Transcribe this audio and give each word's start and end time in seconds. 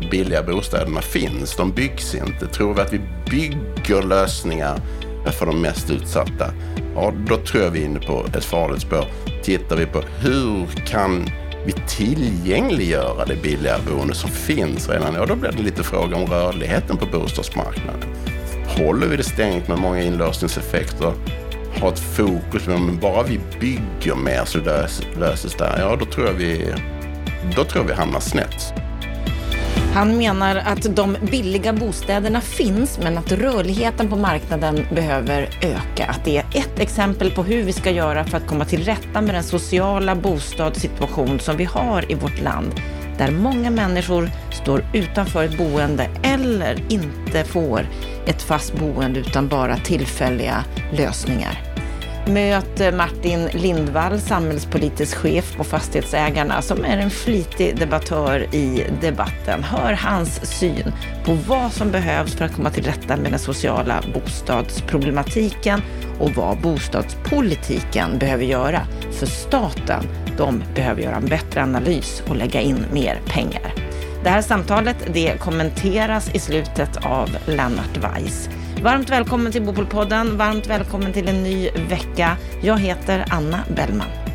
de 0.00 0.08
billiga 0.10 0.42
bostäderna 0.42 1.02
finns. 1.02 1.56
De 1.56 1.72
byggs 1.72 2.14
inte. 2.14 2.46
Tror 2.46 2.74
vi 2.74 2.80
att 2.80 2.92
vi 2.92 3.00
bygger 3.30 4.02
lösningar 4.02 4.80
för 5.32 5.46
de 5.46 5.60
mest 5.60 5.90
utsatta, 5.90 6.52
ja, 6.94 7.12
då 7.28 7.36
tror 7.36 7.64
jag 7.64 7.70
vi 7.70 7.80
är 7.80 7.84
inne 7.84 8.00
på 8.00 8.26
ett 8.36 8.44
farligt 8.44 8.82
spår. 8.82 9.04
Tittar 9.42 9.76
vi 9.76 9.86
på 9.86 10.02
hur 10.20 10.66
kan 10.86 11.30
vi 11.66 11.72
tillgängliggöra 11.72 13.24
det 13.24 13.42
billiga 13.42 13.76
boende 13.90 14.14
som 14.14 14.30
finns 14.30 14.88
redan, 14.88 15.14
ja 15.14 15.26
då 15.26 15.36
blir 15.36 15.52
det 15.52 15.62
lite 15.62 15.82
fråga 15.82 16.16
om 16.16 16.26
rörligheten 16.26 16.96
på 16.96 17.06
bostadsmarknaden. 17.06 18.02
Håller 18.66 19.06
vi 19.06 19.16
det 19.16 19.22
stängt 19.22 19.68
med 19.68 19.78
många 19.78 20.02
inlåsningseffekter, 20.02 21.12
har 21.80 21.88
ett 21.88 21.98
fokus, 21.98 22.66
men 22.66 22.98
bara 23.00 23.22
vi 23.22 23.40
bygger 23.60 24.14
mer 24.14 24.44
så 24.44 24.58
löses 25.18 25.54
det, 25.54 25.64
här, 25.64 25.80
ja 25.80 25.96
då 25.96 26.04
tror 26.04 26.26
jag 26.26 26.34
vi, 26.34 26.74
då 27.56 27.64
tror 27.64 27.84
jag 27.84 27.88
vi 27.88 27.94
hamnar 27.94 28.20
snett. 28.20 28.85
Han 29.96 30.16
menar 30.16 30.56
att 30.56 30.96
de 30.96 31.16
billiga 31.30 31.72
bostäderna 31.72 32.40
finns, 32.40 32.98
men 33.02 33.18
att 33.18 33.32
rörligheten 33.32 34.08
på 34.08 34.16
marknaden 34.16 34.86
behöver 34.94 35.42
öka. 35.62 36.06
Att 36.06 36.24
det 36.24 36.36
är 36.36 36.44
ett 36.54 36.78
exempel 36.78 37.30
på 37.30 37.42
hur 37.42 37.62
vi 37.62 37.72
ska 37.72 37.90
göra 37.90 38.24
för 38.24 38.36
att 38.36 38.46
komma 38.46 38.64
till 38.64 38.84
rätta 38.84 39.20
med 39.20 39.34
den 39.34 39.42
sociala 39.42 40.14
bostadssituation 40.14 41.40
som 41.40 41.56
vi 41.56 41.64
har 41.64 42.12
i 42.12 42.14
vårt 42.14 42.42
land, 42.42 42.80
där 43.18 43.30
många 43.30 43.70
människor 43.70 44.30
står 44.50 44.84
utanför 44.94 45.44
ett 45.44 45.58
boende 45.58 46.08
eller 46.22 46.92
inte 46.92 47.44
får 47.44 47.86
ett 48.26 48.42
fast 48.42 48.78
boende 48.78 49.20
utan 49.20 49.48
bara 49.48 49.76
tillfälliga 49.76 50.64
lösningar. 50.92 51.65
Möt 52.28 52.94
Martin 52.94 53.48
Lindvall, 53.52 54.20
samhällspolitisk 54.20 55.16
chef 55.16 55.56
på 55.56 55.64
Fastighetsägarna, 55.64 56.62
som 56.62 56.84
är 56.84 56.98
en 56.98 57.10
flitig 57.10 57.78
debattör 57.78 58.54
i 58.54 58.84
debatten. 59.00 59.62
Hör 59.62 59.92
hans 59.92 60.58
syn 60.58 60.92
på 61.24 61.32
vad 61.32 61.72
som 61.72 61.90
behövs 61.90 62.34
för 62.34 62.44
att 62.44 62.54
komma 62.54 62.70
till 62.70 62.84
rätta 62.84 63.16
med 63.16 63.32
den 63.32 63.38
sociala 63.38 64.02
bostadsproblematiken 64.14 65.80
och 66.18 66.30
vad 66.30 66.60
bostadspolitiken 66.60 68.18
behöver 68.18 68.44
göra. 68.44 68.80
För 69.12 69.26
staten, 69.26 70.04
de 70.36 70.62
behöver 70.74 71.02
göra 71.02 71.16
en 71.16 71.26
bättre 71.26 71.62
analys 71.62 72.22
och 72.28 72.36
lägga 72.36 72.60
in 72.60 72.84
mer 72.92 73.20
pengar. 73.26 73.74
Det 74.24 74.30
här 74.30 74.42
samtalet 74.42 74.96
det 75.12 75.40
kommenteras 75.40 76.34
i 76.34 76.38
slutet 76.38 76.96
av 76.96 77.28
Lennart 77.46 77.96
Weiss. 77.96 78.48
Varmt 78.82 79.10
välkommen 79.10 79.52
till 79.52 79.62
Bopolpodden. 79.62 80.36
Varmt 80.36 80.66
välkommen 80.66 81.12
till 81.12 81.28
en 81.28 81.42
ny 81.42 81.70
vecka. 81.70 82.36
Jag 82.62 82.78
heter 82.78 83.24
Anna 83.30 83.64
Bellman. 83.76 84.25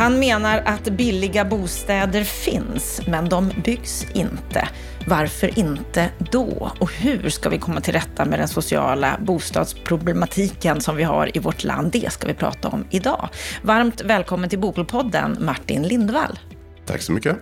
Han 0.00 0.18
menar 0.18 0.62
att 0.66 0.84
billiga 0.84 1.44
bostäder 1.44 2.24
finns, 2.24 3.00
men 3.06 3.28
de 3.28 3.52
byggs 3.64 4.06
inte. 4.14 4.68
Varför 5.06 5.58
inte 5.58 6.10
då? 6.18 6.72
Och 6.80 6.92
hur 6.92 7.30
ska 7.30 7.48
vi 7.48 7.58
komma 7.58 7.80
till 7.80 7.92
rätta 7.92 8.24
med 8.24 8.38
den 8.38 8.48
sociala 8.48 9.18
bostadsproblematiken 9.20 10.80
som 10.80 10.96
vi 10.96 11.02
har 11.02 11.36
i 11.36 11.40
vårt 11.40 11.64
land? 11.64 11.92
Det 11.92 12.12
ska 12.12 12.26
vi 12.26 12.34
prata 12.34 12.68
om 12.68 12.84
idag. 12.90 13.28
Varmt 13.62 14.00
välkommen 14.00 14.50
till 14.50 14.58
Bopelpodden, 14.58 15.36
Martin 15.40 15.82
Lindvall. 15.82 16.38
Tack 16.86 17.02
så 17.02 17.12
mycket. 17.12 17.36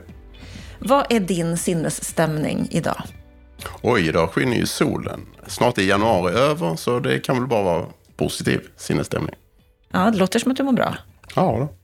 Vad 0.78 1.12
är 1.12 1.20
din 1.20 1.56
sinnesstämning 1.56 2.68
idag? 2.70 3.02
Oj, 3.82 4.08
idag 4.08 4.30
skiner 4.30 4.56
ju 4.56 4.66
solen. 4.66 5.20
Snart 5.46 5.78
är 5.78 5.82
januari 5.82 6.34
över, 6.34 6.76
så 6.76 7.00
det 7.00 7.18
kan 7.18 7.36
väl 7.38 7.46
bara 7.46 7.62
vara 7.62 7.86
positiv 8.16 8.60
sinnesstämning. 8.76 9.34
Ja, 9.92 10.10
det 10.10 10.18
låter 10.18 10.38
som 10.38 10.50
att 10.50 10.56
du 10.56 10.62
mår 10.62 10.72
bra. 10.72 10.94
Ja, 11.34 11.42
då. 11.42 11.77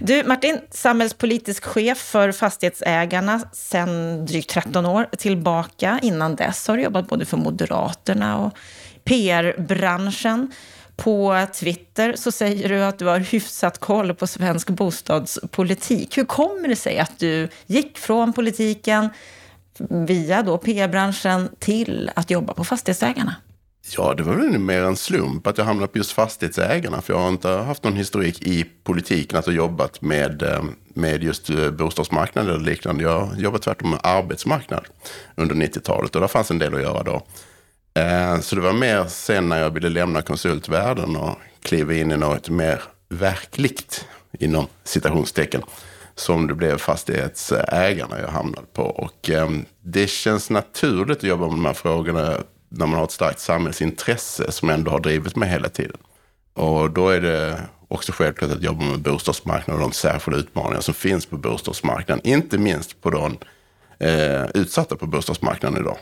Du, 0.00 0.24
Martin, 0.24 0.60
samhällspolitisk 0.70 1.64
chef 1.64 1.98
för 1.98 2.32
Fastighetsägarna 2.32 3.40
sedan 3.52 4.26
drygt 4.26 4.50
13 4.50 4.86
år 4.86 5.08
tillbaka. 5.18 5.98
Innan 6.02 6.36
dess 6.36 6.68
har 6.68 6.76
du 6.76 6.82
jobbat 6.82 7.08
både 7.08 7.24
för 7.24 7.36
Moderaterna 7.36 8.38
och 8.38 8.52
PR-branschen. 9.04 10.52
På 10.96 11.46
Twitter 11.52 12.14
så 12.16 12.32
säger 12.32 12.68
du 12.68 12.84
att 12.84 12.98
du 12.98 13.06
har 13.06 13.18
hyfsat 13.18 13.78
koll 13.78 14.14
på 14.14 14.26
svensk 14.26 14.70
bostadspolitik. 14.70 16.18
Hur 16.18 16.24
kommer 16.24 16.68
det 16.68 16.76
sig 16.76 16.98
att 16.98 17.18
du 17.18 17.48
gick 17.66 17.98
från 17.98 18.32
politiken 18.32 19.08
via 19.90 20.42
då 20.42 20.58
PR-branschen 20.58 21.48
till 21.58 22.10
att 22.14 22.30
jobba 22.30 22.54
på 22.54 22.64
Fastighetsägarna? 22.64 23.34
Ja, 23.96 24.14
det 24.14 24.22
var 24.22 24.34
väl 24.34 24.58
mer 24.58 24.82
en 24.82 24.96
slump 24.96 25.46
att 25.46 25.58
jag 25.58 25.64
hamnade 25.64 25.88
på 25.88 25.98
just 25.98 26.12
fastighetsägarna. 26.12 27.02
För 27.02 27.12
jag 27.12 27.20
har 27.20 27.28
inte 27.28 27.48
haft 27.48 27.84
någon 27.84 27.96
historik 27.96 28.42
i 28.42 28.64
politiken, 28.84 29.38
att 29.38 29.46
ha 29.46 29.52
jobbat 29.52 30.02
med, 30.02 30.42
eh, 30.42 30.64
med 30.94 31.22
just 31.22 31.50
eh, 31.50 31.70
bostadsmarknaden 31.70 32.50
eller 32.50 32.64
liknande. 32.64 33.02
Jag 33.02 33.20
har 33.20 33.36
jobbat 33.36 33.62
tvärtom 33.62 33.90
med 33.90 34.00
arbetsmarknad 34.02 34.84
under 35.36 35.54
90-talet 35.54 36.14
och 36.14 36.20
där 36.20 36.28
fanns 36.28 36.50
en 36.50 36.58
del 36.58 36.74
att 36.74 36.82
göra 36.82 37.02
då. 37.02 37.22
Eh, 38.00 38.40
så 38.40 38.56
det 38.56 38.62
var 38.62 38.72
mer 38.72 39.04
sen 39.04 39.48
när 39.48 39.60
jag 39.60 39.70
ville 39.70 39.88
lämna 39.88 40.22
konsultvärlden 40.22 41.16
och 41.16 41.38
kliva 41.62 41.94
in 41.94 42.12
i 42.12 42.16
något 42.16 42.48
mer 42.48 42.82
verkligt, 43.08 44.06
inom 44.38 44.66
citationstecken, 44.84 45.62
som 46.14 46.46
det 46.46 46.54
blev 46.54 46.78
fastighetsägarna 46.78 48.20
jag 48.20 48.28
hamnade 48.28 48.66
på. 48.72 48.82
Och 48.82 49.30
det 49.82 50.06
känns 50.10 50.50
naturligt 50.50 51.16
att 51.16 51.22
jobba 51.22 51.46
med 51.46 51.54
de 51.54 51.64
här 51.64 51.72
frågorna 51.72 52.36
när 52.68 52.86
man 52.86 52.98
har 52.98 53.04
ett 53.04 53.10
starkt 53.10 53.40
samhällsintresse 53.40 54.52
som 54.52 54.70
ändå 54.70 54.90
har 54.90 55.00
drivit 55.00 55.36
mig 55.36 55.48
hela 55.48 55.68
tiden. 55.68 55.96
Och 56.54 56.90
då 56.90 57.08
är 57.08 57.20
det 57.20 57.60
också 57.88 58.12
självklart 58.12 58.50
att 58.50 58.62
jobba 58.62 58.84
med 58.84 59.00
bostadsmarknaden 59.00 59.82
och 59.82 59.90
de 59.90 59.94
särskilda 59.94 60.38
utmaningar 60.40 60.80
som 60.80 60.94
finns 60.94 61.26
på 61.26 61.36
bostadsmarknaden. 61.36 62.26
Inte 62.26 62.58
minst 62.58 63.02
på 63.02 63.10
de 63.10 63.38
eh, 63.98 64.44
utsatta 64.54 64.96
på 64.96 65.06
bostadsmarknaden 65.06 65.80
idag. 65.80 65.98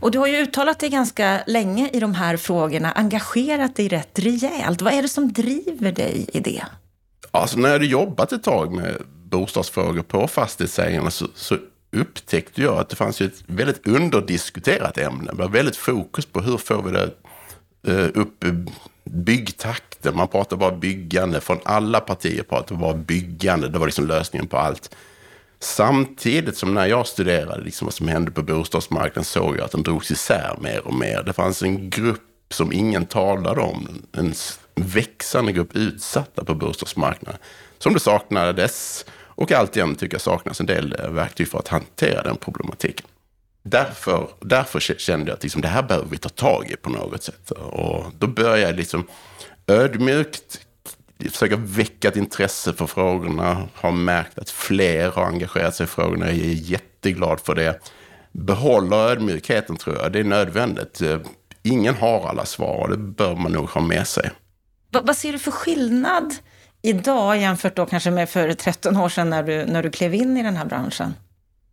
Och 0.00 0.10
du 0.10 0.18
har 0.18 0.26
ju 0.26 0.36
uttalat 0.36 0.80
dig 0.80 0.88
ganska 0.88 1.40
länge 1.46 1.90
i 1.92 2.00
de 2.00 2.14
här 2.14 2.36
frågorna, 2.36 2.92
engagerat 2.92 3.76
dig 3.76 3.88
rätt 3.88 4.18
rejält. 4.18 4.82
Vad 4.82 4.92
är 4.92 5.02
det 5.02 5.08
som 5.08 5.32
driver 5.32 5.92
dig 5.92 6.26
i 6.32 6.40
det? 6.40 6.64
Alltså 7.30 7.58
när 7.58 7.68
jag 7.68 7.72
hade 7.72 7.86
jobbat 7.86 8.32
ett 8.32 8.42
tag 8.42 8.72
med 8.72 8.96
bostadsfrågor 9.24 10.02
på 10.02 10.28
fastighetsägarna 10.28 11.10
så, 11.10 11.26
så 11.34 11.58
upptäckte 11.96 12.62
jag 12.62 12.78
att 12.78 12.88
det 12.88 12.96
fanns 12.96 13.20
ett 13.20 13.44
väldigt 13.46 13.86
underdiskuterat 13.86 14.98
ämne. 14.98 15.30
Det 15.32 15.38
var 15.38 15.48
väldigt 15.48 15.76
fokus 15.76 16.26
på 16.26 16.40
hur 16.40 16.56
får 16.56 16.82
vi 16.82 16.90
det 16.90 17.10
eh, 17.92 18.10
upp 18.14 18.44
byggtakten. 19.04 20.16
Man 20.16 20.28
pratade 20.28 20.60
bara 20.60 20.76
byggande. 20.76 21.40
Från 21.40 21.58
alla 21.64 22.00
partier 22.00 22.42
pratade 22.42 22.80
bara 22.80 22.94
byggande. 22.94 23.68
Det 23.68 23.78
var 23.78 23.86
liksom 23.86 24.06
lösningen 24.06 24.48
på 24.48 24.58
allt. 24.58 24.96
Samtidigt 25.60 26.56
som 26.56 26.74
när 26.74 26.86
jag 26.86 27.06
studerade 27.06 27.64
liksom 27.64 27.86
vad 27.86 27.94
som 27.94 28.08
hände 28.08 28.30
på 28.30 28.42
bostadsmarknaden 28.42 29.24
såg 29.24 29.56
jag 29.56 29.64
att 29.64 29.70
den 29.70 29.82
drogs 29.82 30.10
isär 30.10 30.56
mer 30.60 30.86
och 30.86 30.94
mer. 30.94 31.22
Det 31.22 31.32
fanns 31.32 31.62
en 31.62 31.90
grupp 31.90 32.22
som 32.50 32.72
ingen 32.72 33.06
talade 33.06 33.60
om. 33.60 33.88
En 34.12 34.34
växande 34.74 35.52
grupp 35.52 35.76
utsatta 35.76 36.44
på 36.44 36.54
bostadsmarknaden. 36.54 37.40
Som 37.78 37.94
det 37.94 38.00
saknades 38.00 39.04
och 39.36 39.52
alltjämt 39.52 39.98
tycker 39.98 40.14
jag 40.14 40.20
saknas 40.20 40.60
en 40.60 40.66
del 40.66 40.96
eh, 40.98 41.10
verktyg 41.10 41.48
för 41.48 41.58
att 41.58 41.68
hantera 41.68 42.22
den 42.22 42.36
problematiken. 42.36 43.06
Därför, 43.62 44.28
därför 44.40 44.80
kände 44.80 45.30
jag 45.30 45.36
att 45.36 45.42
liksom, 45.42 45.62
det 45.62 45.68
här 45.68 45.82
behöver 45.82 46.08
vi 46.08 46.18
ta 46.18 46.28
tag 46.28 46.70
i 46.70 46.76
på 46.76 46.90
något 46.90 47.22
sätt. 47.22 47.50
Och 47.50 48.04
då 48.18 48.26
började 48.26 48.60
jag 48.60 48.76
liksom 48.76 49.06
ödmjukt 49.66 50.60
försöka 51.30 51.56
väcka 51.56 52.08
ett 52.08 52.16
intresse 52.16 52.72
för 52.72 52.86
frågorna. 52.86 53.68
Har 53.74 53.92
märkt 53.92 54.38
att 54.38 54.50
fler 54.50 55.10
har 55.10 55.24
engagerat 55.24 55.74
sig 55.74 55.84
i 55.84 55.86
frågorna. 55.86 56.26
Jag 56.26 56.34
är 56.34 56.52
jätteglad 56.52 57.40
för 57.40 57.54
det. 57.54 57.80
Behålla 58.32 58.96
ödmjukheten 58.96 59.76
tror 59.76 59.96
jag. 59.96 60.12
Det 60.12 60.18
är 60.18 60.24
nödvändigt. 60.24 61.02
Eh, 61.02 61.18
ingen 61.62 61.94
har 61.94 62.28
alla 62.28 62.44
svar 62.44 62.80
och 62.82 62.90
det 62.90 62.96
bör 62.96 63.34
man 63.34 63.52
nog 63.52 63.68
ha 63.68 63.80
med 63.80 64.06
sig. 64.06 64.30
Vad 64.90 65.16
ser 65.16 65.32
du 65.32 65.38
för 65.38 65.50
skillnad 65.50 66.34
idag 66.82 67.38
jämfört 67.38 67.76
då 67.76 67.86
kanske 67.86 68.10
med 68.10 68.28
för 68.28 68.52
13 68.52 68.96
år 68.96 69.08
sedan 69.08 69.30
när 69.30 69.42
du, 69.42 69.64
när 69.66 69.82
du 69.82 69.90
klev 69.90 70.14
in 70.14 70.36
i 70.36 70.42
den 70.42 70.56
här 70.56 70.64
branschen? 70.64 71.14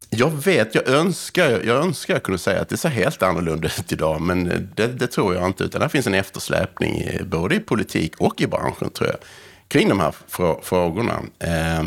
Jag 0.10 0.30
vet, 0.30 0.76
jag 0.76 0.88
önskar, 0.88 1.50
jag 1.50 1.84
önskar 1.84 2.14
jag 2.14 2.24
kunde 2.24 2.40
säga 2.40 2.62
att 2.62 2.70
det 2.70 2.78
ser 2.78 2.90
helt 2.90 3.24
annorlunda 3.24 3.68
ut 3.68 3.92
idag, 3.92 4.22
men 4.22 4.70
det, 4.76 4.88
det 4.88 5.08
tror 5.08 5.36
jag 5.36 5.46
inte. 5.46 5.64
Utan 5.64 5.82
det 5.82 5.90
finns 5.90 6.08
en 6.08 6.14
eftersläpning 6.14 7.10
både 7.26 7.56
i 7.56 7.60
politik 7.60 8.16
och 8.18 8.42
i 8.42 8.48
branschen, 8.48 8.90
tror 8.90 9.10
jag, 9.10 9.18
kring 9.68 9.90
de 9.90 10.00
här 10.00 10.16
frågorna. 10.62 11.20
Eh, 11.40 11.84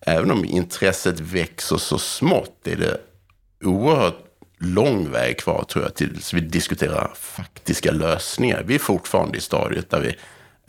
även 0.00 0.30
om 0.30 0.44
intresset 0.44 1.20
växer 1.20 1.76
så 1.76 1.98
smått 1.98 2.66
är 2.66 2.76
det 2.76 3.00
oerhört 3.64 4.18
lång 4.58 5.10
väg 5.10 5.38
kvar, 5.38 5.64
tror 5.68 5.84
jag, 5.84 5.94
tills 5.94 6.34
vi 6.34 6.40
diskuterar 6.40 7.12
faktiska 7.14 7.92
lösningar. 7.92 8.62
Vi 8.66 8.74
är 8.74 8.78
fortfarande 8.78 9.38
i 9.38 9.40
stadiet 9.40 9.90
där 9.90 10.00
vi 10.00 10.16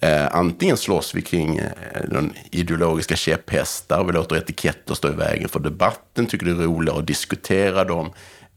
Eh, 0.02 0.36
antingen 0.36 0.78
slåss 0.78 1.16
vi 1.16 1.22
kring 1.22 1.58
eh, 1.58 1.72
den 2.10 2.34
ideologiska 2.52 3.16
käpphästar, 3.16 4.04
vi 4.04 4.14
låter 4.14 4.36
etiketter 4.36 4.94
stå 4.94 5.10
i 5.10 5.16
vägen 5.16 5.50
för 5.50 5.60
debatten, 5.60 6.26
tycker 6.26 6.46
det 6.46 6.52
är 6.52 6.56
roligare 6.56 7.00
att 7.00 7.08
diskutera 7.08 7.84
dem 7.84 8.12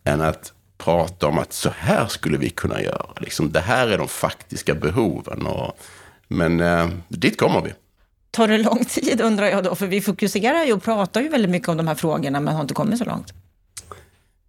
än 0.04 0.20
att 0.20 0.52
prata 0.78 1.26
om 1.26 1.38
att 1.38 1.52
så 1.52 1.70
här 1.78 2.06
skulle 2.06 2.38
vi 2.38 2.50
kunna 2.50 2.82
göra. 2.82 3.06
Liksom, 3.20 3.52
det 3.52 3.60
här 3.60 3.88
är 3.88 3.98
de 3.98 4.08
faktiska 4.08 4.74
behoven. 4.74 5.46
Och, 5.46 5.78
men 6.28 6.60
eh, 6.60 6.88
dit 7.08 7.38
kommer 7.38 7.60
vi. 7.60 7.72
Tar 8.30 8.48
det 8.48 8.58
lång 8.58 8.84
tid 8.84 9.20
undrar 9.20 9.46
jag 9.46 9.64
då? 9.64 9.74
För 9.74 9.86
vi 9.86 10.00
fokuserar 10.00 10.64
ju 10.64 10.72
och 10.72 10.82
pratar 10.82 11.20
ju 11.20 11.28
väldigt 11.28 11.50
mycket 11.50 11.68
om 11.68 11.76
de 11.76 11.88
här 11.88 11.94
frågorna 11.94 12.40
men 12.40 12.54
har 12.54 12.62
inte 12.62 12.74
kommit 12.74 12.98
så 12.98 13.04
långt. 13.04 13.32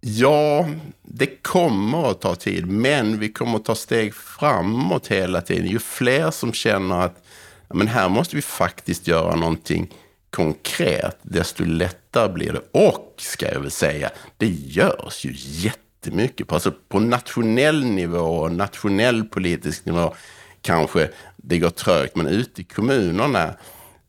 Ja, 0.06 0.68
det 1.02 1.26
kommer 1.26 2.10
att 2.10 2.20
ta 2.20 2.34
tid, 2.34 2.66
men 2.66 3.18
vi 3.18 3.28
kommer 3.28 3.56
att 3.56 3.64
ta 3.64 3.74
steg 3.74 4.14
framåt 4.14 5.06
hela 5.06 5.40
tiden. 5.40 5.66
Ju 5.66 5.78
fler 5.78 6.30
som 6.30 6.52
känner 6.52 7.00
att 7.00 7.24
men 7.68 7.88
här 7.88 8.08
måste 8.08 8.36
vi 8.36 8.42
faktiskt 8.42 9.08
göra 9.08 9.34
någonting 9.34 9.94
konkret, 10.30 11.18
desto 11.22 11.64
lättare 11.64 12.32
blir 12.32 12.52
det. 12.52 12.60
Och, 12.70 13.14
ska 13.18 13.52
jag 13.52 13.60
väl 13.60 13.70
säga, 13.70 14.10
det 14.36 14.46
görs 14.46 15.24
ju 15.24 15.32
jättemycket. 15.36 16.52
Alltså 16.52 16.72
på 16.88 17.00
nationell 17.00 17.84
nivå 17.84 18.18
och 18.18 18.52
nationell 18.52 19.24
politisk 19.24 19.86
nivå 19.86 20.14
kanske 20.60 21.10
det 21.36 21.58
går 21.58 21.70
trögt, 21.70 22.16
men 22.16 22.26
ute 22.26 22.60
i 22.60 22.64
kommunerna 22.64 23.54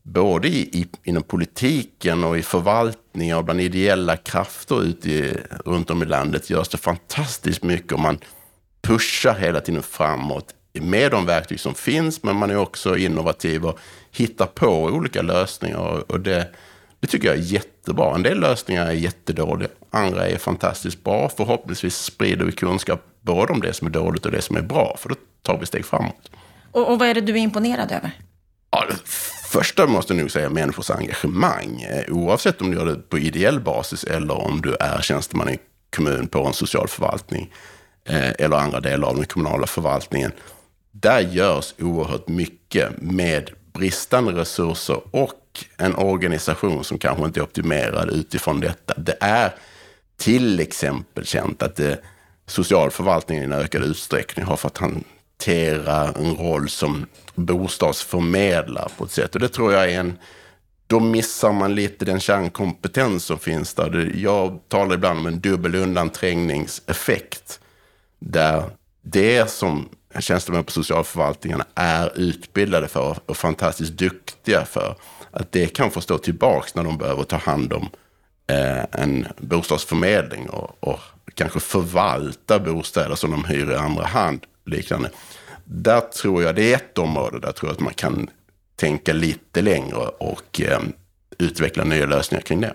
både 0.02 0.48
i, 0.48 0.80
i, 0.80 0.86
inom 1.04 1.22
politiken 1.22 2.24
och 2.24 2.38
i 2.38 2.42
förvaltningen 2.42 3.05
och 3.36 3.44
bland 3.44 3.60
ideella 3.60 4.16
krafter 4.16 4.82
ute 4.82 5.10
i, 5.10 5.36
runt 5.64 5.90
om 5.90 6.02
i 6.02 6.06
landet 6.06 6.50
görs 6.50 6.68
det 6.68 6.78
fantastiskt 6.78 7.62
mycket 7.62 7.92
och 7.92 8.00
man 8.00 8.18
pushar 8.82 9.34
hela 9.34 9.60
tiden 9.60 9.82
framåt 9.82 10.54
med 10.80 11.10
de 11.10 11.26
verktyg 11.26 11.60
som 11.60 11.74
finns, 11.74 12.22
men 12.22 12.36
man 12.36 12.50
är 12.50 12.56
också 12.56 12.96
innovativ 12.96 13.64
och 13.64 13.78
hittar 14.10 14.46
på 14.46 14.84
olika 14.84 15.22
lösningar. 15.22 16.12
Och 16.12 16.20
det, 16.20 16.48
det 17.00 17.06
tycker 17.06 17.28
jag 17.28 17.36
är 17.36 17.42
jättebra. 17.42 18.14
En 18.14 18.22
del 18.22 18.40
lösningar 18.40 18.86
är 18.86 18.92
jättedåliga, 18.92 19.68
andra 19.90 20.26
är 20.26 20.38
fantastiskt 20.38 21.04
bra. 21.04 21.28
Förhoppningsvis 21.36 21.96
sprider 21.96 22.44
vi 22.44 22.52
kunskap 22.52 23.02
både 23.20 23.52
om 23.52 23.60
det 23.60 23.72
som 23.72 23.86
är 23.86 23.90
dåligt 23.90 24.26
och 24.26 24.32
det 24.32 24.42
som 24.42 24.56
är 24.56 24.62
bra, 24.62 24.96
för 24.98 25.08
då 25.08 25.14
tar 25.42 25.58
vi 25.58 25.66
steg 25.66 25.84
framåt. 25.84 26.30
Och, 26.72 26.92
och 26.92 26.98
vad 26.98 27.08
är 27.08 27.14
det 27.14 27.20
du 27.20 27.32
är 27.32 27.36
imponerad 27.36 27.92
över? 27.92 28.10
Ja, 28.70 28.84
första 29.46 29.86
måste 29.86 30.14
jag 30.14 30.20
nog 30.20 30.30
säga 30.30 30.50
människors 30.50 30.90
engagemang. 30.90 31.82
Eh, 31.82 32.12
oavsett 32.12 32.60
om 32.60 32.70
du 32.70 32.76
gör 32.76 32.86
det 32.86 32.96
på 32.96 33.18
ideell 33.18 33.60
basis 33.60 34.04
eller 34.04 34.34
om 34.34 34.62
du 34.62 34.76
är 34.80 35.02
tjänsteman 35.02 35.48
i 35.48 35.58
kommun 35.96 36.26
på 36.26 36.44
en 36.46 36.52
socialförvaltning 36.52 37.52
eh, 38.04 38.30
eller 38.38 38.56
andra 38.56 38.80
delar 38.80 39.08
av 39.08 39.16
den 39.16 39.26
kommunala 39.26 39.66
förvaltningen. 39.66 40.32
Där 40.92 41.20
görs 41.20 41.74
oerhört 41.78 42.28
mycket 42.28 43.02
med 43.02 43.50
bristande 43.72 44.32
resurser 44.32 45.00
och 45.10 45.64
en 45.76 45.94
organisation 45.94 46.84
som 46.84 46.98
kanske 46.98 47.24
inte 47.24 47.40
är 47.40 47.44
optimerad 47.44 48.10
utifrån 48.10 48.60
detta. 48.60 48.94
Det 48.96 49.16
är 49.20 49.54
till 50.16 50.60
exempel 50.60 51.26
känt 51.26 51.62
att 51.62 51.76
det, 51.76 51.98
socialförvaltningen 52.46 53.42
i 53.42 53.46
en 53.46 53.62
ökad 53.62 53.82
utsträckning 53.82 54.44
har 54.44 54.56
fått 54.56 54.78
hantera 55.36 56.12
en 56.12 56.36
roll 56.36 56.68
som 56.68 57.06
bostadsförmedlare 57.34 58.88
på 58.96 59.04
ett 59.04 59.10
sätt. 59.10 59.34
Och 59.34 59.40
det 59.40 59.48
tror 59.48 59.72
jag 59.72 59.92
är 59.92 60.00
en... 60.00 60.18
Då 60.88 61.00
missar 61.00 61.52
man 61.52 61.74
lite 61.74 62.04
den 62.04 62.20
kärnkompetens 62.20 63.24
som 63.24 63.38
finns 63.38 63.74
där. 63.74 64.12
Jag 64.14 64.60
talar 64.68 64.94
ibland 64.94 65.18
om 65.18 65.26
en 65.26 65.40
dubbel 65.40 65.74
undanträngningseffekt. 65.74 67.60
Där 68.18 68.70
det 69.02 69.50
som 69.50 69.88
tjänstemän 70.18 70.64
på 70.64 70.72
socialförvaltningarna 70.72 71.64
är 71.74 72.18
utbildade 72.18 72.88
för 72.88 73.18
och 73.26 73.36
fantastiskt 73.36 73.92
duktiga 73.92 74.64
för, 74.64 74.96
att 75.30 75.52
det 75.52 75.66
kan 75.66 75.90
få 75.90 76.00
stå 76.00 76.18
tillbaka 76.18 76.68
när 76.74 76.84
de 76.84 76.98
behöver 76.98 77.22
ta 77.22 77.36
hand 77.36 77.72
om 77.72 77.88
eh, 78.46 79.02
en 79.02 79.26
bostadsförmedling 79.38 80.48
och, 80.48 80.76
och 80.80 81.00
kanske 81.34 81.60
förvalta 81.60 82.58
bostäder 82.58 83.14
som 83.14 83.30
de 83.30 83.44
hyr 83.44 83.70
i 83.70 83.76
andra 83.76 84.06
hand 84.06 84.40
liknande 84.66 85.10
där 85.68 86.00
tror 86.00 86.42
jag, 86.42 86.54
det 86.54 86.72
är 86.72 86.76
ett 86.76 86.98
område 86.98 87.40
där 87.40 87.48
jag 87.48 87.56
tror 87.56 87.70
att 87.70 87.80
man 87.80 87.94
kan 87.94 88.30
tänka 88.76 89.12
lite 89.12 89.62
längre 89.62 89.96
och 90.18 90.60
eh, 90.60 90.80
utveckla 91.38 91.84
nya 91.84 92.06
lösningar 92.06 92.42
kring 92.42 92.60
det. 92.60 92.74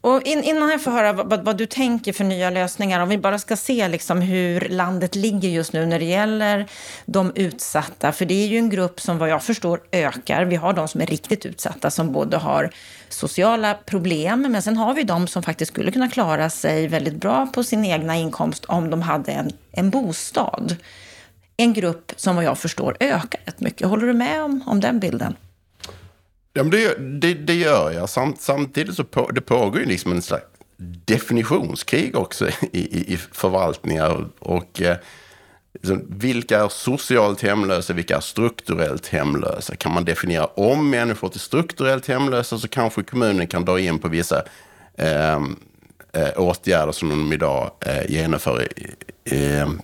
Och 0.00 0.22
in, 0.22 0.42
innan 0.42 0.70
jag 0.70 0.82
får 0.82 0.90
höra 0.90 1.12
vad, 1.12 1.44
vad, 1.44 1.56
du 1.56 1.66
tänker 1.66 2.12
för 2.12 2.24
nya 2.24 2.50
lösningar, 2.50 3.00
om 3.00 3.08
vi 3.08 3.18
bara 3.18 3.38
ska 3.38 3.56
se 3.56 3.88
liksom 3.88 4.20
hur 4.20 4.60
landet 4.60 5.14
ligger 5.14 5.48
just 5.48 5.72
nu 5.72 5.86
när 5.86 5.98
det 5.98 6.04
gäller 6.04 6.66
de 7.06 7.32
utsatta, 7.34 8.12
för 8.12 8.24
det 8.24 8.34
är 8.34 8.46
ju 8.46 8.58
en 8.58 8.70
grupp 8.70 9.00
som 9.00 9.18
vad 9.18 9.28
jag 9.28 9.42
förstår 9.42 9.80
ökar. 9.92 10.44
Vi 10.44 10.56
har 10.56 10.72
de 10.72 10.88
som 10.88 11.00
är 11.00 11.06
riktigt 11.06 11.46
utsatta, 11.46 11.90
som 11.90 12.12
både 12.12 12.36
har 12.36 12.70
sociala 13.12 13.74
problem, 13.74 14.46
men 14.50 14.62
sen 14.62 14.76
har 14.76 14.94
vi 14.94 15.02
de 15.02 15.26
som 15.26 15.42
faktiskt 15.42 15.72
skulle 15.72 15.92
kunna 15.92 16.08
klara 16.08 16.50
sig 16.50 16.88
väldigt 16.88 17.14
bra 17.14 17.46
på 17.46 17.64
sin 17.64 17.84
egna 17.84 18.16
inkomst 18.16 18.64
om 18.64 18.90
de 18.90 19.02
hade 19.02 19.32
en, 19.32 19.50
en 19.72 19.90
bostad 19.90 20.76
en 21.60 21.72
grupp 21.72 22.12
som 22.16 22.36
vad 22.36 22.44
jag 22.44 22.58
förstår 22.58 22.96
ökar 23.00 23.40
rätt 23.44 23.60
mycket. 23.60 23.88
Håller 23.88 24.06
du 24.06 24.12
med 24.12 24.42
om, 24.42 24.62
om 24.66 24.80
den 24.80 25.00
bilden? 25.00 25.36
Ja, 26.52 26.62
men 26.62 26.70
det, 26.70 26.94
det, 27.20 27.34
det 27.34 27.54
gör 27.54 27.90
jag. 27.90 28.08
Samt, 28.08 28.40
samtidigt 28.40 28.94
så 28.94 29.04
på, 29.04 29.30
det 29.30 29.40
pågår 29.40 29.80
ju 29.80 29.86
liksom 29.86 30.12
en 30.12 30.22
slags 30.22 30.44
definitionskrig 31.04 32.16
också 32.16 32.48
i, 32.48 32.52
i, 32.72 33.12
i 33.12 33.16
förvaltningar. 33.16 34.10
Och, 34.10 34.56
och 34.56 34.82
eh, 34.82 34.96
vilka 36.08 36.60
är 36.64 36.68
socialt 36.68 37.42
hemlösa, 37.42 37.92
vilka 37.92 38.16
är 38.16 38.20
strukturellt 38.20 39.06
hemlösa? 39.06 39.76
Kan 39.76 39.92
man 39.92 40.04
definiera 40.04 40.46
om 40.46 40.90
människor 40.90 41.28
till 41.28 41.40
strukturellt 41.40 42.06
hemlösa 42.06 42.58
så 42.58 42.68
kanske 42.68 43.02
kommunen 43.02 43.46
kan 43.46 43.64
dra 43.64 43.80
in 43.80 43.98
på 43.98 44.08
vissa 44.08 44.42
eh, 44.98 45.40
eh, 46.12 46.30
åtgärder 46.36 46.92
som 46.92 47.08
de 47.08 47.32
idag 47.32 47.70
eh, 47.86 48.10
genomför. 48.10 48.68
Ehm, 49.24 49.80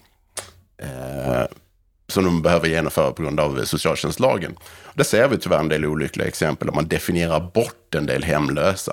eh, 0.78 1.44
som 2.08 2.24
de 2.24 2.42
behöver 2.42 2.68
genomföra 2.68 3.12
på 3.12 3.22
grund 3.22 3.40
av 3.40 3.64
socialtjänstlagen. 3.64 4.56
Där 4.94 5.04
ser 5.04 5.28
vi 5.28 5.38
tyvärr 5.38 5.58
en 5.58 5.68
del 5.68 5.84
olyckliga 5.84 6.28
exempel 6.28 6.66
där 6.66 6.74
man 6.74 6.88
definierar 6.88 7.40
bort 7.40 7.94
en 7.94 8.06
del 8.06 8.24
hemlösa. 8.24 8.92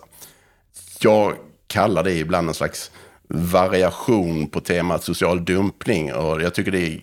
Jag 0.99 1.35
kallar 1.67 2.03
det 2.03 2.13
ibland 2.13 2.47
en 2.47 2.53
slags 2.53 2.91
variation 3.33 4.47
på 4.47 4.59
temat 4.59 5.03
social 5.03 5.45
dumpning 5.45 6.13
och 6.13 6.41
jag 6.41 6.53
tycker 6.53 6.71
det 6.71 6.87
är 6.87 7.01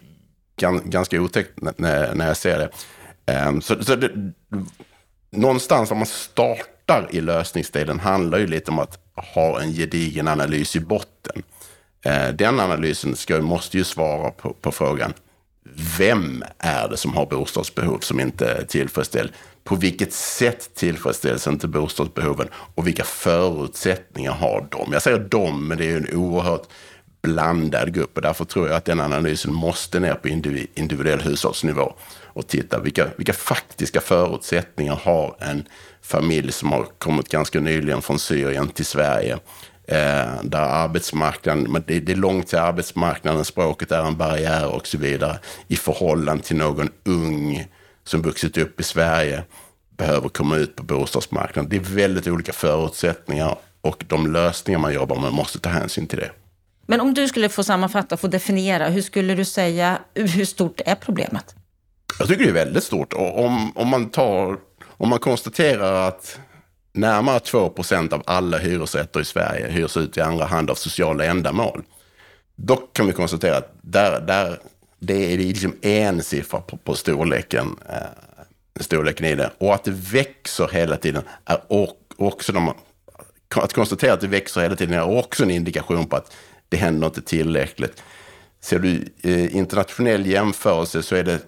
ganska 0.84 1.20
otäckt 1.20 1.50
när, 1.76 2.26
jag 2.26 2.36
ser 2.36 2.58
det. 2.58 2.70
Ehm, 3.32 3.62
så, 3.62 3.84
så 3.84 3.96
det, 3.96 4.10
någonstans 5.30 5.90
om 5.90 5.98
man 5.98 6.06
startar 6.06 7.08
i 7.10 7.20
lösningsdelen 7.20 8.00
handlar 8.00 8.38
ju 8.38 8.46
lite 8.46 8.70
om 8.70 8.78
att 8.78 8.98
ha 9.14 9.60
en 9.60 9.72
gedigen 9.72 10.28
analys 10.28 10.76
i 10.76 10.80
botten. 10.80 11.42
Ehm, 12.04 12.36
den 12.36 12.60
analysen 12.60 13.16
ska, 13.16 13.40
måste 13.40 13.78
ju 13.78 13.84
svara 13.84 14.30
på, 14.30 14.52
på 14.52 14.72
frågan 14.72 15.12
vem 15.98 16.44
är 16.58 16.88
det 16.88 16.96
som 16.96 17.14
har 17.14 17.26
bostadsbehov 17.26 17.98
som 17.98 18.20
inte 18.20 18.52
är 18.52 18.64
tillfredsställd? 18.64 19.32
På 19.68 19.76
vilket 19.76 20.12
sätt 20.12 20.74
tillfredsställs 20.74 21.46
inte 21.46 21.68
bostadsbehoven? 21.68 22.48
Och 22.74 22.86
vilka 22.86 23.04
förutsättningar 23.04 24.32
har 24.32 24.68
de? 24.70 24.92
Jag 24.92 25.02
säger 25.02 25.18
de, 25.18 25.68
men 25.68 25.78
det 25.78 25.90
är 25.90 25.96
en 25.96 26.16
oerhört 26.16 26.62
blandad 27.22 27.94
grupp 27.94 28.16
och 28.16 28.22
därför 28.22 28.44
tror 28.44 28.68
jag 28.68 28.76
att 28.76 28.84
den 28.84 29.00
analysen 29.00 29.54
måste 29.54 30.00
ner 30.00 30.14
på 30.14 30.28
individuell 30.74 31.20
hushållsnivå 31.20 31.92
och 32.24 32.46
titta 32.46 32.78
vilka, 32.78 33.06
vilka 33.16 33.32
faktiska 33.32 34.00
förutsättningar 34.00 35.00
har 35.02 35.36
en 35.40 35.64
familj 36.02 36.52
som 36.52 36.72
har 36.72 36.86
kommit 36.98 37.28
ganska 37.28 37.60
nyligen 37.60 38.02
från 38.02 38.18
Syrien 38.18 38.68
till 38.68 38.86
Sverige 38.86 39.38
Eh, 39.90 40.42
där 40.42 40.58
arbetsmarknaden, 40.58 41.84
det, 41.86 42.00
det 42.00 42.12
är 42.12 42.16
långt 42.16 42.46
till 42.46 42.58
arbetsmarknaden, 42.58 43.44
språket 43.44 43.92
är 43.92 44.02
en 44.02 44.16
barriär 44.16 44.74
och 44.74 44.86
så 44.86 44.98
vidare. 44.98 45.38
I 45.68 45.76
förhållande 45.76 46.44
till 46.44 46.56
någon 46.56 46.90
ung 47.04 47.66
som 48.08 48.22
vuxit 48.22 48.58
upp 48.58 48.80
i 48.80 48.82
Sverige 48.82 49.44
behöver 49.96 50.28
komma 50.28 50.56
ut 50.56 50.76
på 50.76 50.82
bostadsmarknaden. 50.82 51.70
Det 51.70 51.76
är 51.76 51.80
väldigt 51.80 52.26
olika 52.26 52.52
förutsättningar 52.52 53.58
och 53.80 54.04
de 54.08 54.32
lösningar 54.32 54.78
man 54.78 54.94
jobbar 54.94 55.20
med 55.20 55.32
måste 55.32 55.58
ta 55.58 55.68
hänsyn 55.68 56.06
till 56.06 56.18
det. 56.18 56.30
Men 56.86 57.00
om 57.00 57.14
du 57.14 57.28
skulle 57.28 57.48
få 57.48 57.64
sammanfatta, 57.64 58.16
få 58.16 58.26
definiera, 58.26 58.88
hur 58.88 59.02
skulle 59.02 59.34
du 59.34 59.44
säga, 59.44 59.98
hur 60.14 60.44
stort 60.44 60.80
är 60.86 60.94
problemet? 60.94 61.54
Jag 62.18 62.28
tycker 62.28 62.44
det 62.44 62.50
är 62.50 62.64
väldigt 62.64 62.84
stort. 62.84 63.12
Om, 63.12 63.76
om, 63.76 63.88
man, 63.88 64.10
tar, 64.10 64.56
om 64.86 65.08
man 65.08 65.18
konstaterar 65.18 66.08
att 66.08 66.38
Närmare 66.92 67.40
2 67.40 67.68
procent 67.68 68.12
av 68.12 68.22
alla 68.26 68.58
hyresrätter 68.58 69.20
i 69.20 69.24
Sverige 69.24 69.68
hyrs 69.68 69.96
ut 69.96 70.16
i 70.16 70.20
andra 70.20 70.44
hand 70.44 70.70
av 70.70 70.74
sociala 70.74 71.24
ändamål. 71.24 71.82
Dock 72.56 72.92
kan 72.92 73.06
vi 73.06 73.12
konstatera 73.12 73.56
att 73.56 73.74
där, 73.82 74.20
där, 74.20 74.58
det 74.98 75.32
är 75.32 75.38
liksom 75.38 75.76
en 75.82 76.22
siffra 76.22 76.60
på, 76.60 76.76
på 76.76 76.94
storleken, 76.94 77.76
eh, 77.88 77.96
storleken 78.80 79.26
i 79.26 79.34
det. 79.34 79.50
Och 79.58 79.74
att 79.74 79.84
det 79.84 79.90
växer 79.90 80.68
hela 80.72 80.96
tiden 80.96 81.22
är 81.44 81.60
också 82.16 82.52
de, 82.52 82.72
att 83.54 83.72
konstatera 83.72 84.12
att 84.12 84.20
det 84.20 84.26
växer 84.26 84.60
hela 84.60 84.76
tiden 84.76 84.94
är 84.94 85.18
också 85.18 85.42
en 85.42 85.50
indikation 85.50 86.06
på 86.06 86.16
att 86.16 86.32
det 86.68 86.76
händer 86.76 87.06
inte 87.06 87.22
tillräckligt. 87.22 88.02
Ser 88.60 88.78
du 88.78 89.04
eh, 89.22 89.56
internationell 89.56 90.26
jämförelse 90.26 91.02
så 91.02 91.16
är 91.16 91.24
det 91.24 91.38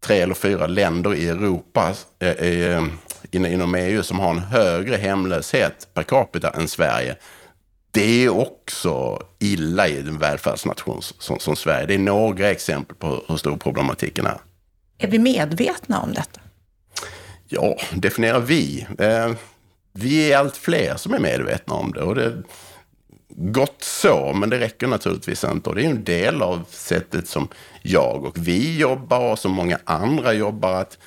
tre 0.00 0.20
eller 0.20 0.34
fyra 0.34 0.66
länder 0.66 1.14
i 1.14 1.28
Europa 1.28 1.94
eh, 2.18 2.30
eh, 2.30 2.84
inom 3.32 3.74
EU 3.74 4.02
som 4.02 4.18
har 4.18 4.30
en 4.30 4.38
högre 4.38 4.96
hemlöshet 4.96 5.88
per 5.94 6.02
capita 6.02 6.50
än 6.50 6.68
Sverige 6.68 7.16
det 7.96 8.24
är 8.24 8.28
också 8.28 9.22
illa 9.38 9.88
i 9.88 9.98
en 9.98 10.18
välfärdsnation 10.18 11.02
som, 11.02 11.38
som 11.38 11.56
Sverige. 11.56 11.86
Det 11.86 11.94
är 11.94 11.98
några 11.98 12.50
exempel 12.50 12.96
på 12.96 13.24
hur 13.28 13.36
stor 13.36 13.56
problematiken 13.56 14.26
är. 14.26 14.40
Är 14.98 15.08
vi 15.08 15.18
medvetna 15.18 16.00
om 16.00 16.12
detta? 16.12 16.40
Ja, 17.48 17.76
definierar 17.94 18.40
vi. 18.40 18.86
Eh, 18.98 19.32
vi 19.92 20.32
är 20.32 20.38
allt 20.38 20.56
fler 20.56 20.96
som 20.96 21.14
är 21.14 21.18
medvetna 21.18 21.74
om 21.74 21.92
det. 21.92 22.02
Och 22.02 22.14
det 22.14 22.42
gott 23.28 23.82
så, 23.82 24.32
men 24.32 24.50
det 24.50 24.58
räcker 24.58 24.86
naturligtvis 24.86 25.44
inte. 25.44 25.70
Och 25.70 25.76
det 25.76 25.84
är 25.84 25.90
en 25.90 26.04
del 26.04 26.42
av 26.42 26.64
sättet 26.70 27.28
som 27.28 27.48
jag 27.82 28.24
och 28.24 28.38
vi 28.38 28.78
jobbar 28.78 29.32
och 29.32 29.38
som 29.38 29.52
många 29.52 29.78
andra 29.84 30.32
jobbar. 30.32 30.72
Att, 30.72 30.98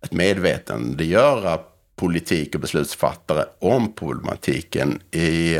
att 0.00 0.12
medvetandegöra 0.12 1.58
politik 1.96 2.54
och 2.54 2.60
beslutsfattare 2.60 3.44
om 3.58 3.92
problematiken. 3.92 5.00
I, 5.10 5.58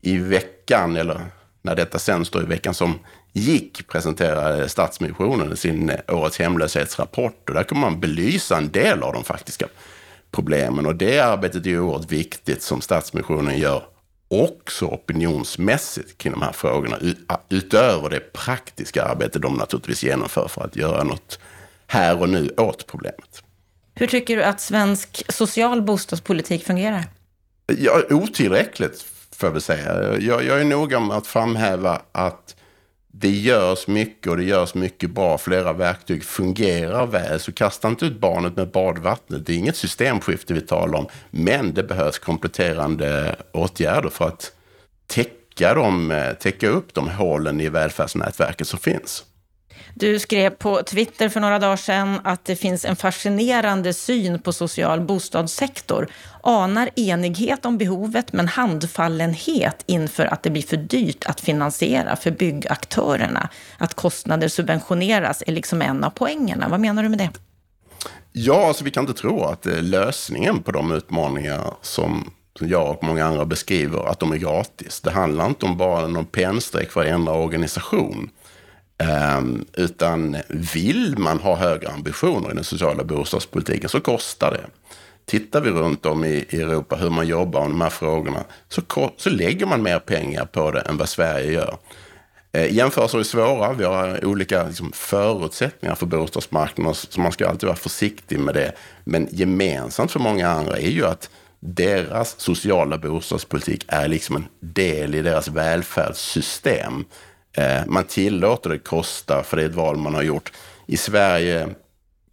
I 0.00 0.18
veckan, 0.18 0.96
eller 0.96 1.26
när 1.62 1.76
detta 1.76 1.98
sänds 1.98 2.30
då 2.30 2.42
i 2.42 2.44
veckan 2.44 2.74
som 2.74 2.98
gick, 3.32 3.88
presenterade 3.88 4.68
Stadsmissionen 4.68 5.56
sin 5.56 5.92
årets 6.08 6.38
hemlöshetsrapport. 6.38 7.48
Och 7.48 7.54
där 7.54 7.62
kommer 7.62 7.80
man 7.80 8.00
belysa 8.00 8.56
en 8.56 8.70
del 8.70 9.02
av 9.02 9.12
de 9.12 9.24
faktiska 9.24 9.66
problemen. 10.30 10.86
Och 10.86 10.96
det 10.96 11.20
arbetet 11.20 11.66
är 11.66 11.70
ju 11.70 11.80
oerhört 11.80 12.12
viktigt 12.12 12.62
som 12.62 12.80
Stadsmissionen 12.80 13.58
gör 13.58 13.82
också 14.28 14.86
opinionsmässigt 14.86 16.18
kring 16.18 16.32
de 16.32 16.42
här 16.42 16.52
frågorna. 16.52 16.98
Utöver 17.48 18.10
det 18.10 18.32
praktiska 18.32 19.04
arbete 19.04 19.38
de 19.38 19.54
naturligtvis 19.54 20.02
genomför 20.02 20.48
för 20.48 20.64
att 20.64 20.76
göra 20.76 21.04
något 21.04 21.38
här 21.86 22.20
och 22.20 22.28
nu 22.28 22.50
åt 22.56 22.86
problemet. 22.86 23.42
Hur 23.94 24.06
tycker 24.06 24.36
du 24.36 24.42
att 24.42 24.60
svensk 24.60 25.22
social 25.28 25.82
bostadspolitik 25.82 26.64
fungerar? 26.64 27.04
Ja, 27.66 28.02
otillräckligt, 28.10 29.04
får 29.38 29.46
jag 29.46 29.52
väl 29.52 29.62
säga. 29.62 30.18
Jag, 30.18 30.44
jag 30.44 30.60
är 30.60 30.64
noga 30.64 31.00
med 31.00 31.16
att 31.16 31.26
framhäva 31.26 32.02
att 32.12 32.56
det 33.12 33.30
görs 33.30 33.86
mycket 33.86 34.26
och 34.26 34.36
det 34.36 34.44
görs 34.44 34.74
mycket 34.74 35.10
bra. 35.10 35.38
Flera 35.38 35.72
verktyg 35.72 36.24
fungerar 36.24 37.06
väl. 37.06 37.40
Så 37.40 37.52
kasta 37.52 37.88
inte 37.88 38.06
ut 38.06 38.20
barnet 38.20 38.56
med 38.56 38.70
badvattnet. 38.70 39.46
Det 39.46 39.52
är 39.52 39.56
inget 39.56 39.76
systemskifte 39.76 40.54
vi 40.54 40.60
talar 40.60 40.98
om. 40.98 41.06
Men 41.30 41.74
det 41.74 41.82
behövs 41.82 42.18
kompletterande 42.18 43.36
åtgärder 43.52 44.08
för 44.08 44.24
att 44.24 44.52
täcka, 45.06 45.74
dem, 45.74 46.10
eh, 46.10 46.32
täcka 46.32 46.68
upp 46.68 46.94
de 46.94 47.08
hålen 47.08 47.60
i 47.60 47.68
välfärdsnätverket 47.68 48.68
som 48.68 48.78
finns. 48.78 49.24
Du 49.94 50.18
skrev 50.18 50.50
på 50.50 50.82
Twitter 50.82 51.28
för 51.28 51.40
några 51.40 51.58
dagar 51.58 51.76
sedan 51.76 52.20
att 52.24 52.44
det 52.44 52.56
finns 52.56 52.84
en 52.84 52.96
fascinerande 52.96 53.94
syn 53.94 54.38
på 54.42 54.52
social 54.52 55.00
bostadssektor. 55.00 56.08
Anar 56.42 56.90
enighet 56.96 57.66
om 57.66 57.78
behovet 57.78 58.32
men 58.32 58.48
handfallenhet 58.48 59.82
inför 59.86 60.26
att 60.26 60.42
det 60.42 60.50
blir 60.50 60.62
för 60.62 60.76
dyrt 60.76 61.24
att 61.26 61.40
finansiera 61.40 62.16
för 62.16 62.30
byggaktörerna. 62.30 63.48
Att 63.78 63.94
kostnader 63.94 64.48
subventioneras 64.48 65.42
är 65.46 65.52
liksom 65.52 65.82
en 65.82 66.04
av 66.04 66.10
poängerna. 66.10 66.68
Vad 66.68 66.80
menar 66.80 67.02
du 67.02 67.08
med 67.08 67.18
det? 67.18 67.30
Ja, 68.32 68.66
alltså 68.66 68.84
vi 68.84 68.90
kan 68.90 69.08
inte 69.08 69.20
tro 69.20 69.44
att 69.44 69.66
eh, 69.66 69.82
lösningen 69.82 70.62
på 70.62 70.72
de 70.72 70.92
utmaningar 70.92 71.74
som 71.82 72.30
jag 72.60 72.90
och 72.90 73.04
många 73.04 73.24
andra 73.24 73.44
beskriver, 73.44 74.08
att 74.10 74.20
de 74.20 74.32
är 74.32 74.36
gratis. 74.36 75.00
Det 75.00 75.10
handlar 75.10 75.46
inte 75.46 75.66
om 75.66 75.76
bara 75.76 76.06
någon 76.06 76.26
pennstreck 76.26 76.90
för 76.90 77.00
att 77.00 77.06
ändra 77.06 77.34
organisation. 77.34 78.30
Um, 79.38 79.66
utan 79.72 80.36
vill 80.48 81.18
man 81.18 81.40
ha 81.40 81.56
högre 81.56 81.88
ambitioner 81.88 82.50
i 82.50 82.54
den 82.54 82.64
sociala 82.64 83.04
bostadspolitiken 83.04 83.88
så 83.88 84.00
kostar 84.00 84.50
det. 84.50 84.64
Tittar 85.26 85.60
vi 85.60 85.70
runt 85.70 86.06
om 86.06 86.24
i 86.24 86.46
Europa 86.52 86.96
hur 86.96 87.10
man 87.10 87.26
jobbar 87.26 87.60
med 87.60 87.70
de 87.70 87.80
här 87.80 87.90
frågorna 87.90 88.44
så, 88.68 88.82
så 89.16 89.30
lägger 89.30 89.66
man 89.66 89.82
mer 89.82 89.98
pengar 89.98 90.44
på 90.44 90.70
det 90.70 90.80
än 90.80 90.96
vad 90.96 91.08
Sverige 91.08 91.52
gör. 91.52 91.78
Eh, 92.52 92.74
jämförelser 92.74 93.18
är 93.18 93.22
svåra. 93.22 93.72
Vi 93.72 93.84
har 93.84 94.24
olika 94.24 94.66
liksom, 94.66 94.92
förutsättningar 94.92 95.94
för 95.94 96.06
bostadsmarknaden 96.06 96.94
så 96.94 97.20
man 97.20 97.32
ska 97.32 97.48
alltid 97.48 97.66
vara 97.66 97.76
försiktig 97.76 98.38
med 98.38 98.54
det. 98.54 98.72
Men 99.04 99.28
gemensamt 99.30 100.12
för 100.12 100.20
många 100.20 100.48
andra 100.48 100.76
är 100.76 100.90
ju 100.90 101.06
att 101.06 101.30
deras 101.60 102.40
sociala 102.40 102.98
bostadspolitik 102.98 103.84
är 103.88 104.08
liksom 104.08 104.36
en 104.36 104.46
del 104.60 105.14
i 105.14 105.22
deras 105.22 105.48
välfärdssystem. 105.48 107.04
Eh, 107.52 107.86
man 107.86 108.04
tillåter 108.04 108.70
det 108.70 108.78
kosta, 108.78 109.42
för 109.42 109.56
det 109.56 109.62
är 109.62 109.68
ett 109.68 109.74
val 109.74 109.96
man 109.96 110.14
har 110.14 110.22
gjort. 110.22 110.52
I 110.86 110.96
Sverige 110.96 111.68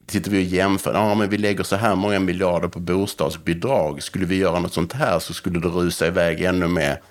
sitter 0.07 0.31
vi 0.31 0.37
och 0.37 0.47
jämför. 0.47 0.93
Ja, 0.93 1.15
men 1.15 1.29
vi 1.29 1.37
lägger 1.37 1.63
så 1.63 1.75
här 1.75 1.95
många 1.95 2.19
miljarder 2.19 2.67
på 2.67 2.79
bostadsbidrag. 2.79 4.03
Skulle 4.03 4.25
vi 4.25 4.35
göra 4.35 4.59
något 4.59 4.73
sånt 4.73 4.93
här 4.93 5.19
så 5.19 5.33
skulle 5.33 5.59
det 5.59 5.67
rusa 5.67 6.07
iväg 6.07 6.41
ännu 6.41 6.67
mer. 6.67 7.01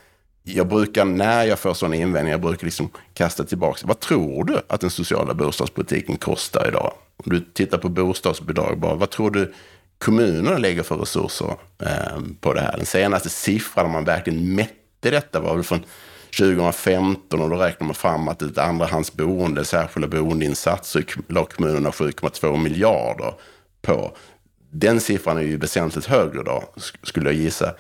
Jag 0.42 0.68
brukar, 0.68 1.04
när 1.04 1.44
jag 1.44 1.58
får 1.58 1.74
sådana 1.74 1.96
invändningar, 1.96 2.34
jag 2.34 2.40
brukar 2.40 2.64
liksom 2.64 2.90
kasta 3.14 3.44
tillbaka. 3.44 3.86
Vad 3.86 4.00
tror 4.00 4.44
du 4.44 4.60
att 4.68 4.80
den 4.80 4.90
sociala 4.90 5.34
bostadspolitiken 5.34 6.16
kostar 6.16 6.68
idag? 6.68 6.92
Om 7.16 7.32
du 7.32 7.40
tittar 7.40 7.78
på 7.78 7.88
bostadsbidrag 7.88 8.78
bara, 8.78 8.94
vad 8.94 9.10
tror 9.10 9.30
du 9.30 9.54
kommunerna 9.98 10.58
lägger 10.58 10.82
för 10.82 10.96
resurser 10.96 11.56
eh, 11.82 12.20
på 12.40 12.52
det 12.52 12.60
här? 12.60 12.76
Den 12.76 12.86
senaste 12.86 13.28
siffran 13.28 13.90
man 13.90 14.04
verkligen 14.04 14.54
mätte 14.54 15.10
detta 15.10 15.40
var 15.40 15.54
väl 15.54 15.64
från 15.64 15.84
2015 16.38 17.40
och 17.40 17.50
då 17.50 17.56
räknar 17.56 17.86
man 17.86 17.94
fram 17.94 18.28
att 18.28 18.42
ett 18.42 18.58
andrahandsboende, 18.58 19.64
särskilda 19.64 20.08
boendeinsatser, 20.08 21.04
la 21.28 21.44
kommunerna 21.44 21.90
7,2 21.90 22.56
miljarder 22.56 23.34
på. 23.82 24.16
Den 24.70 25.00
siffran 25.00 25.36
är 25.36 25.42
ju 25.42 25.56
väsentligt 25.56 26.06
högre 26.06 26.42
då, 26.42 26.64
skulle 27.02 27.28
jag 27.30 27.34
gissa. 27.34 27.74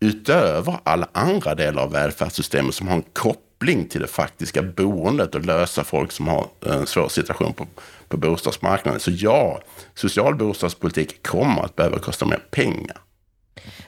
Utöver 0.00 0.78
alla 0.82 1.08
andra 1.12 1.54
delar 1.54 1.82
av 1.82 1.92
välfärdssystemet 1.92 2.74
som 2.74 2.88
har 2.88 2.96
en 2.96 3.04
koppling 3.12 3.88
till 3.88 4.00
det 4.00 4.06
faktiska 4.06 4.62
boendet 4.62 5.34
och 5.34 5.44
lösa 5.44 5.84
folk 5.84 6.12
som 6.12 6.28
har 6.28 6.46
en 6.66 6.86
svår 6.86 7.08
situation 7.08 7.52
på, 7.52 7.66
på 8.08 8.16
bostadsmarknaden. 8.16 9.00
Så 9.00 9.10
ja, 9.10 9.60
social 9.94 10.34
bostadspolitik 10.34 11.26
kommer 11.26 11.62
att 11.62 11.76
behöva 11.76 11.98
kosta 11.98 12.26
mer 12.26 12.42
pengar. 12.50 12.96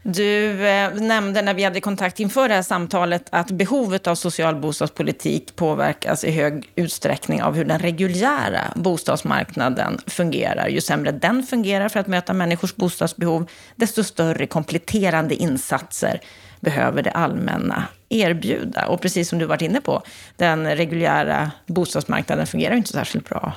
Du 0.03 0.67
eh, 0.67 0.95
nämnde 0.95 1.43
när 1.43 1.55
vi 1.55 1.65
hade 1.65 1.81
kontakt 1.81 2.21
inför 2.21 2.49
det 2.49 2.55
här 2.55 2.63
samtalet 2.63 3.27
att 3.31 3.51
behovet 3.51 4.07
av 4.07 4.15
social 4.15 4.57
bostadspolitik 4.57 5.57
påverkas 5.57 6.25
i 6.25 6.31
hög 6.31 6.73
utsträckning 6.75 7.43
av 7.43 7.55
hur 7.55 7.65
den 7.65 7.79
reguljära 7.79 8.61
bostadsmarknaden 8.77 9.99
fungerar. 10.07 10.69
Ju 10.69 10.81
sämre 10.81 11.13
den 11.13 11.43
fungerar 11.43 11.89
för 11.89 12.01
att 12.01 12.07
möta 12.07 12.33
människors 12.33 12.77
bostadsbehov, 12.77 13.51
desto 13.77 14.05
större 14.05 14.47
kompletterande 14.47 15.35
insatser 15.35 16.21
behöver 16.61 17.03
det 17.03 17.11
allmänna 17.11 17.85
erbjuda. 18.09 18.87
Och 18.87 19.01
precis 19.01 19.29
som 19.29 19.39
du 19.39 19.47
varit 19.47 19.63
inne 19.63 19.81
på, 19.81 20.03
den 20.37 20.77
reguljära 20.77 21.51
bostadsmarknaden 21.67 22.47
fungerar 22.47 22.75
inte 22.75 22.93
särskilt 22.93 23.29
bra 23.29 23.53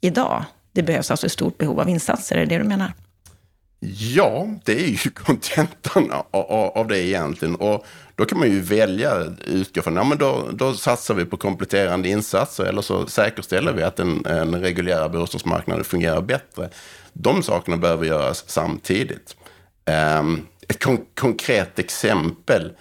idag. 0.00 0.44
Det 0.72 0.82
behövs 0.82 1.10
alltså 1.10 1.26
ett 1.26 1.32
stort 1.32 1.58
behov 1.58 1.80
av 1.80 1.88
insatser, 1.88 2.36
är 2.36 2.40
det 2.40 2.46
det 2.46 2.58
du 2.58 2.68
menar? 2.68 2.92
Ja, 3.86 4.48
det 4.64 4.72
är 4.72 4.88
ju 4.88 5.10
kontentan 5.14 6.12
av 6.30 6.88
det 6.88 6.98
egentligen. 6.98 7.54
Och 7.54 7.86
då 8.16 8.24
kan 8.24 8.38
man 8.38 8.50
ju 8.50 8.60
välja 8.60 9.24
utgå 9.46 9.82
från, 9.82 9.96
ja 9.96 10.04
men 10.04 10.18
då, 10.18 10.48
då 10.52 10.74
satsar 10.74 11.14
vi 11.14 11.24
på 11.24 11.36
kompletterande 11.36 12.08
insatser 12.08 12.64
eller 12.64 12.82
så 12.82 13.06
säkerställer 13.06 13.72
vi 13.72 13.82
att 13.82 13.96
den, 13.96 14.22
den 14.22 14.60
reguljära 14.60 15.08
bostadsmarknaden 15.08 15.84
fungerar 15.84 16.20
bättre. 16.20 16.68
De 17.12 17.42
sakerna 17.42 17.76
behöver 17.76 18.06
göras 18.06 18.44
samtidigt. 18.46 19.36
Ehm, 19.84 20.46
ett 20.68 20.84
kon 20.84 21.04
konkret 21.14 21.78
exempel. 21.78 22.72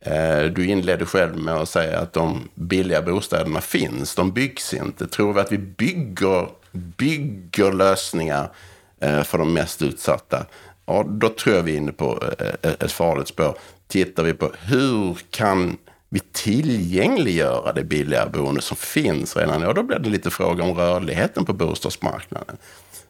Eh, 0.00 0.42
du 0.42 0.66
inledde 0.66 1.06
själv 1.06 1.36
med 1.36 1.54
att 1.54 1.68
säga 1.68 2.00
att 2.00 2.12
de 2.12 2.48
billiga 2.54 3.02
bostäderna 3.02 3.60
finns. 3.60 4.14
De 4.14 4.32
byggs 4.32 4.74
inte. 4.74 5.06
Tror 5.06 5.32
vi 5.32 5.40
att 5.40 5.52
vi 5.52 5.58
bygger, 5.58 6.48
bygger 6.72 7.72
lösningar 7.72 8.50
Eh, 9.00 9.22
för 9.22 9.38
de 9.38 9.52
mest 9.52 9.82
utsatta. 9.82 10.46
Ja, 10.86 11.04
då 11.08 11.28
tror 11.28 11.56
jag 11.56 11.62
vi 11.62 11.72
är 11.72 11.76
inne 11.76 11.92
på 11.92 12.22
eh, 12.38 12.46
eh 12.62 12.72
ett 12.80 12.92
farligt 12.92 13.28
spår. 13.28 13.58
Tittar 13.88 14.22
vi 14.22 14.34
på 14.34 14.52
hur 14.60 15.18
kan 15.30 15.76
vi 16.08 16.20
tillgängliggöra 16.32 17.72
det 17.72 17.84
billiga 17.84 18.26
boende 18.26 18.62
som 18.62 18.76
finns 18.76 19.36
redan, 19.36 19.62
ja 19.62 19.72
då 19.72 19.82
blir 19.82 19.98
det 19.98 20.08
lite 20.08 20.30
fråga 20.30 20.64
om 20.64 20.74
rörligheten 20.74 21.44
på 21.44 21.52
bostadsmarknaden. 21.52 22.56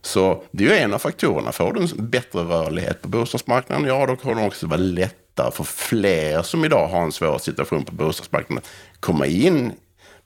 Så 0.02 0.42
det 0.50 0.64
är 0.64 0.68
ju 0.68 0.76
en 0.76 0.94
av 0.94 0.98
faktorerna. 0.98 1.52
Får 1.52 1.72
du 1.72 1.80
en 1.80 2.10
bättre 2.10 2.40
rörlighet 2.40 3.02
på 3.02 3.08
bostadsmarknaden, 3.08 3.86
ja 3.86 4.06
då 4.06 4.16
kommer 4.16 4.40
det 4.40 4.46
också 4.46 4.66
vara 4.66 4.80
lättare 4.80 5.50
för 5.50 5.64
fler 5.64 6.42
som 6.42 6.64
idag 6.64 6.88
har 6.88 7.02
en 7.02 7.12
svår 7.12 7.38
situation 7.38 7.84
på 7.84 7.94
bostadsmarknaden 7.94 8.64
komma 9.00 9.26
in 9.26 9.72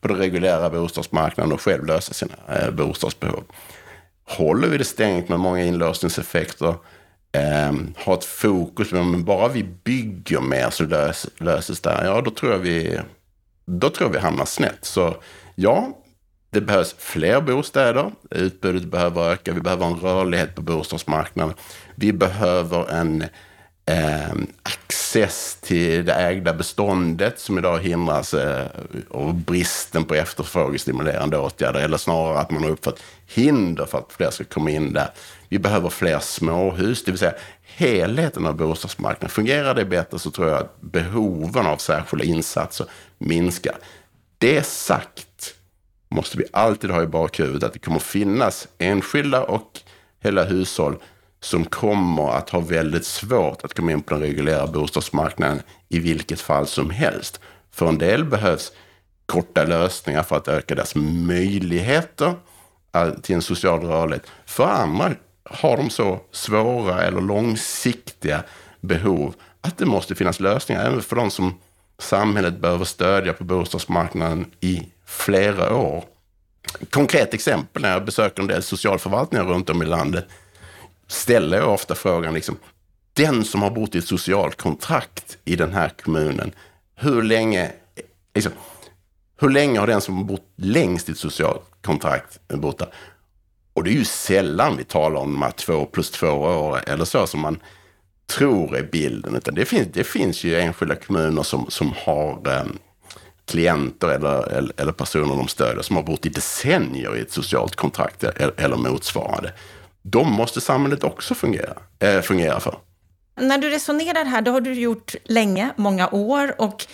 på 0.00 0.08
den 0.08 0.16
reguljära 0.16 0.70
bostadsmarknaden 0.70 1.52
och 1.52 1.60
själv 1.60 1.86
lösa 1.86 2.14
sina 2.14 2.34
eh, 2.48 2.70
bostadsbehov 2.70 3.44
håller 4.38 4.68
vi 4.68 4.78
det 4.78 4.84
stängt 4.84 5.28
med 5.28 5.40
många 5.40 5.62
inlåsningseffekter, 5.64 6.74
eh, 7.32 7.72
har 7.96 8.14
ett 8.14 8.24
fokus, 8.24 8.92
men 8.92 9.24
bara 9.24 9.48
vi 9.48 9.64
bygger 9.64 10.40
mer 10.40 10.70
så 10.70 10.84
lös, 10.84 11.26
löses 11.38 11.80
det. 11.80 11.90
här, 11.90 12.04
Ja, 12.04 12.20
då 12.20 12.30
tror 12.30 12.52
jag 12.52 12.58
vi, 12.58 13.00
då 13.66 13.90
tror 13.90 14.08
jag 14.08 14.12
vi 14.12 14.18
hamnar 14.18 14.44
snett. 14.44 14.78
Så 14.82 15.16
ja, 15.54 15.96
det 16.50 16.60
behövs 16.60 16.94
fler 16.98 17.40
bostäder. 17.40 18.12
Utbudet 18.30 18.84
behöver 18.84 19.32
öka. 19.32 19.52
Vi 19.52 19.60
behöver 19.60 19.86
en 19.86 19.96
rörlighet 19.96 20.54
på 20.54 20.62
bostadsmarknaden. 20.62 21.54
Vi 21.94 22.12
behöver 22.12 22.90
en 22.90 23.22
eh, 23.86 24.34
access 25.10 25.58
till 25.60 26.04
det 26.04 26.14
ägda 26.14 26.52
beståndet 26.52 27.38
som 27.38 27.58
idag 27.58 27.78
hindras 27.78 28.34
eh, 28.34 28.66
av 29.10 29.34
bristen 29.34 30.04
på 30.04 30.14
efterfrågestimulerande 30.14 31.38
åtgärder. 31.38 31.80
Eller 31.80 31.96
snarare 31.96 32.38
att 32.38 32.50
man 32.50 32.62
har 32.62 32.70
uppfört 32.70 33.00
hinder 33.26 33.86
för 33.86 33.98
att 33.98 34.12
fler 34.12 34.30
ska 34.30 34.44
komma 34.44 34.70
in 34.70 34.92
där. 34.92 35.10
Vi 35.48 35.58
behöver 35.58 35.88
fler 35.88 36.18
småhus, 36.18 37.04
det 37.04 37.10
vill 37.10 37.18
säga 37.18 37.34
helheten 37.62 38.46
av 38.46 38.56
bostadsmarknaden. 38.56 39.28
Fungerar 39.28 39.74
det 39.74 39.84
bättre 39.84 40.18
så 40.18 40.30
tror 40.30 40.48
jag 40.48 40.58
att 40.60 40.80
behoven 40.80 41.66
av 41.66 41.76
särskilda 41.76 42.24
insatser 42.24 42.86
minskar. 43.18 43.74
Det 44.38 44.66
sagt 44.66 45.54
måste 46.08 46.38
vi 46.38 46.44
alltid 46.52 46.90
ha 46.90 47.02
i 47.02 47.06
bakhuvudet 47.06 47.64
att 47.64 47.72
det 47.72 47.78
kommer 47.78 47.98
finnas 47.98 48.68
enskilda 48.78 49.42
och 49.44 49.80
hela 50.22 50.44
hushåll 50.44 50.96
som 51.40 51.64
kommer 51.64 52.30
att 52.30 52.50
ha 52.50 52.60
väldigt 52.60 53.04
svårt 53.06 53.64
att 53.64 53.74
komma 53.74 53.92
in 53.92 54.02
på 54.02 54.14
den 54.14 54.22
reguljära 54.22 54.66
bostadsmarknaden 54.66 55.62
i 55.88 55.98
vilket 55.98 56.40
fall 56.40 56.66
som 56.66 56.90
helst. 56.90 57.40
För 57.70 57.88
en 57.88 57.98
del 57.98 58.24
behövs 58.24 58.72
korta 59.26 59.64
lösningar 59.64 60.22
för 60.22 60.36
att 60.36 60.48
öka 60.48 60.74
deras 60.74 60.94
möjligheter 60.94 62.34
till 63.22 63.34
en 63.34 63.42
social 63.42 63.80
rörlighet. 63.80 64.26
För 64.46 64.64
andra 64.64 65.10
har 65.44 65.76
de 65.76 65.90
så 65.90 66.20
svåra 66.30 67.02
eller 67.02 67.20
långsiktiga 67.20 68.42
behov 68.80 69.34
att 69.60 69.78
det 69.78 69.86
måste 69.86 70.14
finnas 70.14 70.40
lösningar 70.40 70.84
även 70.86 71.02
för 71.02 71.16
de 71.16 71.30
som 71.30 71.54
samhället 71.98 72.58
behöver 72.58 72.84
stödja 72.84 73.32
på 73.32 73.44
bostadsmarknaden 73.44 74.46
i 74.60 74.88
flera 75.06 75.76
år. 75.76 76.04
Konkret 76.90 77.34
exempel 77.34 77.82
när 77.82 77.92
jag 77.92 78.04
besöker 78.04 78.42
en 78.42 78.48
del 78.48 78.62
socialförvaltningar 78.62 79.44
runt 79.44 79.70
om 79.70 79.82
i 79.82 79.86
landet 79.86 80.26
ställer 81.10 81.58
jag 81.58 81.72
ofta 81.72 81.94
frågan, 81.94 82.34
liksom, 82.34 82.56
den 83.12 83.44
som 83.44 83.62
har 83.62 83.70
bott 83.70 83.94
i 83.94 83.98
ett 83.98 84.06
socialt 84.06 84.56
kontrakt 84.56 85.38
i 85.44 85.56
den 85.56 85.72
här 85.72 85.88
kommunen, 86.02 86.52
hur 86.94 87.22
länge, 87.22 87.72
liksom, 88.34 88.52
hur 89.40 89.48
länge 89.50 89.78
har 89.78 89.86
den 89.86 90.00
som 90.00 90.16
har 90.16 90.24
bott 90.24 90.52
längst 90.56 91.08
i 91.08 91.12
ett 91.12 91.18
socialt 91.18 91.62
kontrakt 91.82 92.40
bott 92.48 92.78
där? 92.78 92.88
Och 93.72 93.84
det 93.84 93.90
är 93.90 93.94
ju 93.94 94.04
sällan 94.04 94.76
vi 94.76 94.84
talar 94.84 95.20
om 95.20 95.32
de 95.32 95.42
här 95.42 95.50
två 95.50 95.86
plus 95.86 96.10
två 96.10 96.28
år 96.28 96.80
eller 96.86 97.04
så 97.04 97.26
som 97.26 97.40
man 97.40 97.60
tror 98.26 98.76
är 98.76 98.82
bilden. 98.82 99.36
Utan 99.36 99.54
det 99.54 99.64
finns, 99.64 99.88
det 99.92 100.04
finns 100.04 100.44
ju 100.44 100.60
enskilda 100.60 100.94
kommuner 100.94 101.42
som, 101.42 101.66
som 101.68 101.92
har 101.96 102.42
eh, 102.46 102.64
klienter 103.46 104.08
eller, 104.08 104.52
eller, 104.52 104.72
eller, 104.76 104.92
personer 104.92 105.36
de 105.36 105.48
stöder 105.48 105.82
som 105.82 105.96
har 105.96 106.02
bott 106.02 106.26
i 106.26 106.28
decennier 106.28 107.16
i 107.16 107.20
ett 107.20 107.32
socialt 107.32 107.76
kontrakt 107.76 108.24
eller, 108.24 108.52
eller 108.56 108.76
motsvarande 108.76 109.52
de 110.02 110.32
måste 110.32 110.60
samhället 110.60 111.04
också 111.04 111.34
fungera, 111.34 111.74
äh, 111.98 112.20
fungera 112.20 112.60
för. 112.60 112.78
När 113.36 113.58
du 113.58 113.70
resonerar 113.70 114.24
här, 114.24 114.42
det 114.42 114.50
har 114.50 114.60
du 114.60 114.74
gjort 114.74 115.14
länge, 115.24 115.70
många 115.76 116.08
år. 116.08 116.54
Och 116.60 116.86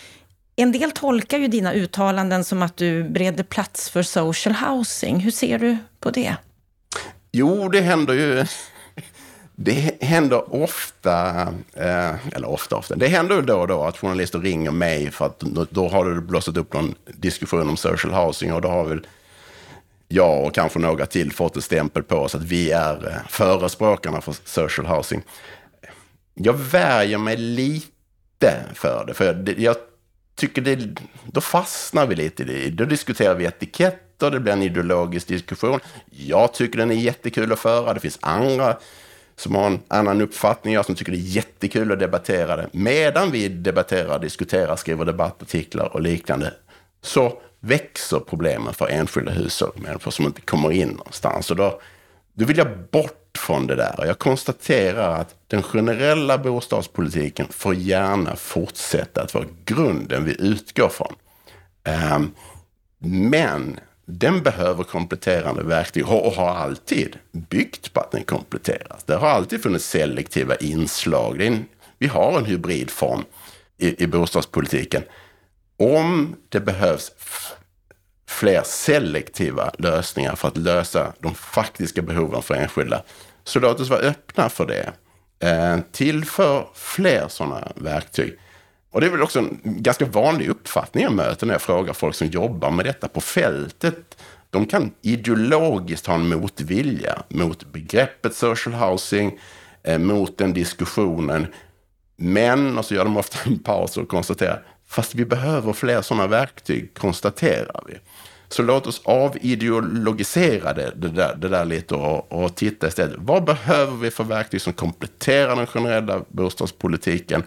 en 0.56 0.72
del 0.72 0.92
tolkar 0.92 1.38
ju 1.38 1.48
dina 1.48 1.72
uttalanden 1.72 2.44
som 2.44 2.62
att 2.62 2.76
du 2.76 3.04
bereder 3.04 3.44
plats 3.44 3.90
för 3.90 4.02
social 4.02 4.54
housing. 4.54 5.20
Hur 5.20 5.30
ser 5.30 5.58
du 5.58 5.76
på 6.00 6.10
det? 6.10 6.36
Jo, 7.32 7.68
det 7.68 7.80
händer 7.80 8.14
ju... 8.14 8.46
Det 9.58 10.02
händer 10.04 10.54
ofta, 10.54 11.42
eh, 11.75 12.26
eller 12.32 12.48
ofta, 12.48 12.76
ofta. 12.76 12.96
Det 12.96 13.08
händer 13.08 13.42
då 13.42 13.60
och 13.60 13.68
då 13.68 13.84
att 13.84 13.98
journalister 13.98 14.38
ringer 14.38 14.70
mig 14.70 15.10
för 15.10 15.26
att 15.26 15.40
då 15.70 15.88
har 15.88 16.10
det 16.10 16.20
blossat 16.20 16.56
upp 16.56 16.72
någon 16.72 16.94
diskussion 17.06 17.68
om 17.68 17.76
social 17.76 18.14
housing 18.14 18.52
och 18.52 18.60
då 18.60 18.68
har 18.68 18.84
väl 18.84 19.06
jag 20.08 20.44
och 20.44 20.54
kanske 20.54 20.78
några 20.78 21.06
till 21.06 21.32
fått 21.32 21.56
en 21.56 21.62
stämpel 21.62 22.02
på 22.02 22.16
oss 22.16 22.34
att 22.34 22.42
vi 22.42 22.70
är 22.70 23.08
eh, 23.08 23.28
förespråkarna 23.28 24.20
för 24.20 24.36
social 24.44 24.86
housing. 24.86 25.22
Jag 26.34 26.52
värjer 26.52 27.18
mig 27.18 27.36
lite 27.36 28.64
för 28.75 29.04
det, 29.06 29.14
för 29.14 29.54
jag 29.60 29.76
tycker 30.34 30.62
det, 30.62 30.88
då 31.25 31.40
fastnar 31.40 32.06
vi 32.06 32.14
lite 32.14 32.42
i 32.42 32.46
det. 32.46 32.70
Då 32.70 32.84
diskuterar 32.84 33.34
vi 33.34 33.44
etiketter, 33.44 34.30
det 34.30 34.40
blir 34.40 34.52
en 34.52 34.62
ideologisk 34.62 35.28
diskussion. 35.28 35.80
Jag 36.10 36.54
tycker 36.54 36.78
den 36.78 36.90
är 36.90 36.94
jättekul 36.94 37.52
att 37.52 37.58
föra, 37.58 37.94
det 37.94 38.00
finns 38.00 38.18
andra 38.22 38.76
som 39.36 39.54
har 39.54 39.66
en 39.66 39.80
annan 39.88 40.21
uppfattning, 40.21 40.75
jag 40.75 40.86
som 40.86 40.95
tycker 40.95 41.12
det 41.12 41.19
är 41.19 41.21
jättekul 41.21 41.92
att 41.92 41.99
debattera 41.99 42.56
det. 42.56 42.69
Medan 42.73 43.30
vi 43.30 43.49
debatterar, 43.49 44.19
diskuterar, 44.19 44.76
skriver 44.76 45.04
debattartiklar 45.04 45.95
och 45.95 46.00
liknande, 46.00 46.54
så 47.02 47.42
växer 47.67 48.21
problemen 48.21 48.75
för 48.75 48.89
enskilda 48.89 49.33
hushåll, 49.33 49.73
människor 49.75 50.11
som 50.11 50.25
inte 50.25 50.41
kommer 50.41 50.73
in 50.73 50.89
någonstans. 50.89 51.50
Och 51.50 51.57
då, 51.57 51.81
då 52.33 52.45
vill 52.45 52.59
jag 52.59 52.79
bort 52.93 53.39
från 53.39 53.67
det 53.67 53.75
där. 53.75 53.95
Och 53.99 54.07
jag 54.07 54.19
konstaterar 54.19 55.21
att 55.21 55.35
den 55.47 55.63
generella 55.63 56.39
bostadspolitiken 56.39 57.47
får 57.50 57.75
gärna 57.75 58.37
fortsätta 58.37 59.23
att 59.23 59.35
vara 59.35 59.45
grunden 59.65 60.25
vi 60.25 60.37
utgår 60.39 60.89
från. 60.89 61.15
Um, 62.15 62.35
men 62.99 63.81
den 64.05 64.43
behöver 64.43 64.85
kompletterande 64.85 65.63
verktyg 65.63 66.09
och 66.09 66.33
har 66.33 66.49
alltid 66.49 67.19
byggt 67.33 67.93
på 67.93 68.00
att 68.00 68.11
den 68.11 68.25
kompletteras. 68.25 69.05
Det 69.05 69.17
har 69.17 69.29
alltid 69.29 69.63
funnits 69.63 69.87
selektiva 69.87 70.57
inslag. 70.57 71.43
En, 71.43 71.65
vi 71.99 72.07
har 72.07 72.39
en 72.39 72.45
hybridform 72.45 73.25
i, 73.79 74.05
i 74.05 74.07
bostadspolitiken 74.07 75.02
om 75.76 76.37
det 76.49 76.61
behövs 76.61 77.13
fler 78.28 78.62
selektiva 78.65 79.71
lösningar 79.78 80.36
för 80.36 80.49
att 80.49 80.56
lösa 80.56 81.12
de 81.21 81.34
faktiska 81.34 82.02
behoven 82.02 82.43
för 82.43 82.54
enskilda, 82.54 83.02
så 83.45 83.60
låt 83.60 83.80
oss 83.80 83.91
vara 83.91 84.00
öppna 84.00 84.49
för 84.49 84.67
det. 84.67 84.93
Eh, 85.49 85.78
tillför 85.93 86.69
fler 86.75 87.28
sådana 87.28 87.73
verktyg. 87.75 88.39
Och 88.91 89.00
det 89.00 89.06
är 89.06 89.10
väl 89.10 89.23
också 89.23 89.39
en 89.39 89.60
ganska 89.62 90.06
vanlig 90.06 90.49
uppfattning 90.49 91.04
jag 91.04 91.12
möter 91.12 91.47
när 91.47 91.54
jag 91.54 91.62
frågar 91.62 91.93
folk 91.93 92.15
som 92.15 92.26
jobbar 92.26 92.71
med 92.71 92.84
detta 92.84 93.08
på 93.08 93.21
fältet. 93.21 94.23
De 94.50 94.67
kan 94.67 94.91
ideologiskt 95.02 96.06
ha 96.06 96.15
en 96.15 96.28
motvilja 96.28 97.23
mot 97.28 97.73
begreppet 97.73 98.34
social 98.34 98.75
housing, 98.75 99.39
eh, 99.82 99.99
mot 99.99 100.39
den 100.39 100.52
diskussionen. 100.52 101.47
Men, 102.17 102.78
och 102.78 102.84
så 102.84 102.95
gör 102.95 103.04
de 103.04 103.17
ofta 103.17 103.39
en 103.45 103.58
paus 103.58 103.97
och 103.97 104.08
konstaterar, 104.08 104.62
Fast 104.88 105.14
vi 105.14 105.25
behöver 105.25 105.72
fler 105.72 106.02
sådana 106.02 106.26
verktyg, 106.26 106.94
konstaterar 106.94 107.84
vi. 107.86 107.94
Så 108.49 108.62
låt 108.62 108.86
oss 108.86 109.00
avideologisera 109.04 110.72
det, 110.72 110.92
det, 110.96 111.08
där, 111.08 111.36
det 111.36 111.49
där 111.49 111.64
lite 111.64 111.94
och, 111.94 112.32
och 112.32 112.54
titta 112.54 112.88
istället. 112.88 113.16
Vad 113.18 113.44
behöver 113.44 113.96
vi 113.96 114.10
för 114.10 114.25
verktyg 114.25 114.60
som 114.60 114.72
kompletterar 114.72 115.56
den 115.56 115.66
generella 115.66 116.25
bostadspolitiken? 116.28 117.42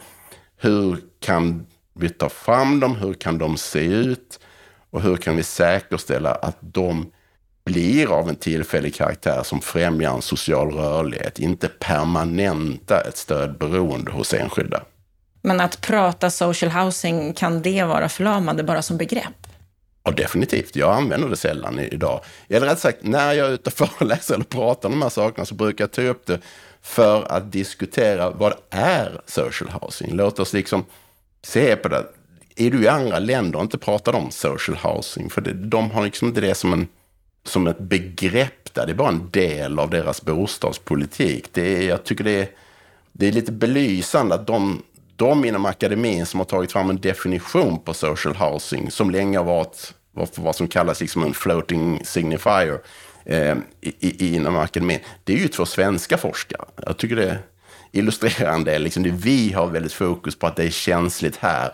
Hur 0.58 0.98
kan 1.20 1.66
vi 1.94 2.10
ta 2.10 2.30
fram 2.30 2.80
dem? 2.80 2.96
Hur 2.96 3.14
kan 3.14 3.38
de 3.38 3.58
se 3.58 3.86
ut? 3.86 4.40
Och 4.90 5.02
hur 5.02 5.18
kan 5.18 5.36
vi 5.36 5.44
säkerställa 5.44 6.32
att 6.32 6.58
de 6.60 7.12
blir 7.66 8.14
av 8.14 8.30
en 8.30 8.36
tillfällig 8.36 8.96
karaktär 8.96 9.44
som 9.44 9.62
främjar 9.62 10.16
en 10.16 10.22
social 10.22 10.72
rörlighet, 10.72 11.40
inte 11.40 11.68
permanenta 11.68 13.02
ett 13.02 13.18
stödberoende 13.18 14.12
hos 14.12 14.34
enskilda? 14.34 14.84
Men 15.42 15.62
att 15.62 15.82
prata 15.82 16.30
social 16.30 16.72
housing, 16.72 17.34
kan 17.34 17.62
det 17.62 17.84
vara 17.84 18.10
förlamande 18.10 18.64
bara 18.64 18.82
som 18.82 18.98
begrepp? 18.98 19.48
Ja, 20.04 20.12
definitivt. 20.12 20.76
Jag 20.76 20.96
använder 20.96 21.30
det 21.30 21.38
sällan 21.38 21.80
idag. 21.80 22.22
Eller 22.48 22.68
rätt 22.68 22.80
sagt, 22.80 22.98
när 23.02 23.34
jag 23.34 23.48
är 23.48 23.52
ute 23.52 23.70
och 23.70 23.74
föreläser 23.98 24.34
eller 24.34 24.46
pratar 24.46 24.90
om 24.90 24.94
de 24.96 25.02
här 25.02 25.10
sakerna 25.10 25.46
så 25.46 25.56
brukar 25.56 25.84
jag 25.84 25.92
ta 25.92 26.02
upp 26.02 26.26
det 26.26 26.40
för 26.82 27.32
att 27.32 27.52
diskutera 27.52 28.30
vad 28.30 28.54
är 28.70 29.22
social 29.26 29.70
housing. 29.70 30.14
Låt 30.14 30.40
oss 30.40 30.54
liksom 30.54 30.86
se 31.42 31.76
på 31.76 31.88
det. 31.88 32.06
Är 32.56 32.72
du 32.72 32.84
i 32.84 32.88
andra 32.88 33.20
länder 33.20 33.58
och 33.58 33.64
inte 33.64 33.78
pratar 33.78 34.16
om 34.16 34.32
social 34.32 34.78
housing? 34.78 35.30
För 35.30 35.42
det, 35.42 35.54
de 35.54 35.92
har 35.92 36.04
liksom 36.04 36.28
inte 36.28 36.42
det 36.42 36.56
som, 36.56 36.74
en, 36.74 36.88
som 37.44 37.68
ett 37.68 37.80
begrepp 37.80 38.74
där. 38.74 38.86
Det 38.86 38.92
är 38.92 38.96
bara 38.96 39.10
en 39.10 39.30
del 39.32 39.80
av 39.80 39.90
deras 39.90 40.22
bostadspolitik. 40.22 41.48
Det 41.52 41.78
är, 41.78 41.90
jag 41.90 42.04
tycker 42.04 42.24
det 42.24 42.32
är, 42.32 42.50
det 43.12 43.28
är 43.28 43.32
lite 43.32 43.52
belysande 43.52 44.36
att 44.36 44.48
de 44.48 44.84
de 45.20 45.46
inom 45.46 45.66
akademin 45.66 46.26
som 46.26 46.40
har 46.40 46.46
tagit 46.46 46.72
fram 46.72 46.90
en 46.90 47.02
definition 47.02 47.80
på 47.80 47.94
social 47.94 48.36
housing 48.36 48.92
som 48.92 49.10
länge 49.10 49.38
har 49.38 49.46
varit 49.46 49.94
vad 50.36 50.56
som 50.56 50.68
kallas 50.68 51.02
liksom 51.02 51.24
en 51.24 51.34
floating 51.34 52.02
signifier 52.06 52.82
eh, 53.26 53.58
i, 53.82 54.36
inom 54.36 54.58
akademin. 54.58 55.00
Det 55.24 55.34
är 55.34 55.38
ju 55.38 55.48
två 55.48 55.66
svenska 55.66 56.18
forskare. 56.18 56.66
Jag 56.86 56.98
tycker 56.98 57.16
det 57.16 57.38
illustrerar 57.92 58.54
en 58.54 58.64
del. 58.64 58.84
Liksom 58.84 59.04
det, 59.04 59.10
vi 59.10 59.54
har 59.54 59.68
väldigt 59.68 59.94
fokus 59.94 60.40
på 60.40 60.48
att 60.48 60.56
det 60.56 60.64
är 60.64 60.70
känsligt 60.70 61.38
här. 61.38 61.72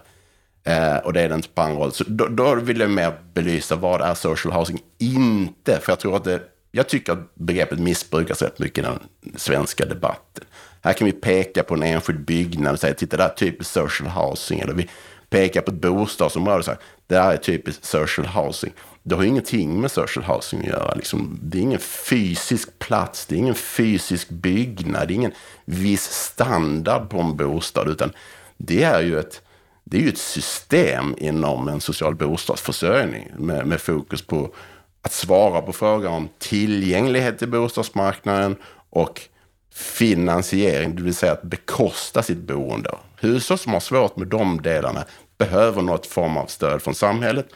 Eh, 0.64 0.98
och 0.98 1.14
det 1.14 1.22
är 1.22 1.30
det 1.30 1.36
inte 1.36 1.48
på 1.48 1.62
andra 1.62 1.78
håll. 1.78 1.92
Så 1.92 2.04
då, 2.08 2.28
då, 2.28 2.56
vill 2.56 2.80
jag 2.80 2.90
mer 2.90 3.14
belysa 3.34 3.76
vad 3.76 4.02
är 4.02 4.14
social 4.14 4.54
housing 4.54 4.80
inte. 4.98 5.80
För 5.80 5.92
jag 5.92 6.00
tror 6.00 6.16
att 6.16 6.24
det, 6.24 6.42
jag 6.72 6.90
tycker 6.90 7.14
att 7.14 7.36
begreppet 7.36 7.80
missbrukas 7.80 8.42
rätt 8.42 8.60
mycket 8.60 8.78
i 8.78 8.82
den 8.82 9.00
svenska 9.36 9.86
debatten. 9.86 10.46
Här 10.86 10.94
kan 10.94 11.06
vi 11.06 11.12
peka 11.12 11.64
på 11.64 11.74
en 11.74 11.84
enskild 11.84 12.26
byggnad 12.26 12.74
och 12.74 12.80
säga, 12.80 12.94
titta 12.94 13.18
där 13.18 13.30
är 13.30 13.34
typiskt 13.34 13.74
social 13.74 14.10
housing. 14.10 14.60
Eller 14.60 14.74
vi 14.74 14.90
pekar 15.30 15.62
på 15.62 15.72
ett 15.72 15.82
bostadsområde 15.82 16.58
och 16.58 16.66
säger, 16.66 16.80
det 17.08 17.20
här 17.20 17.34
är 17.34 17.38
typiskt 17.38 17.86
social 17.86 18.28
housing. 18.28 18.74
Det 19.04 19.16
har 19.16 19.24
ju 19.24 19.30
ingenting 19.30 19.82
med 19.82 19.92
social 19.92 20.26
housing 20.26 20.60
att 20.60 20.66
göra. 20.66 20.94
Liksom, 20.94 21.40
det 21.42 21.58
är 21.58 21.62
ingen 21.62 21.80
fysisk 21.80 22.80
plats, 22.80 23.26
det 23.26 23.36
är 23.36 23.38
ingen 23.38 23.56
fysisk 23.56 24.30
byggnad, 24.30 25.08
det 25.08 25.14
är 25.14 25.16
ingen 25.16 25.34
viss 25.66 26.04
standard 26.04 27.10
på 27.10 27.20
en 27.20 27.38
bostad, 27.38 27.90
utan 27.90 28.12
det 28.58 28.84
är 28.84 29.02
ju 29.02 29.20
ett, 29.20 29.42
det 29.84 29.98
är 29.98 30.02
ju 30.02 30.10
ett 30.10 30.18
system 30.18 31.16
inom 31.18 31.68
en 31.68 31.82
social 31.82 32.16
bostadsförsörjning 32.16 33.32
med, 33.38 33.68
med 33.68 33.82
fokus 33.82 34.22
på 34.22 34.54
att 35.02 35.14
svara 35.14 35.62
på 35.62 35.74
frågan 35.74 36.14
om 36.14 36.30
tillgänglighet 36.40 37.40
till 37.40 37.52
bostadsmarknaden 37.52 38.56
och 38.90 39.30
finansiering, 39.76 40.96
det 40.96 41.02
vill 41.04 41.16
säga 41.16 41.32
att 41.32 41.42
bekosta 41.42 42.24
sitt 42.24 42.38
boende. 42.38 42.90
Hushåll 43.20 43.58
som 43.58 43.74
har 43.74 43.80
svårt 43.80 44.18
med 44.18 44.28
de 44.28 44.62
delarna 44.62 45.06
behöver 45.38 45.82
något 45.82 46.06
form 46.06 46.38
av 46.38 46.46
stöd 46.46 46.82
från 46.82 46.96
samhället. 46.96 47.48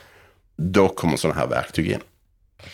Då 0.56 0.90
kommer 0.90 1.18
sådana 1.18 1.40
här 1.40 1.48
verktyg 1.48 1.92
in. 1.92 2.00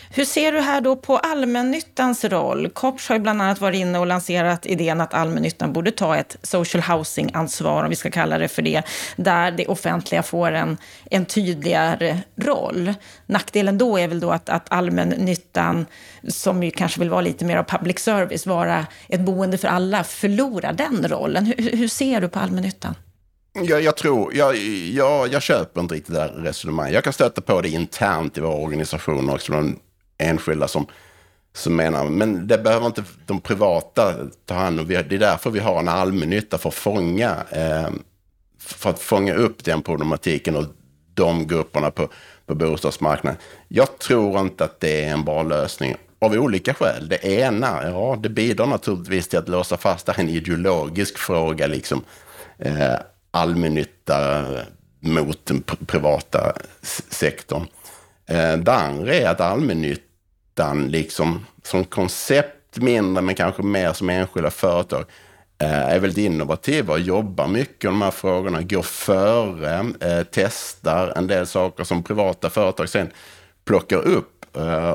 Hur 0.10 0.26
ser 0.26 0.52
du 0.52 0.60
här 0.60 0.82
då 0.82 0.96
på 0.96 1.18
allmännyttans 1.18 2.26
roll? 2.26 2.70
Kops 2.70 3.10
har 3.10 3.16
ju 3.16 3.22
bland 3.22 3.42
annat 3.42 3.62
varit 3.62 3.78
inne 3.78 4.00
och 4.00 4.08
lanserat 4.08 4.66
idén 4.66 5.02
att 5.02 5.14
allmännyttan 5.14 5.74
borde 5.74 5.92
ta 5.92 6.18
ett 6.18 6.38
social 6.42 6.84
housing-ansvar, 6.84 7.84
om 7.84 7.90
vi 7.90 7.96
ska 7.96 8.12
kalla 8.12 8.38
det 8.38 8.48
för 8.48 8.62
det, 8.62 8.84
där 9.16 9.52
det 9.52 9.68
offentliga 9.68 10.24
får 10.24 10.52
en, 10.52 10.78
en 11.12 11.26
tydligare 11.26 12.18
roll. 12.36 12.94
Nackdelen 13.26 13.78
då 13.78 14.00
är 14.00 14.08
väl 14.08 14.20
då 14.20 14.32
att, 14.32 14.50
att 14.50 14.72
allmännyttan, 14.72 15.86
som 16.28 16.64
ju 16.64 16.72
kanske 16.72 17.00
vill 17.00 17.10
vara 17.10 17.22
lite 17.22 17.46
mer 17.46 17.58
av 17.58 17.64
public 17.64 18.00
service, 18.00 18.46
vara 18.46 18.86
ett 19.10 19.22
boende 19.22 19.58
för 19.58 19.68
alla, 19.68 20.04
förlorar 20.04 20.74
den 20.74 21.08
rollen. 21.08 21.46
Hur, 21.46 21.78
hur 21.78 21.88
ser 21.88 22.22
du 22.22 22.30
på 22.30 22.40
allmännyttan? 22.40 22.96
Jag, 23.64 23.82
jag 23.82 23.98
tror, 23.98 24.36
jag, 24.36 24.58
jag, 24.94 25.28
jag 25.34 25.42
köper 25.42 25.82
inte 25.82 25.96
riktigt 25.96 26.16
det 26.16 26.20
där 26.20 26.30
resonemanget. 26.30 26.94
Jag 26.94 27.04
kan 27.04 27.14
stöta 27.14 27.42
på 27.42 27.62
det 27.62 27.70
internt 27.70 28.38
i 28.38 28.42
våra 28.42 28.56
organisationer 28.56 29.34
också, 29.34 29.52
de 29.52 29.80
enskilda 30.18 30.68
som, 30.68 30.88
som 31.54 31.76
menar, 31.76 32.06
men 32.06 32.48
det 32.48 32.58
behöver 32.58 32.86
inte 32.86 33.04
de 33.26 33.42
privata 33.42 34.14
ta 34.46 34.54
hand 34.54 34.80
om. 34.80 34.88
Det 34.88 34.96
är 34.96 35.04
därför 35.04 35.50
vi 35.50 35.60
har 35.60 35.80
en 35.80 35.88
allmännytta 35.88 36.58
för 36.58 36.70
att 36.70 36.76
fånga, 36.76 37.36
eh, 37.50 37.90
för 38.60 38.90
att 38.90 39.00
fånga 39.00 39.34
upp 39.34 39.64
den 39.64 39.82
problematiken 39.82 40.56
och 40.56 40.66
de 41.14 41.48
grupperna 41.48 41.92
på, 41.92 42.10
på 42.46 42.56
bostadsmarknaden. 42.56 43.40
Jag 43.68 44.00
tror 44.00 44.40
inte 44.40 44.64
att 44.64 44.80
det 44.80 45.04
är 45.04 45.14
en 45.14 45.26
bra 45.26 45.44
lösning 45.44 45.96
av 46.20 46.34
olika 46.34 46.74
skäl. 46.74 47.08
Det 47.10 47.26
ena, 47.26 47.80
ja, 47.84 48.20
det 48.22 48.30
bidrar 48.30 48.68
naturligtvis 48.68 49.28
till 49.28 49.40
att 49.40 49.50
låsa 49.50 49.78
fast 49.78 50.06
det 50.06 50.14
en 50.18 50.30
ideologisk 50.30 51.18
fråga, 51.18 51.68
liksom. 51.68 52.04
Eh, 52.60 52.96
Allmännytta 53.36 54.46
mot 55.00 55.46
den 55.46 55.62
privata 55.62 56.54
sektorn. 57.10 57.68
Eh, 58.28 58.58
det 58.58 58.74
andra 58.74 59.14
är 59.14 59.30
att 59.30 59.42
allmännyttan 59.42 60.88
liksom 60.88 61.46
som 61.64 61.84
koncept 61.84 62.78
mindre 62.78 63.24
men 63.24 63.36
kanske 63.36 63.64
mer 63.64 63.94
som 63.94 64.10
enskilda 64.10 64.52
företag 64.52 65.06
eh, 65.62 65.90
är 65.90 66.00
väldigt 66.00 66.26
innovativa 66.26 66.94
och 66.94 67.00
jobbar 67.00 67.48
mycket 67.48 67.84
med 67.84 67.94
de 67.94 68.02
här 68.02 68.12
frågorna, 68.12 68.62
går 68.62 68.82
före, 68.82 69.94
eh, 70.00 70.26
testar 70.32 71.14
en 71.16 71.28
del 71.28 71.48
saker 71.48 71.84
som 71.84 72.04
privata 72.04 72.50
företag 72.50 72.90
sen 72.90 73.12
plockar 73.66 73.98
upp. 73.98 74.32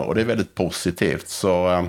Och 0.07 0.15
det 0.15 0.21
är 0.21 0.25
väldigt 0.25 0.55
positivt. 0.55 1.29
Så 1.29 1.85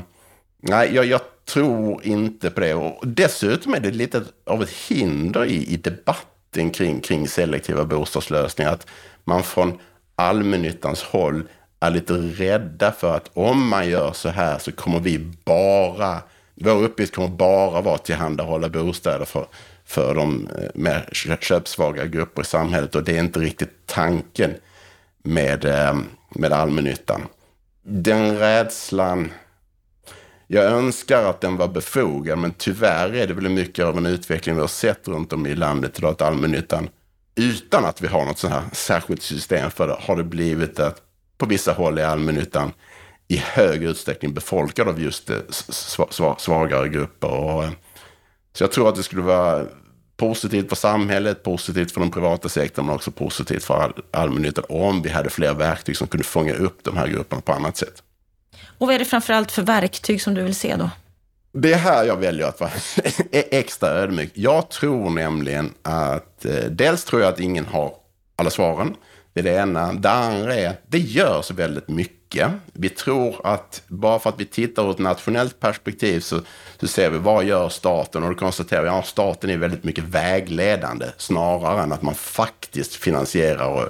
nej, 0.61 0.95
jag, 0.95 1.05
jag 1.05 1.21
tror 1.45 2.05
inte 2.05 2.49
på 2.49 2.59
det. 2.59 2.73
Och 2.73 3.07
dessutom 3.07 3.73
är 3.73 3.79
det 3.79 3.91
lite 3.91 4.23
av 4.45 4.63
ett 4.63 4.69
hinder 4.69 5.45
i, 5.45 5.73
i 5.73 5.77
debatten 5.77 6.30
debatten 6.51 6.71
kring, 6.71 7.01
kring 7.01 7.27
selektiva 7.27 7.85
bostadslösningar. 7.85 8.71
Att 8.71 8.87
man 9.23 9.43
från 9.43 9.79
allmännyttans 10.15 11.03
håll 11.03 11.43
är 11.79 11.91
lite 11.91 12.13
rädda 12.13 12.91
för 12.91 13.15
att 13.15 13.31
om 13.33 13.67
man 13.67 13.89
gör 13.89 14.13
så 14.13 14.29
här 14.29 14.59
så 14.59 14.71
kommer 14.71 14.99
vi 14.99 15.19
bara, 15.45 16.21
vår 16.55 16.83
uppgift 16.83 17.15
kommer 17.15 17.27
bara 17.27 17.81
vara 17.81 17.95
att 17.95 18.05
tillhandahålla 18.05 18.69
bostäder 18.69 19.25
för, 19.25 19.47
för 19.85 20.15
de 20.15 20.47
eh, 20.57 20.69
mer 20.75 21.09
köpsvaga 21.41 22.05
grupper 22.05 22.41
i 22.41 22.45
samhället. 22.45 22.95
Och 22.95 23.03
det 23.03 23.17
är 23.17 23.19
inte 23.19 23.39
riktigt 23.39 23.85
tanken 23.85 24.53
med, 25.23 25.65
eh, 25.65 25.97
med 26.29 26.53
allmännyttan. 26.53 27.21
Den 27.83 28.37
rädslan 28.37 29.31
jag 30.53 30.65
önskar 30.65 31.23
att 31.23 31.41
den 31.41 31.57
var 31.57 31.67
befogad, 31.67 32.37
men 32.37 32.53
tyvärr 32.57 33.15
är 33.15 33.27
det 33.27 33.33
väl 33.33 33.49
mycket 33.49 33.85
av 33.85 33.97
en 33.97 34.05
utveckling 34.05 34.55
vi 34.55 34.61
har 34.61 34.67
sett 34.67 35.07
runt 35.07 35.33
om 35.33 35.47
i 35.47 35.55
landet 35.55 35.99
idag, 35.99 36.11
att 36.11 36.21
allmännyttan, 36.21 36.89
utan 37.35 37.85
att 37.85 38.01
vi 38.01 38.07
har 38.07 38.25
något 38.25 38.37
sånt 38.37 38.53
här 38.53 38.63
särskilt 38.73 39.21
system 39.21 39.71
för 39.71 39.87
det, 39.87 39.97
har 39.99 40.15
det 40.15 40.23
blivit 40.23 40.79
att 40.79 41.01
på 41.37 41.45
vissa 41.45 41.73
håll 41.73 41.97
är 41.97 42.05
allmännyttan 42.05 42.71
i 43.27 43.37
hög 43.37 43.83
utsträckning 43.83 44.33
befolkad 44.33 44.87
av 44.87 45.01
just 45.01 45.29
eh, 45.29 45.37
svagare 46.37 46.89
grupper. 46.89 47.63
Eh, 47.63 47.69
så 48.53 48.63
jag 48.63 48.71
tror 48.71 48.89
att 48.89 48.95
det 48.95 49.03
skulle 49.03 49.21
vara 49.21 49.65
positivt 50.17 50.69
för 50.69 50.75
samhället, 50.75 51.43
positivt 51.43 51.91
för 51.91 52.01
den 52.01 52.11
privata 52.11 52.49
sektorn, 52.49 52.85
men 52.85 52.95
också 52.95 53.11
positivt 53.11 53.63
för 53.63 53.93
allmännyttan 54.11 54.65
om 54.69 55.01
vi 55.01 55.09
hade 55.09 55.29
fler 55.29 55.53
verktyg 55.53 55.97
som 55.97 56.07
kunde 56.07 56.23
fånga 56.23 56.53
upp 56.53 56.83
de 56.83 56.97
här 56.97 57.07
grupperna 57.07 57.41
på 57.41 57.53
annat 57.53 57.77
sätt. 57.77 58.03
Och 58.81 58.87
vad 58.87 58.95
är 58.95 58.99
det 58.99 59.05
framförallt 59.05 59.51
för 59.51 59.61
verktyg 59.61 60.21
som 60.21 60.33
du 60.33 60.43
vill 60.43 60.55
se 60.55 60.75
då? 60.75 60.89
Det 61.51 61.73
är 61.73 61.77
här 61.77 62.03
jag 62.03 62.17
väljer 62.17 62.47
att 62.47 62.59
vara 62.59 62.71
extra 63.31 63.89
ödmjuk. 63.89 64.31
Jag 64.33 64.69
tror 64.69 65.09
nämligen 65.09 65.73
att, 65.81 66.45
eh, 66.45 66.53
dels 66.53 67.05
tror 67.05 67.21
jag 67.21 67.33
att 67.33 67.39
ingen 67.39 67.65
har 67.65 67.93
alla 68.35 68.49
svaren. 68.49 68.95
Det 69.33 69.39
är 69.39 69.43
det 69.43 69.55
ena. 69.55 69.93
Det 69.93 70.09
andra 70.09 70.55
är 70.55 70.69
att 70.69 70.81
det 70.87 70.99
görs 70.99 71.51
väldigt 71.51 71.87
mycket. 71.87 72.51
Vi 72.73 72.89
tror 72.89 73.47
att 73.47 73.81
bara 73.87 74.19
för 74.19 74.29
att 74.29 74.39
vi 74.39 74.45
tittar 74.45 74.83
ur 74.83 74.91
ett 74.91 74.99
nationellt 74.99 75.59
perspektiv 75.59 76.19
så, 76.19 76.39
så 76.79 76.87
ser 76.87 77.09
vi 77.09 77.17
vad 77.17 77.43
gör 77.43 77.69
staten? 77.69 78.23
Och 78.23 78.29
då 78.29 78.35
konstaterar 78.35 78.81
vi 78.81 78.89
att 78.89 78.95
ja, 78.95 79.03
staten 79.03 79.49
är 79.49 79.57
väldigt 79.57 79.83
mycket 79.83 80.03
vägledande 80.03 81.05
snarare 81.17 81.83
än 81.83 81.91
att 81.91 82.01
man 82.01 82.15
faktiskt 82.15 82.95
finansierar 82.95 83.67
och 83.67 83.89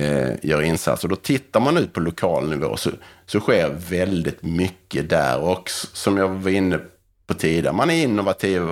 eh, 0.00 0.30
gör 0.42 0.62
insatser. 0.62 1.08
Då 1.08 1.16
tittar 1.16 1.60
man 1.60 1.76
ut 1.76 1.92
på 1.92 2.00
lokal 2.00 2.50
nivå 2.50 2.76
så, 2.76 2.90
så 3.32 3.40
sker 3.40 3.68
väldigt 3.68 4.42
mycket 4.42 5.10
där. 5.10 5.44
också. 5.44 5.86
som 5.92 6.16
jag 6.16 6.28
var 6.28 6.50
inne 6.50 6.80
på 7.26 7.34
tidigare, 7.34 7.76
man 7.76 7.90
är 7.90 8.02
innovativ 8.02 8.62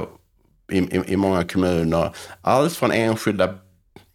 i, 0.73 0.79
i, 0.79 1.03
i 1.07 1.17
många 1.17 1.45
kommuner. 1.45 2.15
Allt 2.43 2.77
från 2.77 2.93
enskilda 2.93 3.55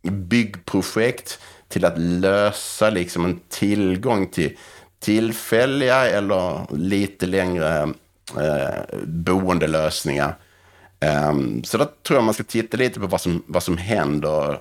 byggprojekt 0.02 1.40
till 1.68 1.86
att 1.86 1.98
lösa 1.98 2.90
liksom 2.90 3.26
en 3.26 3.40
tillgång 3.50 4.28
till 4.28 4.58
tillfälliga 5.00 6.10
eller 6.10 6.76
lite 6.76 7.26
längre 7.26 7.94
eh, 8.38 8.98
boendelösningar. 9.06 10.36
Um, 11.30 11.64
så 11.64 11.78
då 11.78 11.86
tror 12.04 12.18
jag 12.18 12.24
man 12.24 12.34
ska 12.34 12.44
titta 12.44 12.78
lite 12.78 13.00
på 13.00 13.08
vad 13.08 13.22
som, 13.22 13.44
vad 13.48 13.64
som 13.64 13.78
händer 13.78 14.60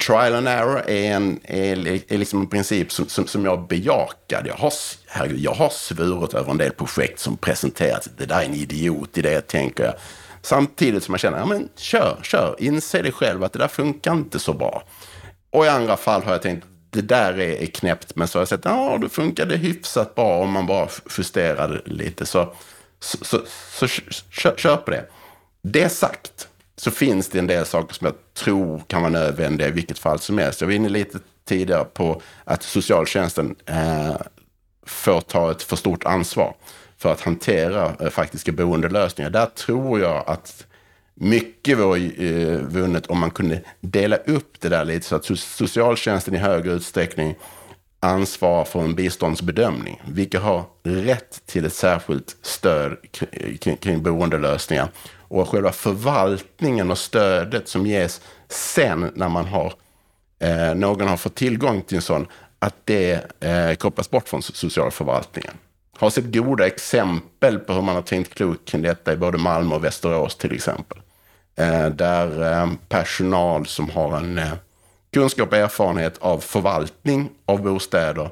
trial 0.00 0.34
and 0.34 0.48
error 0.48 0.82
är, 0.86 1.12
en, 1.12 1.40
är, 1.44 2.12
är 2.12 2.18
liksom 2.18 2.40
en 2.40 2.46
princip 2.46 2.92
som, 2.92 3.08
som, 3.08 3.26
som 3.26 3.44
jag 3.44 3.68
bejakar. 3.68 4.42
Jag 4.46 4.54
har, 4.54 4.72
herregud, 5.06 5.38
jag 5.38 5.54
har 5.54 5.70
svurit 5.70 6.34
över 6.34 6.50
en 6.50 6.58
del 6.58 6.72
projekt 6.72 7.20
som 7.20 7.36
presenterats. 7.36 8.08
Det 8.16 8.26
där 8.26 8.40
är 8.40 8.44
en 8.44 8.54
idiot 8.54 9.18
i 9.18 9.22
det, 9.22 9.40
tänker 9.40 9.84
jag. 9.84 9.94
Samtidigt 10.42 11.04
som 11.04 11.14
jag 11.14 11.20
känner, 11.20 11.38
ja 11.38 11.46
men 11.46 11.68
kör, 11.76 12.18
kör, 12.22 12.56
inse 12.58 13.02
dig 13.02 13.12
själv 13.12 13.44
att 13.44 13.52
det 13.52 13.58
där 13.58 13.68
funkar 13.68 14.12
inte 14.12 14.38
så 14.38 14.52
bra. 14.52 14.82
Och 15.50 15.66
i 15.66 15.68
andra 15.68 15.96
fall 15.96 16.22
har 16.22 16.32
jag 16.32 16.42
tänkt, 16.42 16.66
det 16.90 17.02
där 17.02 17.40
är, 17.40 17.62
är 17.62 17.66
knäppt, 17.66 18.16
men 18.16 18.28
så 18.28 18.38
har 18.38 18.40
jag 18.40 18.48
sett, 18.48 18.64
ja 18.64 18.98
det 19.00 19.08
funkade 19.08 19.56
hyfsat 19.56 20.14
bra 20.14 20.38
om 20.38 20.50
man 20.50 20.66
bara 20.66 20.88
justerade 21.18 21.80
lite. 21.84 22.26
Så, 22.26 22.54
så, 23.00 23.18
så, 23.24 23.40
så 23.70 23.86
kör, 24.30 24.56
kör 24.56 24.76
på 24.76 24.90
det. 24.90 25.04
Det 25.62 25.88
sagt, 25.88 26.48
så 26.80 26.90
finns 26.90 27.28
det 27.28 27.38
en 27.38 27.46
del 27.46 27.66
saker 27.66 27.94
som 27.94 28.04
jag 28.04 28.14
tror 28.34 28.82
kan 28.86 29.02
vara 29.02 29.12
nödvändiga 29.12 29.68
i 29.68 29.70
vilket 29.70 29.98
fall 29.98 30.18
som 30.18 30.38
helst. 30.38 30.60
Jag 30.60 30.68
var 30.68 30.74
inne 30.74 30.88
lite 30.88 31.18
tidigare 31.44 31.84
på 31.84 32.22
att 32.44 32.62
socialtjänsten 32.62 33.56
eh, 33.66 34.16
får 34.86 35.20
ta 35.20 35.50
ett 35.50 35.62
för 35.62 35.76
stort 35.76 36.04
ansvar 36.04 36.54
för 36.98 37.12
att 37.12 37.20
hantera 37.20 37.94
eh, 38.00 38.08
faktiska 38.08 38.52
boendelösningar. 38.52 39.30
Där 39.30 39.46
tror 39.46 40.00
jag 40.00 40.24
att 40.26 40.66
mycket 41.14 41.78
vore 41.78 41.98
eh, 42.00 42.58
vunnet 42.58 43.06
om 43.06 43.18
man 43.18 43.30
kunde 43.30 43.60
dela 43.80 44.16
upp 44.16 44.60
det 44.60 44.68
där 44.68 44.84
lite 44.84 45.06
så 45.06 45.16
att 45.16 45.24
socialtjänsten 45.38 46.34
i 46.34 46.38
högre 46.38 46.72
utsträckning 46.72 47.34
ansvarar 48.00 48.64
för 48.64 48.80
en 48.80 48.94
biståndsbedömning. 48.94 50.02
Vilka 50.08 50.40
har 50.40 50.64
rätt 50.82 51.46
till 51.46 51.64
ett 51.64 51.72
särskilt 51.72 52.36
stöd 52.42 52.96
kring, 53.60 53.76
kring 53.76 54.02
boendelösningar 54.02 54.88
och 55.30 55.48
själva 55.48 55.72
förvaltningen 55.72 56.90
och 56.90 56.98
stödet 56.98 57.68
som 57.68 57.86
ges 57.86 58.20
sen 58.48 59.12
när 59.14 59.28
man 59.28 59.46
har, 59.46 59.72
eh, 60.40 60.74
någon 60.74 61.08
har 61.08 61.16
fått 61.16 61.34
tillgång 61.34 61.82
till 61.82 61.96
en 61.96 62.02
sån, 62.02 62.26
att 62.58 62.74
det 62.84 63.42
eh, 63.44 63.74
kopplas 63.74 64.10
bort 64.10 64.28
från 64.28 64.42
socialförvaltningen. 64.42 65.52
Har 65.96 66.10
sett 66.10 66.32
goda 66.34 66.66
exempel 66.66 67.58
på 67.58 67.72
hur 67.72 67.82
man 67.82 67.94
har 67.94 68.02
tänkt 68.02 68.34
klokt 68.34 68.68
kring 68.68 68.82
detta 68.82 69.12
i 69.12 69.16
både 69.16 69.38
Malmö 69.38 69.74
och 69.74 69.84
Västerås 69.84 70.36
till 70.36 70.52
exempel. 70.52 70.98
Eh, 71.56 71.86
där 71.86 72.52
eh, 72.52 72.70
personal 72.88 73.66
som 73.66 73.90
har 73.90 74.16
en 74.16 74.38
eh, 74.38 74.52
kunskap 75.12 75.52
och 75.52 75.58
erfarenhet 75.58 76.18
av 76.18 76.38
förvaltning 76.38 77.30
av 77.46 77.62
bostäder 77.62 78.30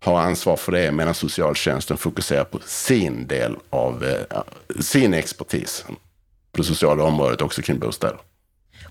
har 0.00 0.20
ansvar 0.20 0.56
för 0.56 0.72
det 0.72 0.92
medan 0.92 1.14
socialtjänsten 1.14 1.96
fokuserar 1.96 2.44
på 2.44 2.58
sin 2.66 3.26
del 3.26 3.56
av 3.70 4.04
eh, 4.04 4.42
sin 4.80 5.14
expertis 5.14 5.84
på 6.52 6.58
det 6.58 6.64
sociala 6.64 7.04
området 7.04 7.42
också 7.42 7.62
kring 7.62 7.78
bostäder. 7.78 8.20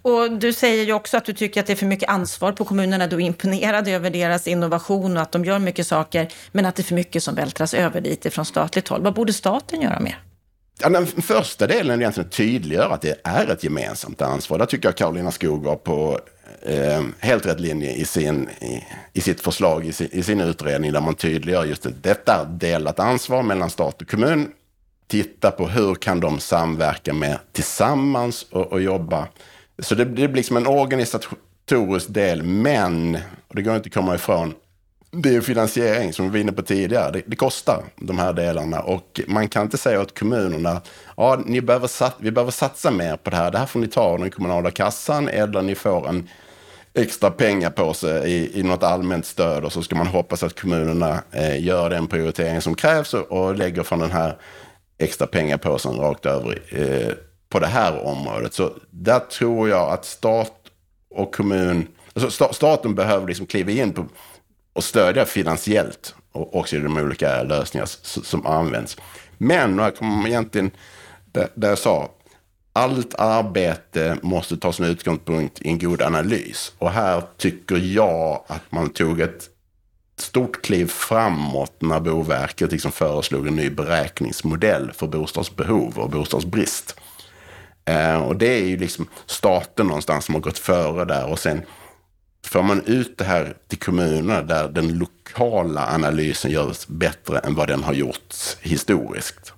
Och 0.01 0.31
du 0.31 0.53
säger 0.53 0.83
ju 0.83 0.93
också 0.93 1.17
att 1.17 1.25
du 1.25 1.33
tycker 1.33 1.59
att 1.59 1.67
det 1.67 1.73
är 1.73 1.77
för 1.77 1.85
mycket 1.85 2.09
ansvar 2.09 2.51
på 2.51 2.65
kommunerna. 2.65 3.07
Du 3.07 3.15
är 3.15 3.19
imponerad 3.19 3.87
över 3.87 4.09
deras 4.09 4.47
innovation 4.47 5.17
och 5.17 5.23
att 5.23 5.31
de 5.31 5.45
gör 5.45 5.59
mycket 5.59 5.87
saker, 5.87 6.33
men 6.51 6.65
att 6.65 6.75
det 6.75 6.81
är 6.81 6.83
för 6.83 6.95
mycket 6.95 7.23
som 7.23 7.35
vältras 7.35 7.73
över 7.73 8.01
dit 8.01 8.33
från 8.33 8.45
statligt 8.45 8.87
håll. 8.87 9.01
Vad 9.01 9.13
borde 9.13 9.33
staten 9.33 9.81
göra 9.81 9.99
mer? 9.99 10.19
Ja, 10.81 10.89
den 10.89 11.07
första 11.07 11.67
delen 11.67 11.91
är 11.91 12.01
egentligen 12.01 12.29
tydliggöra 12.29 12.93
att 12.93 13.01
det 13.01 13.21
är 13.23 13.47
ett 13.51 13.63
gemensamt 13.63 14.21
ansvar. 14.21 14.57
Där 14.57 14.65
tycker 14.65 14.87
jag 14.87 14.97
Karolina 14.97 15.31
Skog 15.31 15.63
var 15.63 15.75
på 15.75 16.19
eh, 16.61 17.03
helt 17.19 17.45
rätt 17.45 17.59
linje 17.59 17.91
i, 17.91 18.05
sin, 18.05 18.49
i, 18.61 18.83
i 19.13 19.21
sitt 19.21 19.41
förslag, 19.41 19.85
i 19.85 19.91
sin, 19.91 20.09
i 20.11 20.23
sin, 20.23 20.41
utredning, 20.41 20.91
där 20.91 21.01
man 21.01 21.15
tydliggör 21.15 21.65
just 21.65 21.85
att 21.85 22.03
detta 22.03 22.45
delat 22.45 22.99
ansvar 22.99 23.43
mellan 23.43 23.69
stat 23.69 24.01
och 24.01 24.09
kommun. 24.09 24.51
Titta 25.11 25.51
på 25.51 25.67
hur 25.67 25.95
kan 25.95 26.19
de 26.19 26.39
samverka 26.39 27.13
med 27.13 27.39
tillsammans 27.51 28.45
och, 28.51 28.71
och 28.71 28.81
jobba. 28.81 29.27
Så 29.79 29.95
det, 29.95 30.05
det 30.05 30.27
blir 30.27 30.27
liksom 30.27 30.57
en 30.57 30.67
organisatorisk 30.67 32.13
del, 32.13 32.43
men, 32.43 33.17
och 33.47 33.55
det 33.55 33.61
går 33.61 33.75
inte 33.75 33.87
att 33.87 33.93
komma 33.93 34.15
ifrån, 34.15 34.53
det 35.11 35.35
är 35.35 35.41
finansiering 35.41 36.13
som 36.13 36.25
vi 36.25 36.31
var 36.31 36.37
inne 36.37 36.51
på 36.51 36.61
tidigare. 36.61 37.11
Det, 37.11 37.21
det, 37.25 37.35
kostar 37.35 37.83
de 37.95 38.19
här 38.19 38.33
delarna 38.33 38.79
och 38.79 39.21
man 39.27 39.47
kan 39.47 39.61
inte 39.61 39.77
säga 39.77 40.01
åt 40.01 40.19
kommunerna 40.19 40.81
ja, 41.17 41.39
ni 41.45 41.61
behöver 41.61 41.87
sat, 41.87 42.15
vi 42.19 42.31
behöver 42.31 42.51
satsa 42.51 42.91
mer 42.91 43.17
på 43.17 43.29
det 43.29 43.35
här. 43.35 43.51
Det 43.51 43.57
här 43.57 43.65
får 43.65 43.79
ni 43.79 43.87
ta 43.87 44.01
av 44.01 44.19
den 44.19 44.31
kommunala 44.31 44.71
kassan 44.71 45.27
eller 45.27 45.61
ni 45.61 45.75
får 45.75 46.09
en 46.09 46.29
extra 46.93 47.31
pengapåse 47.31 48.27
i, 48.27 48.59
i 48.59 48.63
något 48.63 48.83
allmänt 48.83 49.25
stöd 49.25 49.65
och 49.65 49.73
så 49.73 49.83
ska 49.83 49.95
man 49.95 50.07
hoppas 50.07 50.43
att 50.43 50.61
kommunerna 50.61 51.23
eh, 51.31 51.63
gör 51.63 51.89
den 51.89 52.07
prioritering 52.07 52.61
som 52.61 52.75
krävs 52.75 53.13
och, 53.13 53.31
och 53.31 53.55
lägger 53.55 53.83
från 53.83 53.99
den 53.99 54.11
här 54.11 54.37
extra 55.01 55.27
pengapåsen 55.27 55.95
rakt 55.95 56.25
över 56.25 56.61
eh, 56.69 57.13
på 57.49 57.59
det 57.59 57.67
här 57.67 58.05
området. 58.05 58.53
Så 58.53 58.73
där 58.89 59.19
tror 59.19 59.69
jag 59.69 59.89
att 59.89 60.05
stat 60.05 60.57
och 61.09 61.35
kommun, 61.35 61.87
alltså 62.13 62.53
staten 62.53 62.95
behöver 62.95 63.27
liksom 63.27 63.45
kliva 63.45 63.71
in 63.71 63.93
på 63.93 64.05
och 64.73 64.83
stödja 64.83 65.25
finansiellt 65.25 66.15
och 66.31 66.55
också 66.55 66.75
i 66.75 66.79
de 66.79 66.97
olika 66.97 67.43
lösningar 67.43 67.85
som 68.23 68.45
används. 68.45 68.97
Men, 69.37 69.79
och 69.79 69.85
här 69.85 69.91
kommer 69.91 70.15
man 70.15 70.27
egentligen, 70.27 70.71
där, 71.31 71.47
där 71.55 71.69
jag 71.69 71.77
sa, 71.77 72.11
allt 72.73 73.15
arbete 73.15 74.17
måste 74.21 74.57
ta 74.57 74.73
sin 74.73 74.85
utgångspunkt 74.85 75.61
i 75.61 75.67
en 75.67 75.79
god 75.79 76.01
analys. 76.01 76.73
Och 76.77 76.91
här 76.91 77.23
tycker 77.37 77.77
jag 77.77 78.43
att 78.47 78.71
man 78.71 78.89
tog 78.89 79.19
ett 79.19 79.49
stort 80.21 80.61
kliv 80.61 80.87
framåt 80.87 81.81
när 81.81 81.99
Boverket 81.99 82.71
liksom 82.71 82.91
föreslog 82.91 83.47
en 83.47 83.55
ny 83.55 83.69
beräkningsmodell 83.69 84.91
för 84.91 85.07
bostadsbehov 85.07 85.99
och 85.99 86.09
bostadsbrist. 86.09 86.95
Eh, 87.85 88.21
och 88.21 88.35
det 88.35 88.59
är 88.59 88.65
ju 88.65 88.77
liksom 88.77 89.07
staten 89.25 89.87
någonstans 89.87 90.25
som 90.25 90.35
har 90.35 90.41
gått 90.41 90.57
före 90.57 91.05
där 91.05 91.29
och 91.29 91.39
sen 91.39 91.61
Får 92.45 92.63
man 92.63 92.83
ut 92.85 93.17
det 93.17 93.23
här 93.23 93.53
till 93.67 93.79
kommunerna 93.79 94.41
där 94.41 94.69
den 94.69 94.97
lokala 94.97 95.87
analysen 95.87 96.51
görs 96.51 96.87
bättre 96.87 97.39
än 97.39 97.55
vad 97.55 97.67
den 97.67 97.83
har 97.83 97.93
gjorts 97.93 98.57
historiskt. 98.61 99.53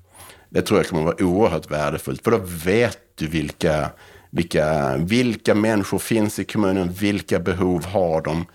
Det 0.50 0.62
tror 0.62 0.80
jag 0.80 0.88
kommer 0.88 1.04
vara 1.04 1.24
oerhört 1.24 1.72
värdefullt. 1.72 2.24
För 2.24 2.32
då 2.32 2.40
vet 2.44 3.00
du 3.16 3.28
vilka, 3.28 3.90
vilka, 4.30 4.98
vilka 4.98 5.56
människor 5.56 6.00
finns 6.00 6.40
i 6.40 6.44
kommunen, 6.44 6.92
vilka 6.92 7.40
behov 7.40 7.86
har 7.86 8.22
de. 8.22 8.46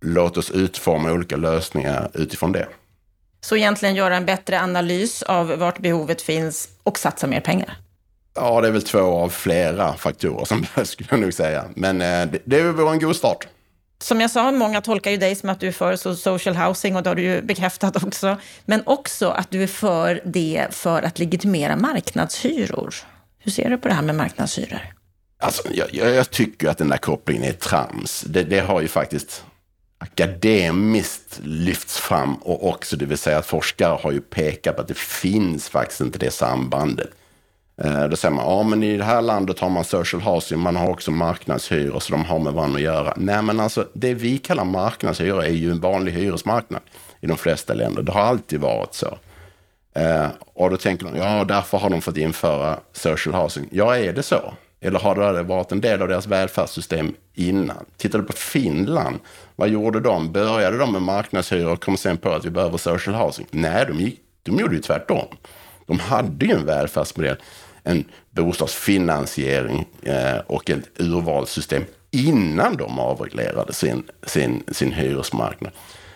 Låt 0.00 0.36
oss 0.36 0.50
utforma 0.50 1.12
olika 1.12 1.36
lösningar 1.36 2.10
utifrån 2.14 2.52
det. 2.52 2.68
Så 3.40 3.56
egentligen 3.56 3.94
göra 3.94 4.16
en 4.16 4.26
bättre 4.26 4.60
analys 4.60 5.22
av 5.22 5.48
vart 5.48 5.78
behovet 5.78 6.22
finns 6.22 6.68
och 6.82 6.98
satsa 6.98 7.26
mer 7.26 7.40
pengar? 7.40 7.76
Ja, 8.34 8.60
det 8.60 8.68
är 8.68 8.72
väl 8.72 8.82
två 8.82 8.98
av 8.98 9.28
flera 9.28 9.94
faktorer 9.94 10.44
som 10.44 10.66
skulle 10.84 11.08
jag 11.10 11.20
nog 11.20 11.34
säga. 11.34 11.64
Men 11.76 12.00
eh, 12.00 12.26
det, 12.32 12.38
det 12.44 12.72
vore 12.72 12.90
en 12.90 12.98
god 12.98 13.16
start. 13.16 13.46
Som 14.02 14.20
jag 14.20 14.30
sa, 14.30 14.52
många 14.52 14.80
tolkar 14.80 15.10
ju 15.10 15.16
dig 15.16 15.34
som 15.34 15.48
att 15.48 15.60
du 15.60 15.68
är 15.68 15.72
för 15.72 16.14
social 16.14 16.56
housing 16.56 16.96
och 16.96 17.02
det 17.02 17.10
har 17.10 17.14
du 17.14 17.22
ju 17.22 17.42
bekräftat 17.42 18.04
också. 18.04 18.36
Men 18.64 18.82
också 18.86 19.28
att 19.28 19.50
du 19.50 19.62
är 19.62 19.66
för 19.66 20.20
det 20.24 20.66
för 20.70 21.02
att 21.02 21.18
legitimera 21.18 21.76
marknadshyror. 21.76 22.94
Hur 23.38 23.50
ser 23.50 23.70
du 23.70 23.78
på 23.78 23.88
det 23.88 23.94
här 23.94 24.02
med 24.02 24.14
marknadshyror? 24.14 24.80
Alltså, 25.42 25.62
jag, 25.72 25.94
jag 25.94 26.30
tycker 26.30 26.68
att 26.68 26.78
den 26.78 26.88
där 26.88 26.96
kopplingen 26.96 27.44
är 27.44 27.52
trams. 27.52 28.24
Det, 28.26 28.42
det, 28.42 28.60
har 28.60 28.80
ju 28.80 28.88
faktiskt 28.88 29.44
akademiskt 30.00 31.40
lyfts 31.42 31.98
fram 31.98 32.34
och 32.34 32.68
också, 32.68 32.96
det 32.96 33.04
vill 33.04 33.18
säga 33.18 33.38
att 33.38 33.46
forskare 33.46 33.98
har 34.02 34.12
ju 34.12 34.20
pekat 34.20 34.76
på 34.76 34.82
att 34.82 34.88
det 34.88 34.96
finns 34.98 35.68
faktiskt 35.68 36.00
inte 36.00 36.18
det 36.18 36.30
sambandet. 36.30 37.10
Eh, 37.82 38.04
då 38.04 38.16
säger 38.16 38.34
man, 38.34 38.44
ja 38.44 38.62
men 38.62 38.82
i 38.82 38.96
det 38.96 39.04
här 39.04 39.22
landet 39.22 39.58
har 39.58 39.68
man 39.68 39.84
social 39.84 40.22
housing, 40.22 40.58
man 40.58 40.76
har 40.76 40.88
också 40.88 41.10
marknadshyror 41.10 42.00
så 42.00 42.12
de 42.12 42.24
har 42.24 42.38
med 42.38 42.52
varandra 42.52 42.76
att 42.76 42.82
göra. 42.82 43.14
Nej 43.16 43.42
men 43.42 43.60
alltså 43.60 43.86
det 43.92 44.14
vi 44.14 44.38
kallar 44.38 44.64
marknadshyror 44.64 45.44
är 45.44 45.52
ju 45.52 45.70
en 45.70 45.80
vanlig 45.80 46.12
hyresmarknad 46.12 46.80
i 47.20 47.26
de 47.26 47.36
flesta 47.36 47.74
länder. 47.74 48.02
Det 48.02 48.12
har 48.12 48.22
alltid 48.22 48.60
varit 48.60 48.94
så. 48.94 49.18
Eh, 49.94 50.26
och 50.54 50.70
då 50.70 50.76
tänker 50.76 51.06
de, 51.06 51.16
ja 51.16 51.44
därför 51.44 51.78
har 51.78 51.90
de 51.90 52.00
fått 52.00 52.16
införa 52.16 52.78
social 52.92 53.34
housing. 53.34 53.68
Ja, 53.72 53.96
är 53.96 54.12
det 54.12 54.22
så? 54.22 54.54
Eller 54.80 54.98
har 54.98 55.32
det 55.32 55.42
varit 55.42 55.72
en 55.72 55.80
del 55.80 56.02
av 56.02 56.08
deras 56.08 56.26
välfärdssystem 56.26 57.14
innan? 57.34 57.84
Tittar 57.96 58.18
du 58.18 58.24
på 58.24 58.32
Finland, 58.32 59.18
vad 59.60 59.68
gjorde 59.68 60.00
de? 60.00 60.32
Började 60.32 60.78
de 60.78 60.92
med 60.92 61.02
marknadshyror 61.02 61.72
och 61.72 61.84
kom 61.84 61.96
sen 61.96 62.16
på 62.16 62.32
att 62.32 62.44
vi 62.44 62.50
behöver 62.50 62.78
social 62.78 63.14
housing? 63.14 63.46
Nej, 63.50 63.86
de, 63.86 64.00
gick, 64.00 64.20
de 64.42 64.58
gjorde 64.58 64.74
ju 64.74 64.80
tvärtom. 64.80 65.26
De 65.86 65.98
hade 65.98 66.46
ju 66.46 66.52
en 66.52 66.66
välfärdsmodell 66.66 67.36
en 67.82 68.04
bostadsfinansiering 68.30 69.86
eh, 70.02 70.38
och 70.46 70.70
ett 70.70 71.00
urvalssystem 71.00 71.84
innan 72.10 72.76
de 72.76 72.98
avreglerade 72.98 73.72
sin, 73.72 74.02
sin, 74.22 74.62
sin 74.68 74.92
hyresmarknad. 74.92 75.72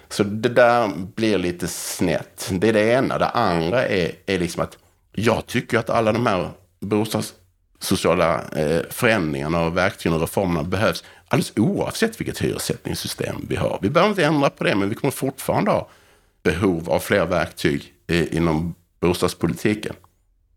Så 0.08 0.22
det 0.22 0.48
där 0.48 0.90
blir 1.14 1.38
lite 1.38 1.68
snett. 1.68 2.50
Det 2.52 2.68
är 2.68 2.72
det 2.72 2.92
ena. 2.92 3.18
Det 3.18 3.28
andra 3.28 3.86
är, 3.86 4.12
är 4.26 4.38
liksom 4.38 4.62
att 4.62 4.78
jag 5.12 5.46
tycker 5.46 5.78
att 5.78 5.90
alla 5.90 6.12
de 6.12 6.26
här 6.26 6.50
bostadssociala 6.80 8.40
eh, 8.56 8.80
förändringarna 8.90 9.64
och 9.64 9.76
verktygen 9.76 10.14
och 10.14 10.20
reformerna 10.20 10.62
behövs 10.62 11.04
alldeles 11.34 11.52
oavsett 11.56 12.20
vilket 12.20 12.38
hyressättningssystem 12.38 13.46
vi 13.48 13.56
har. 13.56 13.78
Vi 13.82 13.90
behöver 13.90 14.10
inte 14.10 14.24
ändra 14.24 14.50
på 14.50 14.64
det, 14.64 14.74
men 14.74 14.88
vi 14.88 14.94
kommer 14.94 15.12
fortfarande 15.12 15.70
ha 15.70 15.88
behov 16.42 16.90
av 16.90 16.98
fler 16.98 17.26
verktyg 17.26 17.94
eh, 18.06 18.36
inom 18.36 18.74
bostadspolitiken. 19.00 19.94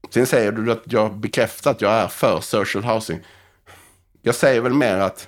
Sen 0.09 0.25
säger 0.25 0.51
du 0.51 0.71
att 0.71 0.83
jag 0.85 1.17
bekräftar 1.17 1.71
att 1.71 1.81
jag 1.81 1.91
är 1.91 2.07
för 2.07 2.41
social 2.41 2.83
housing. 2.83 3.19
Jag 4.21 4.35
säger 4.35 4.61
väl 4.61 4.73
mer 4.73 4.97
att 4.97 5.27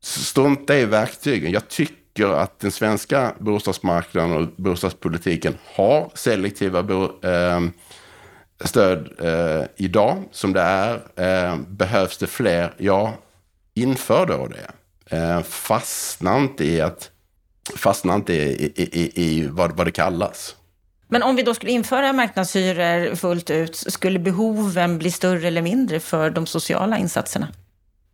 strunta 0.00 0.78
i 0.78 0.84
verktygen. 0.84 1.52
Jag 1.52 1.68
tycker 1.68 2.28
att 2.28 2.60
den 2.60 2.70
svenska 2.70 3.34
bostadsmarknaden 3.38 4.32
och 4.32 4.48
bostadspolitiken 4.56 5.54
har 5.74 6.10
selektiva 6.14 6.82
bo, 6.82 7.24
eh, 7.24 7.60
stöd 8.60 9.08
eh, 9.18 9.66
idag 9.76 10.24
som 10.30 10.52
det 10.52 10.60
är. 10.60 10.94
Eh, 11.16 11.58
behövs 11.68 12.18
det 12.18 12.26
fler? 12.26 12.74
Ja, 12.78 13.14
inför 13.74 14.26
då 14.26 14.46
det. 14.46 14.70
Eh, 15.10 15.42
fastna 15.42 16.38
inte 16.38 16.64
i 16.64 16.80
att 16.80 17.10
fastna 17.76 18.14
inte 18.14 18.32
i, 18.34 18.72
i, 18.76 18.82
i, 18.82 19.12
i 19.24 19.46
vad, 19.46 19.76
vad 19.76 19.86
det 19.86 19.90
kallas. 19.90 20.56
Men 21.08 21.22
om 21.22 21.36
vi 21.36 21.42
då 21.42 21.54
skulle 21.54 21.72
införa 21.72 22.12
marknadshyror 22.12 23.14
fullt 23.14 23.50
ut, 23.50 23.76
skulle 23.76 24.18
behoven 24.18 24.98
bli 24.98 25.10
större 25.10 25.48
eller 25.48 25.62
mindre 25.62 26.00
för 26.00 26.30
de 26.30 26.46
sociala 26.46 26.98
insatserna? 26.98 27.48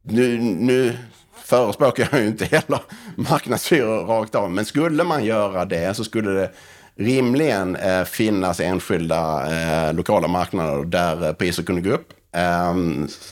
Nu, 0.03 0.39
nu 0.41 0.97
förespråkar 1.45 2.09
jag 2.13 2.21
ju 2.21 2.27
inte 2.27 2.45
heller 2.45 2.81
marknadshyror 3.17 4.07
rakt 4.07 4.35
av, 4.35 4.51
men 4.51 4.65
skulle 4.65 5.05
man 5.05 5.25
göra 5.25 5.65
det 5.65 5.95
så 5.97 6.05
skulle 6.05 6.31
det 6.31 6.51
rimligen 6.97 7.77
eh, 7.77 8.05
finnas 8.05 8.61
enskilda 8.61 9.47
eh, 9.53 9.95
lokala 9.95 10.29
marknader 10.29 10.85
där 10.85 11.27
eh, 11.27 11.33
priser 11.33 11.63
kunde 11.63 11.81
gå 11.83 11.91
upp. 11.91 12.13
Eh, 12.33 12.75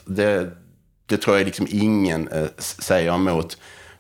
det, 0.05 0.51
det 1.11 1.17
tror 1.17 1.37
jag 1.37 1.45
liksom 1.45 1.67
ingen 1.71 2.29
eh, 2.29 2.47
säger 2.59 3.15
emot. 3.15 3.59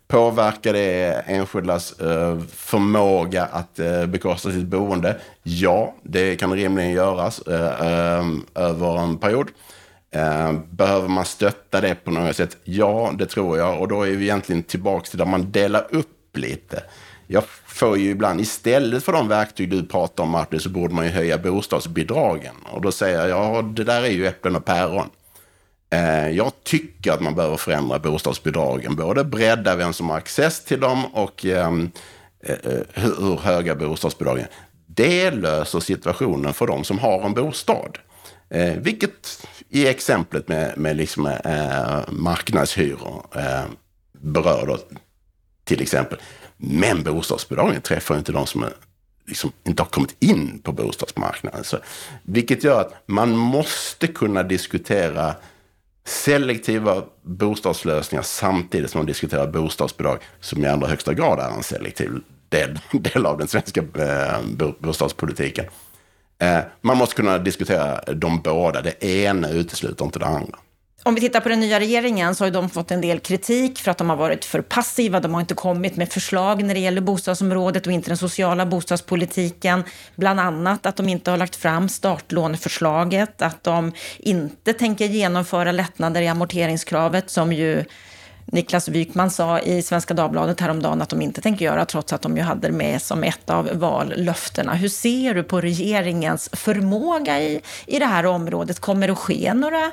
Påverkar 0.09 0.73
det 0.73 1.23
enskildas 1.27 2.01
eh, 2.01 2.41
förmåga 2.55 3.45
att 3.45 3.79
eh, 3.79 4.07
bekosta 4.07 4.53
sitt 4.53 4.67
boende? 4.67 5.17
Ja, 5.43 5.95
det 6.03 6.37
kan 6.37 6.53
rimligen 6.53 6.91
göras 6.91 7.41
eh, 7.41 7.87
eh 7.87 8.25
över 8.55 8.99
en 8.99 9.19
period. 9.19 9.49
Eh, 10.11 10.53
behöver 10.53 11.09
man 11.09 11.25
stötta 11.25 11.81
det 11.81 11.95
på 11.95 12.11
något 12.11 12.37
sätt? 12.37 12.57
Ja, 12.65 13.13
det 13.19 13.27
tror 13.27 13.59
jag. 13.59 13.81
Och 13.81 13.89
då 13.89 14.03
är 14.03 14.11
vi 14.11 14.25
egentligen 14.25 14.63
tillbaka 14.63 15.07
till 15.07 15.19
där 15.19 15.27
man 15.27 15.53
delar 15.53 15.87
upp 15.91 16.37
lite. 16.37 16.83
Jag 17.27 17.45
får 17.67 17.99
ju 17.99 18.11
ibland, 18.11 18.41
istället 18.41 19.05
för 19.05 19.13
de 19.13 19.29
verktyg 19.29 19.71
du 19.71 19.87
pratar 19.87 20.25
om 20.25 20.31
Martin, 20.31 20.61
så 20.61 20.69
borde 20.69 20.95
man 20.95 21.05
ju 21.05 21.11
höja 21.11 21.39
bostadsbidragen. 21.39 22.55
Och 22.73 22.81
då 22.81 22.93
säger 22.93 23.29
jag, 23.29 23.29
ja 23.29 23.63
det 23.63 23.85
där 23.85 24.03
är 24.03 24.11
ju 24.11 24.27
äpplen 24.27 24.57
och 24.57 24.65
päron. 24.65 25.11
Eh, 25.91 26.29
jag 26.29 26.53
tycker 26.65 27.13
att 27.13 27.21
man 27.21 27.35
behöver 27.35 27.57
förändra 27.57 27.99
bostadsbidragen. 27.99 28.97
Både 28.97 29.25
bredda 29.25 29.77
vem 29.77 29.93
som 29.93 30.11
har 30.11 30.17
access 30.17 30.65
till 30.65 30.81
dem 30.81 31.07
och 31.07 31.45
ehm, 31.45 31.91
eh, 32.45 32.55
eh, 32.55 32.81
hur 32.95 33.37
höga 33.37 33.75
bostadsbidragen 33.75 34.47
Det 34.87 35.31
löser 35.31 35.81
situationen 35.81 36.55
för 36.55 36.67
de 36.67 36.85
som 36.85 36.99
har 36.99 37.23
en 37.23 37.35
bostad. 37.35 37.99
Vilket 38.77 39.47
i 39.69 39.87
exemplet 39.87 40.49
med, 40.49 40.79
med 40.79 40.97
liksom, 40.97 41.27
eh, 41.27 42.01
marknadshyror 42.09 43.27
eh, 43.35 43.65
berör 44.13 44.67
då 44.67 44.79
till 45.65 45.83
exempel. 45.83 46.19
Men 46.57 47.03
bostadsbidragen 47.03 47.81
träffar 47.81 48.19
inte 48.19 48.33
de 48.33 48.47
som 48.47 48.63
är, 48.63 48.73
liksom, 49.27 49.53
inte 49.65 49.83
har 49.83 49.91
kommit 49.91 50.17
in 50.19 50.59
på 50.59 50.73
bostadsmarknaden. 50.73 51.65
Så, 51.65 51.79
vilket 52.23 52.65
gör 52.65 52.81
att 52.81 52.95
man 53.07 53.37
måste 53.37 54.07
kunna 54.07 54.43
diskutera 54.43 55.35
selektiva 56.05 57.03
bostadslösningar 57.23 58.23
samtidigt 58.23 58.91
som 58.91 58.99
man 58.99 59.07
diskuterar 59.07 59.47
bostadsbidrag 59.47 60.19
som 60.41 60.65
i 60.65 60.69
allra 60.69 60.89
högsta 60.89 61.15
grad 61.15 61.39
är 61.39 61.57
en 61.57 61.63
selektiv 61.63 62.11
del, 62.49 62.79
del 62.93 63.27
av 63.27 63.39
den 63.39 63.49
svenska 63.49 63.81
eh, 63.81 64.73
bostadspolitiken. 64.79 65.65
Eh, 66.39 66.61
man 66.81 66.97
måste 66.97 67.15
kunna 67.15 67.39
diskutera 67.39 68.01
de 68.13 68.41
båda. 68.41 68.83
Det 68.83 69.05
ena 69.05 69.51
utesluter 69.51 70.05
inte 70.05 70.19
det 70.19 70.27
andra. 70.27 70.59
Om 71.03 71.15
vi 71.15 71.21
tittar 71.21 71.41
på 71.41 71.49
den 71.49 71.61
nya 71.61 71.81
regeringen 71.81 72.35
så 72.35 72.45
har 72.45 72.51
de 72.51 72.71
fått 72.71 72.91
en 72.91 73.01
del 73.01 73.21
kritik 73.21 73.79
för 73.79 73.91
att 73.91 73.99
de 73.99 74.11
har 74.11 74.17
varit 74.17 74.45
för 74.45 74.61
passiva. 74.61 75.21
De 75.21 75.35
har 75.35 75.41
inte 75.41 75.55
kommit 75.55 75.97
med 75.97 76.13
förslag 76.13 76.65
när 76.65 76.75
det 76.75 76.81
gäller 76.81 77.01
bostadsområdet 77.01 77.87
och 77.87 77.93
inte 77.93 78.11
den 78.11 78.17
sociala 78.17 78.67
bostadspolitiken. 78.67 79.85
Bland 80.17 80.41
annat 80.41 80.87
att 80.87 80.97
de 80.97 81.09
inte 81.09 81.31
har 81.31 81.39
lagt 81.39 81.57
fram 81.57 81.89
startlåneförslaget, 81.89 83.43
att 83.43 83.65
de 83.65 83.93
inte 84.19 84.73
tänker 84.73 85.07
genomföra 85.07 85.73
lättnader 85.73 86.23
i 86.23 86.29
amorteringskravet 86.29 87.31
som 87.31 87.53
ju 87.53 87.85
Niklas 88.45 88.89
Wykman 88.89 89.31
sa 89.31 89.61
i 89.61 89.83
Svenska 89.83 90.15
Dagbladet 90.15 90.61
häromdagen 90.61 91.03
att 91.03 91.09
de 91.09 91.23
inte 91.23 91.41
tänker 91.41 91.65
göra, 91.65 91.85
trots 91.85 92.13
att 92.13 92.23
de 92.23 92.37
ju 92.37 92.43
hade 92.43 92.69
det 92.69 92.75
med 92.75 93.03
som 93.03 93.25
ett 93.25 93.51
av 93.51 93.71
vallöftena. 93.73 94.75
Hur 94.75 94.89
ser 94.89 95.35
du 95.35 95.43
på 95.43 95.61
regeringens 95.61 96.51
förmåga 96.53 97.41
i, 97.41 97.61
i 97.87 97.99
det 97.99 98.07
här 98.07 98.27
området? 98.27 98.81
Kommer 98.81 99.07
det 99.07 99.13
att 99.13 99.19
ske 99.19 99.55
några 99.55 99.93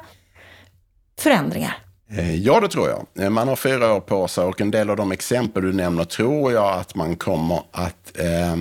förändringar? 1.19 1.77
Eh, 2.09 2.35
ja, 2.35 2.59
det 2.59 2.67
tror 2.67 2.89
jag. 2.89 3.25
Eh, 3.25 3.29
man 3.29 3.47
har 3.47 3.55
fyra 3.55 3.93
år 3.93 3.99
på 3.99 4.27
sig 4.27 4.43
och 4.43 4.61
en 4.61 4.71
del 4.71 4.89
av 4.89 4.95
de 4.95 5.11
exempel 5.11 5.63
du 5.63 5.73
nämner 5.73 6.03
tror 6.03 6.51
jag 6.53 6.79
att 6.79 6.95
man 6.95 7.15
kommer 7.15 7.61
att 7.71 8.19
eh, 8.19 8.55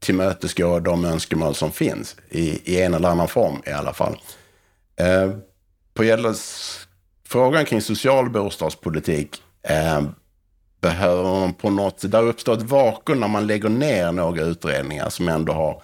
tillmötesgå 0.00 0.80
de 0.80 1.04
önskemål 1.04 1.54
som 1.54 1.72
finns 1.72 2.16
i, 2.30 2.74
i 2.74 2.82
en 2.82 2.94
eller 2.94 3.08
annan 3.08 3.28
form 3.28 3.62
i 3.66 3.70
alla 3.70 3.92
fall. 3.92 4.18
Eh, 4.96 5.30
på 5.94 6.04
gälles 6.04 6.78
frågan 7.28 7.64
kring 7.64 7.80
social 7.80 8.30
bostadspolitik 8.30 9.42
eh, 9.62 10.02
behöver 10.80 11.22
man 11.22 11.54
på 11.54 11.70
något 11.70 12.10
där 12.10 12.22
uppstår 12.22 12.54
ett 12.54 12.62
vakuum 12.62 13.20
när 13.20 13.28
man 13.28 13.46
lägger 13.46 13.68
ner 13.68 14.12
några 14.12 14.42
utredningar 14.42 15.08
som 15.08 15.28
ändå 15.28 15.52
har 15.52 15.82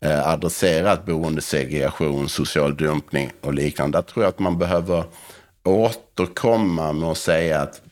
eh, 0.00 0.28
adresserat 0.28 1.06
boendesegregation, 1.06 2.28
social 2.28 2.76
dumpning 2.76 3.32
och 3.40 3.54
liknande. 3.54 3.98
Där 3.98 4.02
tror 4.02 4.24
jag 4.24 4.28
att 4.28 4.38
man 4.38 4.58
behöver 4.58 5.04
återkomma 5.70 6.92
med 6.92 7.08
att 7.08 7.18
säga 7.18 7.60
att 7.60 7.82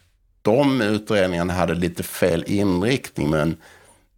de 0.43 0.81
utredningarna 0.81 1.53
hade 1.53 1.75
lite 1.75 2.03
fel 2.03 2.45
inriktning, 2.47 3.31
men 3.31 3.57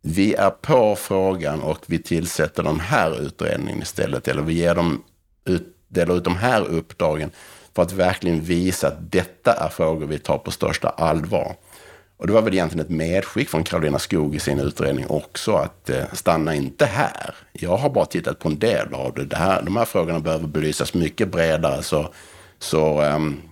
vi 0.03 0.35
är 0.35 0.51
på 0.51 0.97
frågan 0.97 1.63
och 1.63 1.79
vi 1.87 1.99
tillsätter 1.99 2.63
den 2.63 2.81
här 2.81 3.23
utredningen 3.23 3.83
istället. 3.83 4.29
Eller 4.29 4.43
vi 4.43 4.53
ger 4.53 4.75
dem 4.75 5.05
ut, 5.45 5.77
delar 5.89 6.17
ut 6.17 6.25
de 6.25 6.37
här 6.37 6.63
uppdragen 6.65 7.31
för 7.75 7.83
att 7.83 7.93
verkligen 7.93 8.41
visa 8.41 8.89
att 8.89 9.13
detta 9.13 9.53
är 9.53 9.69
frågor 9.69 10.07
vi 10.07 10.19
tar 10.19 10.39
på 10.39 10.51
största 10.51 10.89
allvar. 10.89 11.57
Och 12.17 12.27
det 12.27 12.33
var 12.33 12.43
väl 12.43 12.55
egentligen 12.55 12.87
ett 12.87 12.93
medskick 12.93 13.49
från 13.49 13.65
Karolina 13.65 13.99
Skog 13.99 14.35
i 14.35 14.39
sin 14.39 14.59
utredning 14.59 15.07
också, 15.07 15.53
att 15.53 15.91
eh, 15.91 16.05
stanna 16.13 16.55
inte 16.55 16.85
här. 16.85 17.35
Jag 17.53 17.77
har 17.77 17.91
bara 17.91 18.07
tittat 18.07 18.39
på 18.39 18.49
en 18.49 18.59
del 18.59 18.95
av 18.95 19.15
det. 19.15 19.25
det 19.25 19.37
här, 19.37 19.63
de 19.63 19.77
här 19.77 19.85
frågorna 19.85 20.21
behöver 20.21 20.47
belysas 20.47 20.95
mycket 20.95 21.29
bredare, 21.29 21.83
så, 21.83 22.13
så 22.59 23.03
um, 23.03 23.43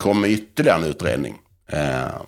kommer 0.00 0.28
ytterligare 0.28 0.78
en 0.78 0.84
utredning 0.84 1.38
eh, 1.66 2.22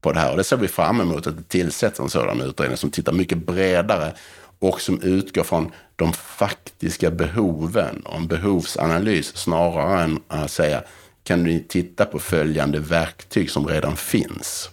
på 0.00 0.12
det 0.12 0.18
här. 0.18 0.30
Och 0.30 0.36
det 0.36 0.44
ser 0.44 0.56
vi 0.56 0.68
fram 0.68 1.00
emot, 1.00 1.26
att 1.26 1.36
det 1.36 1.48
tillsätts 1.48 2.00
en 2.00 2.08
sådan 2.08 2.40
utredning 2.40 2.76
som 2.76 2.90
tittar 2.90 3.12
mycket 3.12 3.38
bredare 3.38 4.12
och 4.58 4.80
som 4.80 5.02
utgår 5.02 5.42
från 5.42 5.72
de 5.96 6.12
faktiska 6.12 7.10
behoven 7.10 8.00
och 8.00 8.16
en 8.16 8.26
behovsanalys 8.26 9.36
snarare 9.36 10.02
än 10.02 10.20
att 10.28 10.50
säga 10.50 10.82
kan 11.24 11.42
ni 11.42 11.64
titta 11.68 12.04
på 12.04 12.18
följande 12.18 12.78
verktyg 12.78 13.50
som 13.50 13.66
redan 13.66 13.96
finns. 13.96 14.70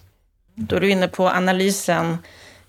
Då 0.54 0.76
är 0.76 0.80
du 0.80 0.90
inne 0.90 1.08
på 1.08 1.28
analysen 1.28 2.18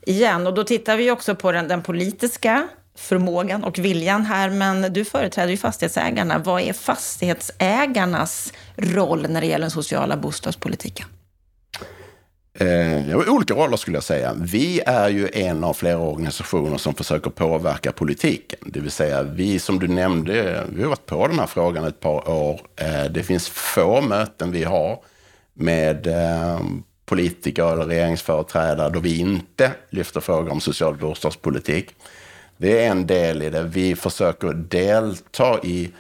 igen 0.05 0.47
och 0.47 0.53
då 0.53 0.63
tittar 0.63 0.97
vi 0.97 1.11
också 1.11 1.35
på 1.35 1.51
den, 1.51 1.67
den 1.67 1.81
politiska 1.81 2.67
förmågan 2.95 3.63
och 3.63 3.79
viljan 3.79 4.25
här, 4.25 4.49
men 4.49 4.93
du 4.93 5.05
företräder 5.05 5.51
ju 5.51 5.58
fastighetsägarna. 5.58 6.38
Vad 6.38 6.62
är 6.62 6.73
fastighetsägarnas 6.73 8.53
roll 8.75 9.25
när 9.29 9.41
det 9.41 9.47
gäller 9.47 9.63
den 9.63 9.71
sociala 9.71 10.17
bostadspolitiken? 10.17 11.08
Eh, 12.60 13.17
olika 13.27 13.53
roller 13.53 13.77
skulle 13.77 13.97
jag 13.97 14.03
säga. 14.03 14.34
Vi 14.38 14.81
är 14.86 15.10
ju 15.10 15.29
en 15.34 15.63
av 15.63 15.73
flera 15.73 15.97
organisationer 15.97 16.77
som 16.77 16.93
försöker 16.93 17.29
påverka 17.29 17.91
politiken. 17.91 18.60
Det 18.65 18.79
vill 18.79 18.91
säga, 18.91 19.23
vi 19.23 19.60
som 19.60 19.79
du 19.79 19.88
nämnde, 19.88 20.63
vi 20.69 20.81
har 20.81 20.89
varit 20.89 21.05
på 21.05 21.27
den 21.27 21.39
här 21.39 21.47
frågan 21.47 21.86
ett 21.86 21.99
par 21.99 22.29
år. 22.29 22.62
Eh, 22.75 23.12
det 23.12 23.23
finns 23.23 23.49
få 23.49 24.01
möten 24.01 24.51
vi 24.51 24.63
har 24.63 24.99
med 25.53 26.08
eh, 26.08 26.60
politiker 27.05 27.73
eller 27.73 27.86
regeringsföreträdare 27.86 28.89
då 28.89 28.99
vi 28.99 29.19
inte 29.19 29.71
lyfter 29.89 30.19
frågor 30.19 30.51
om 30.51 30.62
social 30.62 30.97
bostadspolitik. 30.97 31.95
Det 32.57 32.85
är 32.85 32.91
en 32.91 33.07
del 33.07 33.41
i 33.41 33.49
det. 33.49 33.63
Vi 33.63 33.95
försöker 33.95 34.53
delta 34.53 35.59
i 35.63 35.91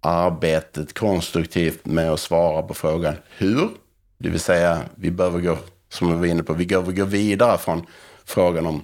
arbetet 0.00 0.94
konstruktivt 0.98 1.86
med 1.86 2.10
att 2.10 2.20
svara 2.20 2.62
på 2.62 2.74
frågan 2.74 3.14
hur. 3.36 3.68
Det 4.18 4.28
vill 4.28 4.40
säga, 4.40 4.80
vi 4.94 5.10
behöver 5.10 5.40
gå 5.40 5.58
som 5.88 6.08
vi 6.08 6.14
var 6.14 6.26
inne 6.26 6.42
på. 6.42 6.52
Vi 6.52 6.66
behöver 6.66 6.92
gå 6.92 7.04
vidare 7.04 7.58
från 7.58 7.86
frågan 8.24 8.66
om 8.66 8.82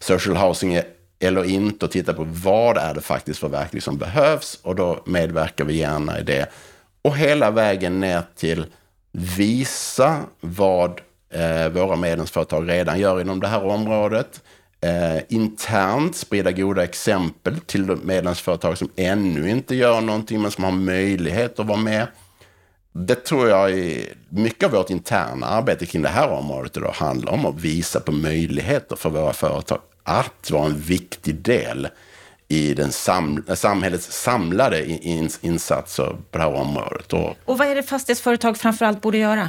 social 0.00 0.36
housing 0.36 0.80
eller 1.18 1.44
inte 1.44 1.84
och 1.84 1.90
titta 1.90 2.12
på 2.12 2.24
vad 2.28 2.76
är 2.76 2.94
det 2.94 3.00
faktiskt 3.00 3.40
för 3.40 3.48
verktyg 3.48 3.82
som 3.82 3.98
behövs 3.98 4.58
och 4.62 4.74
då 4.74 5.02
medverkar 5.06 5.64
vi 5.64 5.76
gärna 5.76 6.20
i 6.20 6.22
det. 6.22 6.46
Och 7.02 7.16
hela 7.16 7.50
vägen 7.50 8.00
ner 8.00 8.22
till 8.36 8.66
visa 9.12 10.20
vad 10.40 11.00
eh, 11.30 11.68
våra 11.68 11.96
medlemsföretag 11.96 12.70
redan 12.70 13.00
gör 13.00 13.20
inom 13.20 13.40
det 13.40 13.48
här 13.48 13.64
området. 13.64 14.42
Eh, 14.84 15.22
internt 15.28 16.16
sprida 16.16 16.52
goda 16.52 16.84
exempel 16.84 17.60
till 17.60 17.82
medlemsföretag 17.82 18.78
som 18.78 18.90
ännu 18.96 19.50
inte 19.50 19.74
gör 19.74 20.00
någonting 20.00 20.42
men 20.42 20.50
som 20.50 20.64
har 20.64 20.70
möjlighet 20.70 21.58
att 21.58 21.66
vara 21.66 21.78
med. 21.78 22.06
Det 22.92 23.14
tror 23.14 23.48
jag 23.48 23.70
är 23.70 24.04
mycket 24.28 24.64
av 24.64 24.70
vårt 24.70 24.90
interna 24.90 25.46
arbete 25.46 25.86
kring 25.86 26.02
det 26.02 26.08
här 26.08 26.28
området 26.28 26.76
idag 26.76 26.92
handlar 26.92 27.32
om 27.32 27.46
att 27.46 27.60
visa 27.60 28.00
på 28.00 28.12
möjligheter 28.12 28.96
för 28.96 29.10
våra 29.10 29.32
företag 29.32 29.78
att 30.02 30.50
vara 30.50 30.66
en 30.66 30.78
viktig 30.78 31.34
del 31.34 31.88
i 32.48 32.74
den 32.74 32.92
sam 32.92 33.44
samhällets 33.54 34.22
samlade 34.22 34.86
ins 34.86 35.38
insatser 35.42 36.16
på 36.30 36.38
det 36.38 36.44
här 36.44 36.54
området. 36.54 37.12
Och, 37.12 37.36
och 37.44 37.58
vad 37.58 37.68
är 37.68 37.74
det 37.74 37.82
fastighetsföretag 37.82 38.56
framförallt 38.56 39.00
borde 39.00 39.18
göra? 39.18 39.48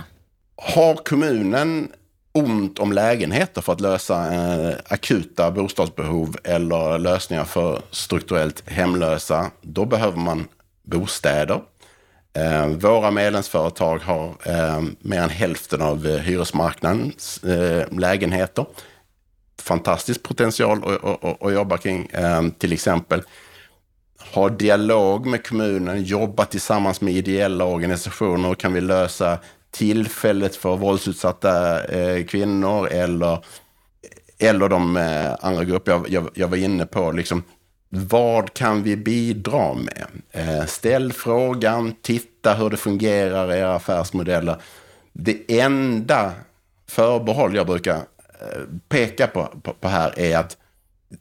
Har 0.56 0.96
kommunen 0.96 1.91
ont 2.34 2.80
om 2.80 2.91
lägenheter 2.91 3.62
för 3.62 3.74
att 3.74 3.82
lösa 3.82 4.34
eh, 4.34 4.76
akuta 4.88 5.52
bostadsbehov 5.52 6.38
eller 6.43 7.00
lösningar 7.00 7.43
för 7.43 7.82
strukturellt 7.91 8.69
hemlösa, 8.69 9.52
då 9.62 9.86
behöver 9.86 10.17
man 10.17 10.48
bostäder. 10.84 11.62
Eh, 12.34 12.67
våra 12.67 13.12
medlemsföretag 13.12 13.98
har 13.98 14.36
eh, 14.46 14.82
mer 15.00 15.22
än 15.22 15.30
hälften 15.30 15.82
av 15.82 16.08
eh, 16.08 16.17
hyresmarknadens 16.17 17.43
eh, 17.43 17.98
lägenheter. 17.98 18.65
Fantastisk 19.62 20.24
potential 20.24 20.84
att, 20.84 21.24
att, 21.24 21.43
att 21.43 21.54
jobba 21.54 21.78
kring. 21.78 22.06
Eh, 22.06 22.41
till 22.58 22.74
exempel 22.74 23.24
ha 24.34 24.50
dialog 24.50 25.26
med 25.26 25.48
kommunen, 25.48 26.04
jobba 26.04 26.46
tillsammans 26.46 27.02
med 27.02 27.13
ideella 27.13 27.65
organisationer. 27.65 28.56
Kan 28.56 28.74
vi 28.74 28.82
lösa 28.82 29.39
tillfället 29.73 30.55
för 30.55 30.75
våldsutsatta 30.75 31.83
eh, 31.86 32.25
kvinnor 32.25 32.87
eller, 32.87 33.45
eller 34.39 34.69
de 34.69 34.98
eh, 34.98 35.35
andra 35.39 35.63
grupper 35.63 35.91
jag, 35.91 36.10
jag, 36.10 36.29
jag 36.33 36.48
var 36.48 36.58
inne 36.58 36.85
på. 36.85 37.12
Liksom, 37.12 37.43
vad 37.89 38.54
kan 38.54 38.83
vi 38.83 38.95
bidra 38.95 39.73
med? 39.73 40.08
Eh, 40.31 40.65
ställ 40.65 41.13
frågan, 41.13 41.95
titta 42.02 42.54
hur 42.54 42.69
det 42.69 42.77
fungerar 42.77 43.54
i 43.54 43.60
era 43.60 43.75
affärsmodeller. 43.75 44.62
Det 45.13 45.60
enda 45.60 46.31
förbehåll 46.87 47.56
jag 47.56 47.67
brukar 47.67 47.95
eh, 47.95 48.62
peka 48.89 49.27
på, 49.27 49.45
på, 49.63 49.73
på, 49.73 49.87
här 49.87 50.19
är 50.19 50.37
att 50.37 50.58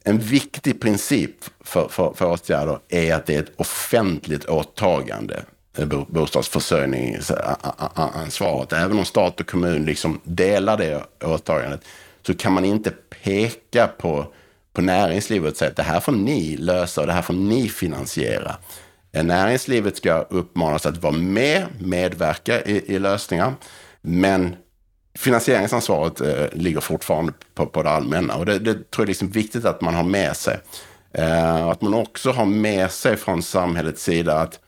en 0.05 0.19
viktig 0.19 0.81
princip 0.81 1.37
för, 1.61 1.89
för, 1.89 2.13
för 2.15 2.31
åtgärder 2.33 2.79
är 2.89 3.15
att 3.15 3.27
det 3.27 3.35
är 3.35 3.43
ett 3.43 3.53
offentligt 3.57 4.45
åtagande, 4.45 5.43
Eh, 5.79 5.87
bostadsförsörjningsansvaret. 6.09 8.73
Även 8.73 8.99
om 8.99 9.05
stat 9.05 9.41
och 9.41 9.47
kommun 9.47 9.85
liksom 9.85 10.21
delar 10.25 10.77
det 10.77 11.05
åtagandet 11.25 11.81
så 12.27 12.35
kan 12.35 12.53
man 12.53 12.65
inte 12.65 12.93
peka 13.23 13.87
på 13.87 14.27
på 14.73 14.83
näringslivet 14.83 15.53
och 15.53 15.57
säga 15.57 15.71
att 15.71 15.77
det 15.77 15.83
här 15.83 16.01
får 16.01 16.13
ni 16.13 16.57
lösa 16.57 17.01
och 17.01 17.07
det 17.07 17.13
här 17.13 17.23
får 17.23 17.35
ni 17.35 17.69
finansiera. 17.69 18.57
Eh, 19.13 19.25
näringslivet 19.25 19.97
ska 19.97 20.19
uppmanas 20.19 20.87
att 20.87 21.03
vara 21.03 21.13
med, 21.13 21.67
medverka 21.79 22.63
i, 22.63 22.95
i 22.95 22.99
lösningar. 22.99 23.55
Men 24.01 24.57
finansieringsansvaret 25.19 26.21
eh, 26.21 26.47
ligger 26.53 26.81
fortfarande 26.81 27.33
på, 27.55 27.67
på 27.67 27.83
det 27.83 27.91
allmänna. 27.91 28.35
Och 28.35 28.47
det, 28.47 28.59
det 28.59 28.91
tror 28.91 28.97
jag 28.97 29.05
liksom 29.05 29.05
är 29.05 29.07
liksom 29.07 29.31
viktigt 29.31 29.65
att 29.65 29.81
man 29.81 29.95
har 29.95 30.05
med 30.05 30.37
sig. 30.37 30.59
Eh, 31.13 31.67
att 31.67 31.83
man 31.83 31.95
också 31.95 32.31
har 32.31 32.47
med 32.47 32.91
sig 32.91 33.17
från 33.17 33.43
samhällets 33.43 34.03
sida 34.03 34.39
att 34.39 34.61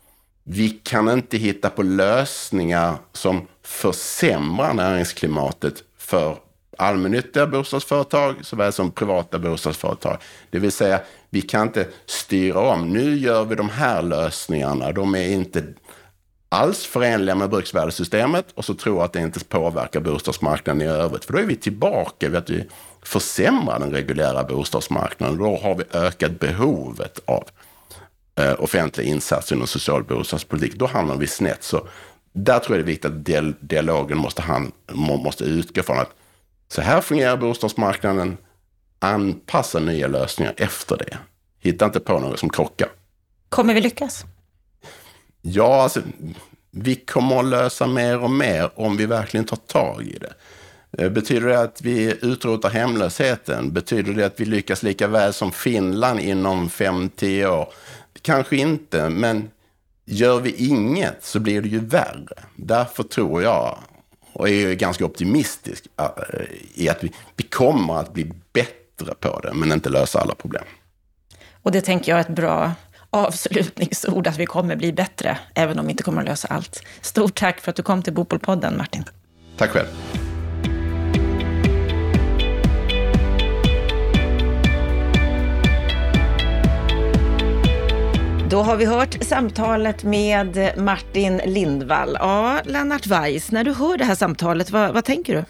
vi 0.45 0.71
kan 0.71 1.09
inte 1.09 1.37
hitta 1.37 1.71
på 1.71 1.83
lösningar 1.83 2.97
som 3.13 3.47
försämrar 3.63 4.75
näringsklimatet 4.75 5.75
för 5.99 6.37
allmännyttiga 6.79 7.47
bostadsföretag 7.47 8.35
såväl 8.41 8.73
som 8.73 8.91
privata 8.91 9.39
bostadsföretag. 9.39 10.19
Det 10.51 10.59
vill 10.59 10.73
säga, 10.73 11.01
vi 11.31 11.43
kan 11.43 11.63
inte 11.63 11.89
styra 12.07 12.61
om. 12.61 12.93
Nu 12.93 13.17
gör 13.17 13.45
vi 13.45 13.55
de 13.55 13.69
här 13.69 14.03
lösningarna. 14.03 14.93
De 14.93 15.15
är 15.15 15.29
inte 15.29 15.65
alls 16.49 16.87
förenliga 16.87 17.35
med 17.35 17.51
bruksvärdessystemet 17.51 18.47
och 18.55 18.65
så 18.65 18.75
tror 18.75 19.05
att 19.05 19.13
det 19.13 19.21
inte 19.21 19.45
påverkar 19.45 20.01
bostadsmarknaden 20.01 20.83
i 20.83 20.87
övrigt. 20.87 21.25
För 21.25 21.33
då 21.33 21.39
är 21.39 21.47
vi 21.47 21.57
tillbaka 21.57 22.29
vid 22.29 22.37
att 22.37 22.51
vi 22.51 22.65
försämrar 23.03 23.79
den 23.79 23.91
reguljära 23.91 24.45
bostadsmarknaden. 24.45 25.39
Då 25.39 25.57
har 25.57 25.75
vi 25.75 25.85
ökat 25.93 26.41
behovet 26.41 27.21
av 27.25 27.45
eh, 28.37 28.55
offentliga 28.59 29.09
insatser 29.09 29.57
inom 29.57 29.67
social 29.67 30.05
bostadspolitik. 30.05 30.75
Då 30.75 30.87
hamnar 30.87 31.17
vi 31.17 31.27
snett. 31.27 31.63
Så 31.63 31.89
där 32.33 32.59
tror 32.59 32.77
jag 32.77 32.87
det 32.87 32.91
är 32.91 32.95
viktigt 32.95 33.11
att 33.11 33.69
dialogen 33.69 34.19
måste, 34.19 34.43
han, 34.43 34.73
måste 34.93 35.45
utgå 35.45 35.83
från 35.83 35.99
att 35.99 36.11
så 36.69 36.81
här 36.83 37.01
fungerar 37.01 37.37
bostadsmarknaden. 37.37 38.37
Anpassa 38.99 39.79
nya 39.79 40.07
lösningar 40.07 40.55
efter 40.57 40.97
det. 40.97 41.19
Hitta 41.59 41.85
inte 41.85 42.01
på 42.01 42.19
något 42.19 42.39
som 42.39 42.51
krockar. 42.51 42.89
Kommer 43.49 43.75
vi 43.75 43.81
lyckas? 43.81 44.25
Ja, 45.43 45.83
alltså, 45.83 46.01
vi 46.71 46.95
kommer 46.95 47.39
att 47.39 47.45
lösa 47.45 47.87
mer 47.87 48.19
och 48.19 48.31
mer 48.31 48.71
om 48.75 48.97
vi 48.97 49.07
verkligen 49.07 49.47
tar 49.47 49.57
tag 49.57 50.03
i 50.03 50.19
det. 50.19 50.35
Eh, 50.99 51.11
betyder 51.11 51.49
det 51.49 51.61
att 51.61 51.83
vi 51.83 52.17
utrotar 52.23 52.71
hemlösheten? 52.71 53.73
Betyder 53.73 54.13
det 54.13 54.27
att 54.27 54.41
vi 54.41 54.45
lyckas 54.45 54.83
lika 54.83 55.09
väl 55.09 55.33
som 55.33 55.53
Finland 55.53 56.21
inom 56.21 56.69
5-10 56.69 57.47
år? 57.47 57.69
Kanske 58.25 58.57
inte, 58.57 59.09
men 59.09 59.51
gör 60.05 60.41
vi 60.41 60.67
inget 60.67 61.25
så 61.25 61.41
blir 61.41 61.63
det 61.63 61.69
ju 61.69 61.81
värre. 61.81 62.45
Därför 62.57 63.03
tror 63.03 63.43
jag, 63.43 63.79
och 64.33 64.49
är 64.49 64.75
ganska 64.75 65.05
optimistisk, 65.05 65.87
eh, 66.01 66.45
i 66.75 66.89
att 66.89 67.05
vi, 67.05 67.13
vi 67.37 67.45
kommer 67.45 67.95
att 67.95 68.13
bli 68.13 68.33
bättre 68.53 69.15
på 69.21 69.41
det, 69.41 69.55
men 69.55 69.73
inte 69.73 69.89
lösa 69.89 70.21
alla 70.21 70.35
problem. 70.35 70.65
Och 71.63 71.73
det 71.73 71.81
tänker 71.81 72.13
jag 72.13 72.19
är 72.19 72.25
ett 72.25 72.37
bra 72.37 72.73
avslutningsord, 73.11 74.27
att 74.27 74.39
vi 74.39 74.47
kommer 74.47 74.77
bli 74.77 74.93
bättre, 74.93 75.39
även 75.55 75.79
om 75.79 75.87
vi 75.87 75.91
inte 75.91 76.03
kommer 76.03 76.23
att 76.23 76.29
lösa 76.29 76.49
allt. 76.49 76.83
Stort 77.01 77.35
tack 77.35 77.61
för 77.61 77.71
att 77.71 77.77
du 77.77 77.83
kom 77.83 78.03
till 78.03 78.13
Bopolpodden, 78.13 78.77
Martin. 78.77 79.05
Tack 79.57 79.71
själv. 79.71 79.89
Då 88.55 88.63
har 88.63 88.77
vi 88.77 88.85
hört 88.85 89.25
samtalet 89.25 90.05
med 90.05 90.73
Martin 90.79 91.41
Lindvall. 91.45 92.17
Ja, 92.21 92.61
Lennart 92.65 93.07
Weiss, 93.07 93.51
när 93.51 93.65
du 93.65 93.73
hör 93.73 93.97
det 93.97 94.05
här 94.05 94.15
samtalet, 94.15 94.71
vad, 94.71 94.95
vad 94.95 95.05
tänker 95.05 95.35
du? 95.35 95.45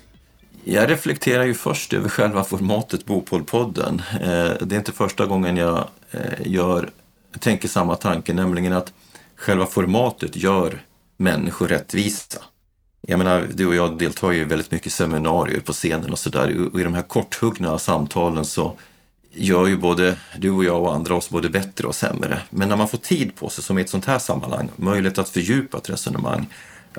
Jag 0.73 0.91
reflekterar 0.91 1.45
ju 1.45 1.55
först 1.55 1.93
över 1.93 2.09
själva 2.09 2.45
formatet 2.45 3.07
Bopolpodden. 3.07 4.03
Eh, 4.13 4.53
det 4.61 4.75
är 4.75 4.77
inte 4.77 4.93
första 4.93 5.27
gången 5.27 5.57
jag 5.57 5.89
eh, 6.11 6.21
gör 6.45 6.91
tänker 7.41 7.69
samma 7.69 7.97
tanke, 7.97 8.33
nämligen 8.33 8.73
att 8.73 8.93
själva 9.37 9.67
formatet 9.67 10.37
gör 10.37 10.83
människor 11.17 11.69
rättvisa. 11.69 12.43
Jag 13.01 13.19
menar, 13.19 13.47
du 13.55 13.67
och 13.67 13.75
jag 13.75 13.99
deltar 13.99 14.33
ju 14.33 14.45
väldigt 14.45 14.71
mycket 14.71 14.87
i 14.87 14.91
seminarier 14.91 15.61
på 15.61 15.73
scenen 15.73 16.13
och 16.13 16.19
sådär 16.19 16.69
och 16.73 16.81
i 16.81 16.85
de 16.85 16.95
här 16.95 17.03
korthuggna 17.03 17.79
samtalen 17.79 18.45
så 18.45 18.77
gör 19.35 19.67
ju 19.67 19.77
både 19.77 20.17
du 20.39 20.51
och 20.51 20.65
jag 20.65 20.83
och 20.83 20.95
andra 20.95 21.15
oss 21.15 21.31
både 21.31 21.49
bättre 21.49 21.87
och 21.87 21.95
sämre. 21.95 22.39
Men 22.51 22.69
när 22.69 22.77
man 22.77 22.89
får 22.89 22.99
tid 22.99 23.37
på 23.37 23.49
sig, 23.49 23.65
som 23.65 23.79
i 23.79 23.81
ett 23.81 23.91
sånt 23.91 24.05
här 24.05 24.19
sammanhang, 24.19 24.69
möjlighet 24.77 25.19
att 25.19 25.29
fördjupa 25.29 25.79
ett 25.79 25.91
resonemang, 25.91 26.47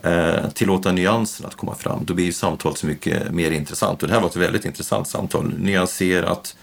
eh, 0.03 0.49
tillåta 0.53 0.91
nyanserna 0.91 1.47
att 1.47 1.55
komma 1.55 1.75
fram, 1.75 2.05
då 2.05 2.13
blir 2.13 2.25
ju 2.25 2.31
samtalet 2.31 2.77
så 2.77 2.87
mycket 2.87 3.31
mer 3.31 3.51
intressant. 3.51 4.01
Och 4.01 4.07
det 4.07 4.13
här 4.13 4.21
var 4.21 4.29
ett 4.29 4.35
väldigt 4.35 4.65
intressant 4.65 5.07
samtal, 5.07 5.53
nyanserat, 5.59 6.55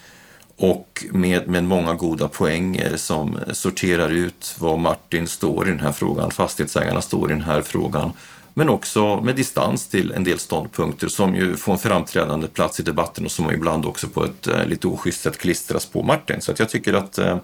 och 0.57 1.05
med, 1.11 1.49
med 1.49 1.65
många 1.65 1.95
goda 1.95 2.29
poänger 2.29 2.97
som 2.97 3.39
sorterar 3.53 4.11
ut 4.11 4.55
var 4.59 4.77
Martin 4.77 5.27
står 5.27 5.69
i 5.69 5.71
den 5.71 5.81
här 5.81 5.93
frågan, 5.93 6.31
fastighetsägarna 6.31 7.03
står 7.03 7.31
i 7.31 7.35
den 7.35 7.43
här 7.43 7.63
frågan, 7.63 8.13
men 8.55 8.69
också 8.69 9.21
med 9.21 9.37
distans 9.37 9.87
till 9.89 10.13
en 10.13 10.25
del 10.25 10.39
ståndpunkter 10.39 11.09
som 11.09 11.35
ju 11.35 11.57
får 11.57 11.73
en 11.73 11.79
framträdande 11.79 12.49
plats 12.49 12.81
i 12.81 12.83
debatten 12.83 13.25
och 13.25 13.31
som 13.31 13.51
ibland 13.51 13.87
också 13.87 14.09
på 14.09 14.25
ett 14.25 14.47
eh, 14.47 14.67
lite 14.67 14.87
oschysst 14.87 15.21
sätt 15.21 15.39
klistras 15.39 15.87
på 15.87 16.03
Martin. 16.03 16.41
Så 16.41 16.53
att 16.53 16.59
jag 16.59 16.69
tycker 16.69 16.95
att 16.95 17.19
eh, 17.19 17.39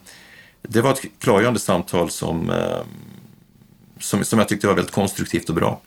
det 0.62 0.80
var 0.80 0.90
ett 0.90 1.02
klargörande 1.18 1.60
samtal 1.60 2.10
som, 2.10 2.50
eh, 2.50 2.78
som, 3.98 4.24
som 4.24 4.38
jag 4.38 4.48
tyckte 4.48 4.66
var 4.66 4.74
väldigt 4.74 4.94
konstruktivt 4.94 5.48
och 5.48 5.54
bra. 5.54 5.80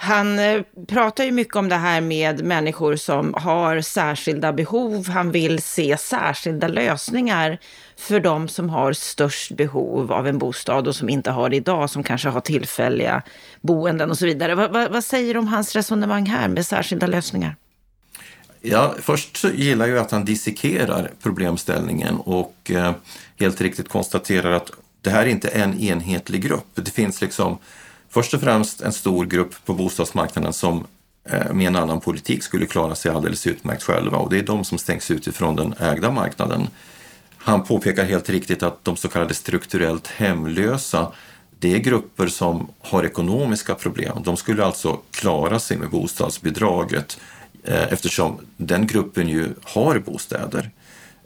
Han 0.00 0.38
eh, 0.38 0.62
pratar 0.88 1.24
ju 1.24 1.32
mycket 1.32 1.56
om 1.56 1.68
det 1.68 1.76
här 1.76 2.00
med 2.00 2.44
människor 2.44 2.96
som 2.96 3.34
har 3.34 3.80
särskilda 3.80 4.52
behov. 4.52 5.08
Han 5.08 5.30
vill 5.30 5.62
se 5.62 5.96
särskilda 5.96 6.68
lösningar 6.68 7.58
för 7.96 8.20
de 8.20 8.48
som 8.48 8.70
har 8.70 8.92
störst 8.92 9.52
behov 9.52 10.12
av 10.12 10.26
en 10.26 10.38
bostad 10.38 10.88
och 10.88 10.96
som 10.96 11.08
inte 11.08 11.30
har 11.30 11.50
det 11.50 11.56
idag, 11.56 11.90
som 11.90 12.02
kanske 12.02 12.28
har 12.28 12.40
tillfälliga 12.40 13.22
boenden 13.60 14.10
och 14.10 14.18
så 14.18 14.26
vidare. 14.26 14.54
Vad, 14.54 14.72
vad, 14.72 14.90
vad 14.90 15.04
säger 15.04 15.34
du 15.34 15.40
om 15.40 15.48
hans 15.48 15.76
resonemang 15.76 16.26
här 16.26 16.48
med 16.48 16.66
särskilda 16.66 17.06
lösningar? 17.06 17.56
Ja, 18.60 18.94
först 19.02 19.36
så 19.36 19.48
gillar 19.48 19.86
jag 19.86 19.98
att 19.98 20.10
han 20.10 20.24
dissekerar 20.24 21.10
problemställningen 21.22 22.16
och 22.16 22.70
eh, 22.70 22.92
helt 23.38 23.60
riktigt 23.60 23.88
konstaterar 23.88 24.52
att 24.52 24.70
det 25.00 25.10
här 25.10 25.22
är 25.22 25.26
inte 25.26 25.48
en 25.48 25.80
enhetlig 25.80 26.42
grupp. 26.42 26.66
Det 26.74 26.90
finns 26.90 27.20
liksom 27.20 27.58
först 28.10 28.34
och 28.34 28.40
främst 28.40 28.80
en 28.80 28.92
stor 28.92 29.26
grupp 29.26 29.54
på 29.64 29.74
bostadsmarknaden 29.74 30.52
som 30.52 30.86
eh, 31.24 31.52
med 31.52 31.66
en 31.66 31.76
annan 31.76 32.00
politik 32.00 32.42
skulle 32.42 32.66
klara 32.66 32.94
sig 32.94 33.10
alldeles 33.10 33.46
utmärkt 33.46 33.82
själva 33.82 34.18
och 34.18 34.30
det 34.30 34.38
är 34.38 34.42
de 34.42 34.64
som 34.64 34.78
stängs 34.78 35.10
ut 35.10 35.26
ifrån 35.26 35.56
den 35.56 35.74
ägda 35.78 36.10
marknaden. 36.10 36.68
Han 37.36 37.64
påpekar 37.64 38.04
helt 38.04 38.28
riktigt 38.28 38.62
att 38.62 38.84
de 38.84 38.96
så 38.96 39.08
kallade 39.08 39.34
strukturellt 39.34 40.06
hemlösa 40.06 41.12
det 41.58 41.74
är 41.74 41.78
grupper 41.78 42.26
som 42.26 42.68
har 42.80 43.04
ekonomiska 43.04 43.74
problem. 43.74 44.22
De 44.24 44.36
skulle 44.36 44.64
alltså 44.64 45.00
klara 45.10 45.58
sig 45.58 45.76
med 45.76 45.90
bostadsbidraget 45.90 47.20
eh, 47.64 47.92
eftersom 47.92 48.38
den 48.56 48.86
gruppen 48.86 49.28
ju 49.28 49.46
har 49.62 49.98
bostäder. 49.98 50.70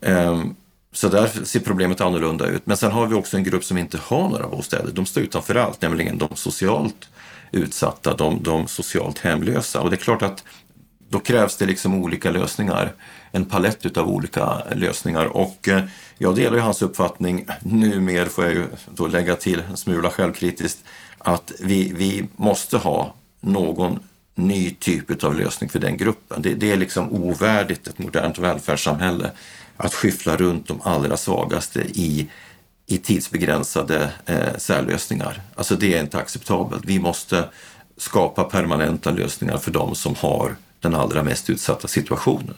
Ehm, 0.01 0.55
så 0.93 1.09
där 1.09 1.27
ser 1.45 1.61
problemet 1.61 2.01
annorlunda 2.01 2.47
ut. 2.47 2.67
Men 2.67 2.77
sen 2.77 2.93
har 2.93 3.07
vi 3.07 3.15
också 3.15 3.37
en 3.37 3.45
grupp 3.45 3.65
som 3.65 3.79
inte 3.79 3.99
har 3.99 4.29
några 4.29 4.49
bostäder. 4.49 4.93
De 4.93 5.07
står 5.07 5.23
utanför 5.23 5.55
allt, 5.55 5.83
nämligen 5.83 6.19
de 6.19 6.29
socialt 6.35 7.09
utsatta, 7.53 8.15
de, 8.15 8.43
de 8.43 8.69
socialt 8.69 9.19
hemlösa. 9.19 9.81
Och 9.81 9.91
det 9.91 9.97
är 9.97 9.99
klart 9.99 10.23
att 10.23 10.45
då 11.09 11.19
krävs 11.19 11.57
det 11.57 11.67
liksom 11.67 11.95
olika 11.95 12.31
lösningar, 12.31 12.93
en 13.31 13.45
palett 13.45 13.87
utav 13.87 14.09
olika 14.09 14.63
lösningar. 14.75 15.27
Och 15.27 15.69
eh, 15.69 15.83
jag 16.19 16.35
delar 16.37 16.57
ju 16.57 16.63
hans 16.63 16.83
uppfattning, 16.83 17.47
numera 17.63 18.27
får 18.27 18.45
jag 18.45 18.55
ju 18.55 18.67
då 18.95 19.07
lägga 19.07 19.37
till 19.37 19.63
en 19.71 19.77
smula 19.77 20.11
självkritiskt, 20.11 20.79
att 21.19 21.53
vi, 21.61 21.93
vi 21.97 22.29
måste 22.37 22.77
ha 22.77 23.15
någon 23.41 24.01
ny 24.35 24.71
typ 24.71 25.25
av 25.25 25.35
lösning 25.39 25.71
för 25.71 25.79
den 25.79 25.97
gruppen. 25.97 26.43
Det, 26.43 26.55
det 26.55 26.73
är 26.73 26.77
liksom 26.77 27.13
ovärdigt 27.13 27.87
ett 27.87 27.99
modernt 27.99 28.39
välfärdssamhälle 28.39 29.31
att 29.83 29.95
skyffla 29.95 30.37
runt 30.37 30.69
de 30.69 30.81
allra 30.83 31.17
svagaste 31.17 31.81
i, 31.81 32.31
i 32.87 32.99
tidsbegränsade 32.99 34.11
eh, 34.27 34.57
särlösningar. 34.59 35.41
Alltså 35.55 35.77
det 35.77 35.95
är 35.95 36.01
inte 36.01 36.19
acceptabelt. 36.19 36.85
Vi 36.85 36.99
måste 36.99 37.49
skapa 37.97 38.45
permanenta 38.45 39.11
lösningar 39.11 39.59
för 39.59 39.71
de 39.71 39.95
som 39.95 40.15
har 40.15 40.57
den 40.81 40.95
allra 40.95 41.23
mest 41.23 41.51
utsatta 41.51 41.89
situationen. 41.89 42.55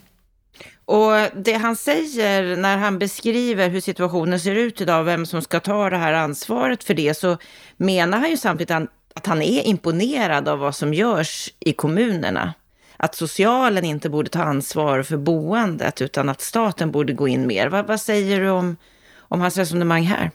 Och 0.84 1.12
det 1.36 1.52
han 1.52 1.76
säger 1.76 2.56
när 2.56 2.76
han 2.76 2.98
beskriver 2.98 3.68
hur 3.68 3.80
situationen 3.80 4.40
ser 4.40 4.54
ut 4.54 4.80
idag, 4.80 5.04
vem 5.04 5.26
som 5.26 5.42
ska 5.42 5.60
ta 5.60 5.90
det 5.90 5.96
här 5.96 6.12
ansvaret 6.12 6.84
för 6.84 6.94
det, 6.94 7.14
så 7.14 7.36
menar 7.76 8.18
han 8.18 8.30
ju 8.30 8.36
samtidigt 8.36 8.88
att 9.14 9.26
han 9.26 9.42
är 9.42 9.62
imponerad 9.62 10.48
av 10.48 10.58
vad 10.58 10.76
som 10.76 10.94
görs 10.94 11.50
i 11.60 11.72
kommunerna 11.72 12.54
att 12.96 13.14
socialen 13.14 13.84
inte 13.84 14.10
borde 14.10 14.30
ta 14.30 14.42
ansvar 14.42 15.02
för 15.02 15.16
boendet 15.16 16.00
utan 16.00 16.28
att 16.28 16.40
staten 16.40 16.90
borde 16.90 17.12
gå 17.12 17.28
in 17.28 17.46
mer. 17.46 17.68
Vad, 17.68 17.86
vad 17.86 18.00
säger 18.00 18.40
du 18.40 18.50
om, 18.50 18.76
om 19.18 19.40
hans 19.40 19.56
resonemang 19.56 20.02
här? 20.02 20.30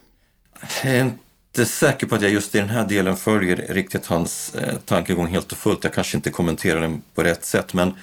Jag 0.84 0.94
är 0.96 1.02
inte 1.02 1.66
säker 1.66 2.08
på 2.08 2.16
att 2.16 2.22
jag 2.22 2.32
just 2.32 2.56
i 2.56 2.60
den 2.60 2.70
här 2.70 2.88
delen 2.88 3.18
följer 3.18 3.56
riktigt 3.56 4.06
hans 4.06 4.56
eh, 4.56 4.76
tankegång 4.86 5.28
helt 5.28 5.52
och 5.52 5.58
fullt. 5.58 5.84
Jag 5.84 5.94
kanske 5.94 6.18
inte 6.18 6.30
kommenterar 6.30 6.82
den 6.82 7.02
på 7.16 7.24
rätt 7.24 7.46
sätt, 7.46 7.74
men 7.74 7.94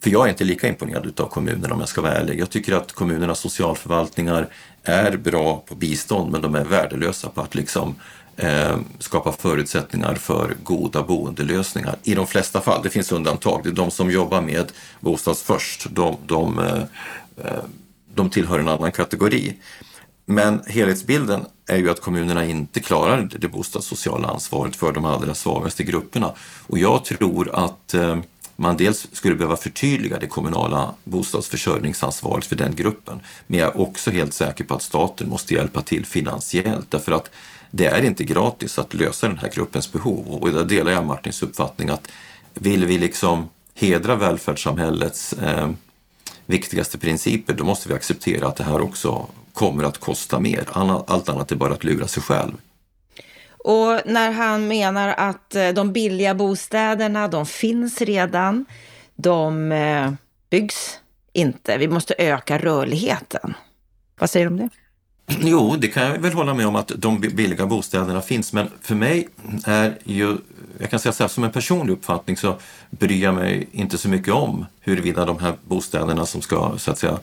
för 0.00 0.10
jag 0.10 0.24
är 0.24 0.28
inte 0.28 0.44
lika 0.44 0.68
imponerad 0.68 1.20
av 1.20 1.28
kommunerna 1.28 1.74
om 1.74 1.80
jag 1.80 1.88
ska 1.88 2.00
vara 2.00 2.14
ärlig. 2.14 2.40
Jag 2.40 2.50
tycker 2.50 2.72
att 2.72 2.92
kommunernas 2.92 3.40
socialförvaltningar 3.40 4.48
är 4.82 5.16
bra 5.16 5.64
på 5.68 5.74
bistånd, 5.74 6.32
men 6.32 6.42
de 6.42 6.54
är 6.54 6.64
värdelösa 6.64 7.28
på 7.28 7.40
att 7.40 7.54
liksom 7.54 7.94
eh, 8.38 8.78
skapa 8.98 9.32
förutsättningar 9.32 10.14
för 10.14 10.56
goda 10.62 11.02
boendelösningar. 11.02 11.96
I 12.02 12.14
de 12.14 12.26
flesta 12.26 12.60
fall, 12.60 12.82
det 12.82 12.90
finns 12.90 13.12
undantag, 13.12 13.60
det 13.64 13.68
är 13.68 13.72
de 13.72 13.90
som 13.90 14.10
jobbar 14.10 14.40
med 14.40 14.72
Bostad 15.00 15.36
först, 15.38 15.86
de, 15.90 16.16
de, 16.26 16.58
eh, 16.58 16.82
eh, 17.44 17.62
de 18.14 18.30
tillhör 18.30 18.58
en 18.58 18.68
annan 18.68 18.92
kategori. 18.92 19.54
Men 20.26 20.62
helhetsbilden 20.66 21.46
är 21.66 21.76
ju 21.76 21.90
att 21.90 22.00
kommunerna 22.00 22.46
inte 22.46 22.80
klarar 22.80 23.28
det 23.38 23.48
bostadssociala 23.48 24.28
ansvaret 24.28 24.76
för 24.76 24.92
de 24.92 25.04
allra 25.04 25.34
svagaste 25.34 25.84
grupperna. 25.84 26.32
Och 26.66 26.78
jag 26.78 27.04
tror 27.04 27.50
att 27.54 27.94
eh, 27.94 28.18
man 28.60 28.76
dels 28.76 29.06
skulle 29.12 29.34
behöva 29.34 29.56
förtydliga 29.56 30.18
det 30.18 30.26
kommunala 30.26 30.94
bostadsförsörjningsansvaret 31.04 32.46
för 32.46 32.56
den 32.56 32.74
gruppen. 32.74 33.20
Men 33.46 33.60
jag 33.60 33.68
är 33.68 33.80
också 33.80 34.10
helt 34.10 34.34
säker 34.34 34.64
på 34.64 34.74
att 34.74 34.82
staten 34.82 35.28
måste 35.28 35.54
hjälpa 35.54 35.82
till 35.82 36.06
finansiellt 36.06 36.90
därför 36.90 37.12
att 37.12 37.30
det 37.70 37.86
är 37.86 38.02
inte 38.02 38.24
gratis 38.24 38.78
att 38.78 38.94
lösa 38.94 39.28
den 39.28 39.38
här 39.38 39.50
gruppens 39.54 39.92
behov. 39.92 40.28
Och 40.28 40.52
där 40.52 40.64
delar 40.64 40.92
jag 40.92 41.06
Martins 41.06 41.42
uppfattning 41.42 41.88
att 41.88 42.08
vill 42.54 42.84
vi 42.84 42.98
liksom 42.98 43.48
hedra 43.74 44.16
välfärdssamhällets 44.16 45.32
eh, 45.32 45.70
viktigaste 46.46 46.98
principer, 46.98 47.54
då 47.54 47.64
måste 47.64 47.88
vi 47.88 47.94
acceptera 47.94 48.48
att 48.48 48.56
det 48.56 48.64
här 48.64 48.80
också 48.80 49.26
kommer 49.52 49.84
att 49.84 49.98
kosta 49.98 50.40
mer. 50.40 50.64
Allt 51.06 51.28
annat 51.28 51.52
är 51.52 51.56
bara 51.56 51.72
att 51.72 51.84
lura 51.84 52.08
sig 52.08 52.22
själv. 52.22 52.52
Och 53.68 54.00
när 54.04 54.30
han 54.32 54.68
menar 54.68 55.14
att 55.16 55.54
eh, 55.54 55.68
de 55.68 55.92
billiga 55.92 56.34
bostäderna, 56.34 57.28
de 57.28 57.46
finns 57.46 58.00
redan, 58.00 58.64
de 59.16 59.72
eh, 59.72 60.12
byggs 60.50 61.00
inte. 61.32 61.78
Vi 61.78 61.88
måste 61.88 62.14
öka 62.18 62.58
rörligheten. 62.58 63.54
Vad 64.20 64.30
säger 64.30 64.46
du 64.46 64.52
om 64.52 64.56
det? 64.56 64.68
Jo, 65.40 65.76
det 65.78 65.88
kan 65.88 66.02
jag 66.02 66.18
väl 66.18 66.32
hålla 66.32 66.54
med 66.54 66.66
om 66.66 66.76
att 66.76 66.92
de 66.96 67.20
billiga 67.20 67.66
bostäderna 67.66 68.22
finns, 68.22 68.52
men 68.52 68.70
för 68.82 68.94
mig 68.94 69.28
är 69.64 69.98
ju, 70.04 70.36
jag 70.78 70.90
kan 70.90 71.00
säga 71.00 71.12
så 71.12 71.22
här, 71.22 71.28
som 71.28 71.44
en 71.44 71.52
personlig 71.52 71.92
uppfattning 71.92 72.36
så 72.36 72.58
bryr 72.90 73.22
jag 73.22 73.34
mig 73.34 73.68
inte 73.72 73.98
så 73.98 74.08
mycket 74.08 74.34
om 74.34 74.66
huruvida 74.80 75.24
de 75.24 75.38
här 75.38 75.54
bostäderna 75.64 76.26
som 76.26 76.42
ska 76.42 76.74
så 76.78 76.90
att 76.90 76.98
säga 76.98 77.18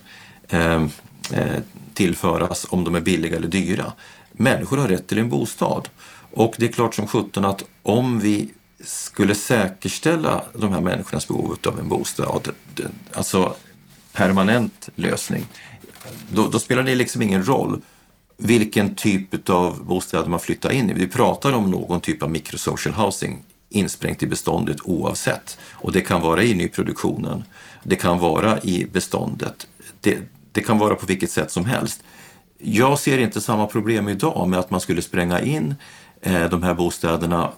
ehm, 0.50 0.90
eh, 1.34 1.62
tillföras, 1.94 2.66
om 2.70 2.84
de 2.84 2.96
är 2.96 3.02
billiga 3.02 3.36
eller 3.36 3.48
dyra. 3.48 3.94
Människor 4.32 4.78
har 4.78 4.88
rätt 4.88 5.08
till 5.08 5.18
en 5.18 5.30
bostad 5.30 5.90
och 6.36 6.56
det 6.58 6.66
är 6.66 6.72
klart 6.72 6.96
som 6.96 7.08
sjutton 7.08 7.46
att 7.46 7.64
om 7.84 8.20
vi 8.20 8.50
skulle 8.84 9.36
säkerställa 9.36 10.44
de 10.54 10.74
här 10.74 10.82
människornas 10.82 11.28
behov 11.28 11.58
av 11.68 11.80
en 11.80 11.90
bostad, 11.90 12.50
alltså 13.14 13.56
permanent 14.14 14.90
lösning, 14.96 15.46
då, 16.30 16.48
då 16.48 16.60
spelar 16.60 16.84
det 16.84 16.96
liksom 16.96 17.22
ingen 17.22 17.48
roll 17.48 17.82
vilken 18.38 18.96
typ 18.96 19.50
av 19.50 19.86
bostäder 19.86 20.30
man 20.30 20.40
flyttar 20.40 20.72
in 20.72 20.90
i. 20.90 20.94
Vi 20.94 21.08
pratar 21.08 21.54
om 21.54 21.72
någon 21.72 22.02
typ 22.02 22.24
av 22.24 22.32
microsocial 22.32 22.96
housing 22.96 23.44
insprängt 23.70 24.24
i 24.24 24.28
beståndet 24.28 24.78
oavsett. 24.84 25.58
Och 25.72 25.92
det 25.92 26.02
kan 26.02 26.22
vara 26.22 26.44
i 26.44 26.54
nyproduktionen, 26.54 27.44
det 27.84 27.96
kan 27.96 28.20
vara 28.20 28.62
i 28.62 28.88
beståndet, 28.92 29.68
det, 30.02 30.20
det 30.52 30.62
kan 30.62 30.78
vara 30.78 30.96
på 30.96 31.06
vilket 31.06 31.32
sätt 31.32 31.52
som 31.52 31.66
helst. 31.66 32.04
Jag 32.58 33.00
ser 33.00 33.18
inte 33.18 33.42
samma 33.42 33.68
problem 33.68 34.10
idag 34.10 34.50
med 34.50 34.60
att 34.60 34.72
man 34.72 34.82
skulle 34.82 35.02
spränga 35.02 35.42
in 35.42 35.76
Eh, 36.26 36.50
de 36.50 36.64
här 36.64 36.74
bostäderna 36.74 37.52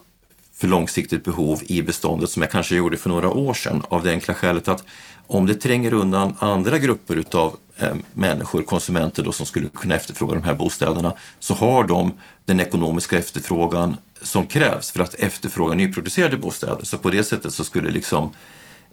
för 0.54 0.68
långsiktigt 0.68 1.24
behov 1.24 1.62
i 1.66 1.82
beståndet 1.82 2.30
som 2.30 2.42
jag 2.42 2.52
kanske 2.52 2.76
gjorde 2.76 2.98
för 2.98 3.10
några 3.10 3.30
år 3.30 3.54
sedan 3.54 3.84
av 3.90 4.04
det 4.04 4.12
enkla 4.12 4.34
skälet 4.34 4.68
att 4.68 4.84
om 5.28 5.46
det 5.46 5.56
tränger 5.56 5.94
undan 5.94 6.36
andra 6.40 6.78
grupper 6.78 7.16
utav 7.16 7.58
eh, 7.78 7.96
människor, 8.14 8.62
konsumenter 8.62 9.24
då, 9.24 9.32
som 9.32 9.46
skulle 9.46 9.70
kunna 9.70 9.96
efterfråga 9.96 10.34
de 10.34 10.44
här 10.44 10.54
bostäderna, 10.54 11.14
så 11.40 11.54
har 11.54 11.84
de 11.84 12.14
den 12.46 12.60
ekonomiska 12.60 13.18
efterfrågan 13.18 13.98
som 14.22 14.48
krävs 14.48 14.92
för 14.92 15.00
att 15.00 15.14
efterfråga 15.14 15.76
nyproducerade 15.76 16.38
bostäder. 16.38 16.84
Så 16.86 16.98
på 16.98 17.10
det 17.10 17.24
sättet 17.24 17.54
så 17.54 17.64
skulle 17.64 17.90
liksom 17.90 18.32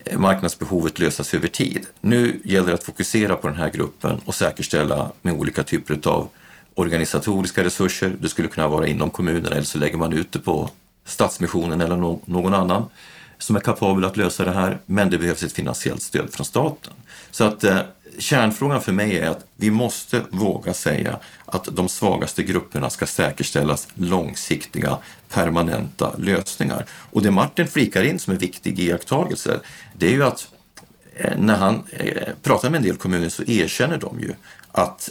eh, 0.05 0.19
marknadsbehovet 0.19 0.99
lösas 0.99 1.35
över 1.35 1.49
tid. 1.49 1.87
Nu 2.01 2.41
gäller 2.45 2.69
det 2.69 2.75
att 2.75 2.85
fokusera 2.85 3.37
på 3.37 3.49
den 3.49 3.57
här 3.57 3.71
gruppen 3.71 4.21
och 4.25 4.35
säkerställa 4.35 5.11
med 5.23 5.35
olika 5.35 5.63
typer 5.63 6.09
av 6.09 6.29
organisatoriska 6.75 7.65
resurser. 7.65 8.17
Det 8.21 8.29
skulle 8.29 8.49
kunna 8.49 8.69
vara 8.69 8.87
inom 8.87 9.11
kommunerna 9.11 9.57
eller 9.57 9.63
så 9.63 9.79
lägger 9.79 9.97
man 9.97 10.13
ut 10.13 10.33
det 10.33 10.39
på 10.39 10.71
Stadsmissionen 11.05 11.81
eller 11.81 11.97
någon 12.27 12.55
annan 12.55 12.85
som 13.39 13.57
är 13.57 13.61
kapabel 13.61 14.05
att 14.05 14.17
lösa 14.17 14.45
det 14.45 14.51
här, 14.51 14.79
men 14.87 15.11
det 15.11 15.19
behövs 15.19 15.43
ett 15.43 15.53
finansiellt 15.53 16.03
stöd 16.03 16.33
från 16.33 16.47
staten. 16.47 16.93
Så 17.31 17.45
att 17.45 17.65
eh, 17.65 17.79
kärnfrågan 18.19 18.81
för 18.81 18.93
mig 18.93 19.19
är 19.19 19.31
att 19.31 19.47
vi 19.57 19.71
måste 19.71 20.23
våga 20.31 20.75
säga 20.75 21.19
att 21.47 21.69
de 21.73 21.89
svagaste 21.89 22.43
grupperna 22.43 22.91
ska 22.91 23.07
säkerställas 23.07 23.89
långsiktiga, 23.95 24.99
permanenta 25.29 26.15
lösningar. 26.19 26.87
Och 26.91 27.23
det 27.23 27.31
Martin 27.31 27.69
flikar 27.69 28.03
in 28.03 28.19
som 28.19 28.33
en 28.33 28.39
viktig 28.39 28.81
iakttagelse, 28.81 29.61
det 29.95 30.07
är 30.07 30.13
ju 30.13 30.25
att 30.25 30.49
eh, 31.17 31.39
när 31.39 31.57
han 31.57 31.83
eh, 31.91 32.29
pratar 32.43 32.71
med 32.71 32.79
en 32.79 32.85
del 32.85 32.97
kommuner 32.97 33.29
så 33.29 33.43
erkänner 33.43 33.99
de 33.99 34.21
ju 34.21 34.33
att 34.73 35.11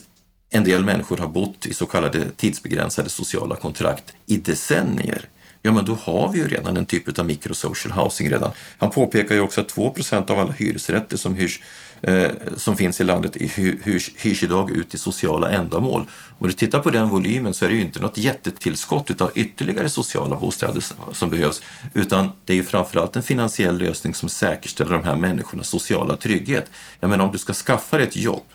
en 0.54 0.64
del 0.64 0.84
människor 0.84 1.18
har 1.18 1.28
bott 1.28 1.66
i 1.66 1.74
så 1.74 1.86
kallade 1.86 2.30
tidsbegränsade 2.38 3.10
sociala 3.10 3.56
kontrakt 3.56 4.14
i 4.26 4.38
decennier 4.38 5.30
ja 5.64 5.72
men 5.72 5.86
då 5.86 5.94
har 5.94 6.32
vi 6.32 6.40
ju 6.40 6.48
redan 6.48 6.78
en 6.78 6.86
typ 6.86 7.20
av 7.20 7.26
microsocial 7.26 7.92
housing 7.92 8.30
redan. 8.30 8.52
Han 8.78 8.90
påpekar 8.90 9.36
ju 9.36 9.42
också 9.42 9.62
att 9.62 9.76
2% 9.76 10.32
av 10.32 10.40
alla 10.40 10.52
hyresrätter 10.52 11.18
som 11.18 11.36
hyrs 11.36 11.62
eh, 12.02 12.32
som 12.58 12.78
finns 12.78 13.02
i 13.02 13.04
landet 13.04 13.36
hyrs, 13.36 14.12
hyrs 14.16 14.44
idag 14.44 14.72
ut 14.72 14.94
i 14.94 14.98
sociala 14.98 15.52
ändamål. 15.52 16.06
Om 16.40 16.48
du 16.48 16.54
tittar 16.54 16.80
på 16.80 16.90
den 16.90 17.10
volymen 17.10 17.54
så 17.54 17.66
är 17.66 17.70
det 17.70 17.76
ju 17.76 17.82
inte 17.82 18.00
något 18.00 18.18
jättetillskott 18.18 19.22
av 19.22 19.32
ytterligare 19.36 19.90
sociala 19.90 20.36
bostäder 20.36 20.84
som 21.14 21.30
behövs, 21.30 21.62
utan 21.94 22.32
det 22.46 22.54
är 22.54 22.58
ju 22.58 22.64
framförallt 22.64 23.16
en 23.16 23.24
finansiell 23.24 23.78
lösning 23.78 24.14
som 24.14 24.30
säkerställer 24.30 24.92
de 24.92 25.04
här 25.04 25.16
människornas 25.16 25.68
sociala 25.68 26.16
trygghet. 26.18 26.66
Jag 27.00 27.10
menar 27.10 27.26
om 27.26 27.32
du 27.32 27.38
ska 27.38 27.54
skaffa 27.54 27.98
dig 27.98 28.08
ett 28.08 28.16
jobb, 28.16 28.46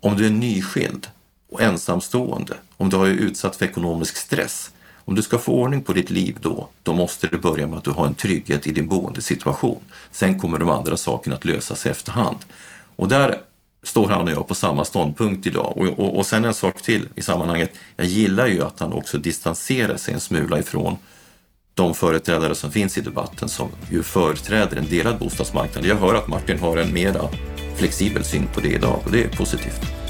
om 0.00 0.16
du 0.16 0.26
är 0.26 0.30
nyskild 0.30 1.08
och 1.50 1.62
ensamstående, 1.62 2.54
om 2.76 2.88
du 2.90 2.96
har 2.96 3.06
utsatt 3.06 3.56
för 3.56 3.64
ekonomisk 3.64 4.16
stress, 4.16 4.70
om 5.04 5.14
du 5.14 5.22
ska 5.22 5.38
få 5.38 5.52
ordning 5.52 5.82
på 5.82 5.92
ditt 5.92 6.10
liv 6.10 6.36
då, 6.40 6.68
då 6.82 6.92
måste 6.92 7.26
det 7.26 7.38
börja 7.38 7.66
med 7.66 7.78
att 7.78 7.84
du 7.84 7.90
har 7.90 8.06
en 8.06 8.14
trygghet 8.14 8.66
i 8.66 8.72
din 8.72 8.88
boendesituation. 8.88 9.80
Sen 10.10 10.40
kommer 10.40 10.58
de 10.58 10.68
andra 10.70 10.96
sakerna 10.96 11.36
att 11.36 11.44
lösas 11.44 11.86
efterhand. 11.86 12.38
Och 12.96 13.08
där 13.08 13.40
står 13.82 14.08
han 14.08 14.22
och 14.22 14.30
jag 14.30 14.48
på 14.48 14.54
samma 14.54 14.84
ståndpunkt 14.84 15.46
idag. 15.46 15.76
Och, 15.76 15.86
och, 15.86 16.16
och 16.16 16.26
sen 16.26 16.44
en 16.44 16.54
sak 16.54 16.82
till 16.82 17.08
i 17.14 17.22
sammanhanget. 17.22 17.72
Jag 17.96 18.06
gillar 18.06 18.46
ju 18.46 18.62
att 18.62 18.80
han 18.80 18.92
också 18.92 19.18
distanserar 19.18 19.96
sig 19.96 20.14
en 20.14 20.20
smula 20.20 20.58
ifrån 20.58 20.96
de 21.74 21.94
företrädare 21.94 22.54
som 22.54 22.70
finns 22.72 22.98
i 22.98 23.00
debatten 23.00 23.48
som 23.48 23.68
ju 23.90 24.02
företräder 24.02 24.76
en 24.76 24.86
delad 24.86 25.18
bostadsmarknad. 25.18 25.84
Jag 25.84 25.96
hör 25.96 26.14
att 26.14 26.28
Martin 26.28 26.58
har 26.58 26.76
en 26.76 26.92
mera 26.92 27.28
flexibel 27.76 28.24
syn 28.24 28.46
på 28.54 28.60
det 28.60 28.68
idag 28.68 29.00
och 29.04 29.10
det 29.10 29.24
är 29.24 29.28
positivt. 29.28 30.05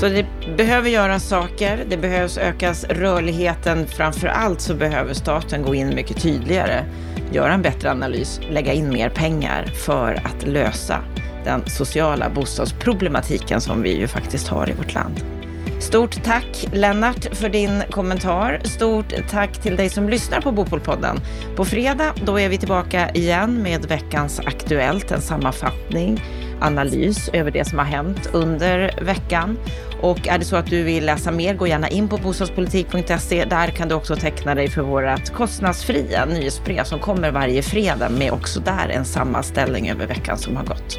Så 0.00 0.08
det 0.08 0.26
behöver 0.56 0.90
göras 0.90 1.28
saker, 1.28 1.84
det 1.88 1.96
behövs 1.96 2.38
ökas 2.38 2.84
rörligheten. 2.84 3.86
Framför 3.86 4.28
allt 4.28 4.60
så 4.60 4.74
behöver 4.74 5.14
staten 5.14 5.62
gå 5.62 5.74
in 5.74 5.94
mycket 5.94 6.22
tydligare, 6.22 6.84
göra 7.32 7.52
en 7.52 7.62
bättre 7.62 7.90
analys, 7.90 8.40
lägga 8.50 8.72
in 8.72 8.88
mer 8.88 9.08
pengar 9.08 9.66
för 9.66 10.22
att 10.24 10.46
lösa 10.46 10.98
den 11.44 11.62
sociala 11.66 12.30
bostadsproblematiken 12.30 13.60
som 13.60 13.82
vi 13.82 13.96
ju 13.96 14.06
faktiskt 14.06 14.48
har 14.48 14.70
i 14.70 14.72
vårt 14.72 14.94
land. 14.94 15.39
Stort 15.80 16.24
tack 16.24 16.68
Lennart 16.72 17.36
för 17.36 17.48
din 17.48 17.82
kommentar. 17.90 18.60
Stort 18.64 19.14
tack 19.30 19.62
till 19.62 19.76
dig 19.76 19.88
som 19.88 20.08
lyssnar 20.08 20.40
på 20.40 20.52
Bopolpodden. 20.52 21.20
På 21.56 21.64
fredag 21.64 22.14
då 22.24 22.40
är 22.40 22.48
vi 22.48 22.58
tillbaka 22.58 23.10
igen 23.10 23.62
med 23.62 23.84
veckans 23.84 24.40
Aktuellt, 24.40 25.10
en 25.10 25.20
sammanfattning 25.20 26.22
analys 26.60 27.28
över 27.32 27.50
det 27.50 27.64
som 27.64 27.78
har 27.78 27.86
hänt 27.86 28.30
under 28.32 29.00
veckan. 29.02 29.58
Och 30.02 30.28
är 30.28 30.38
det 30.38 30.44
så 30.44 30.56
att 30.56 30.66
du 30.66 30.82
vill 30.82 31.06
läsa 31.06 31.30
mer, 31.30 31.54
gå 31.54 31.66
gärna 31.66 31.88
in 31.88 32.08
på 32.08 32.16
bostadspolitik.se. 32.16 33.44
Där 33.44 33.66
kan 33.66 33.88
du 33.88 33.94
också 33.94 34.16
teckna 34.16 34.54
dig 34.54 34.70
för 34.70 34.82
vårt 34.82 35.32
kostnadsfria 35.32 36.24
nyhetsbrev 36.24 36.84
som 36.84 36.98
kommer 36.98 37.30
varje 37.30 37.62
fredag 37.62 38.08
med 38.08 38.32
också 38.32 38.60
där 38.60 38.88
en 38.88 39.04
sammanställning 39.04 39.90
över 39.90 40.06
veckan 40.06 40.38
som 40.38 40.56
har 40.56 40.64
gått. 40.64 40.98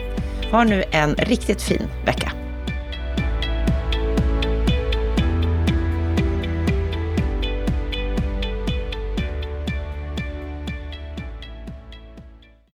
Ha 0.51 0.63
nu 0.63 0.83
en 0.91 1.15
riktigt 1.15 1.61
fin 1.61 1.87
vecka. 2.05 2.40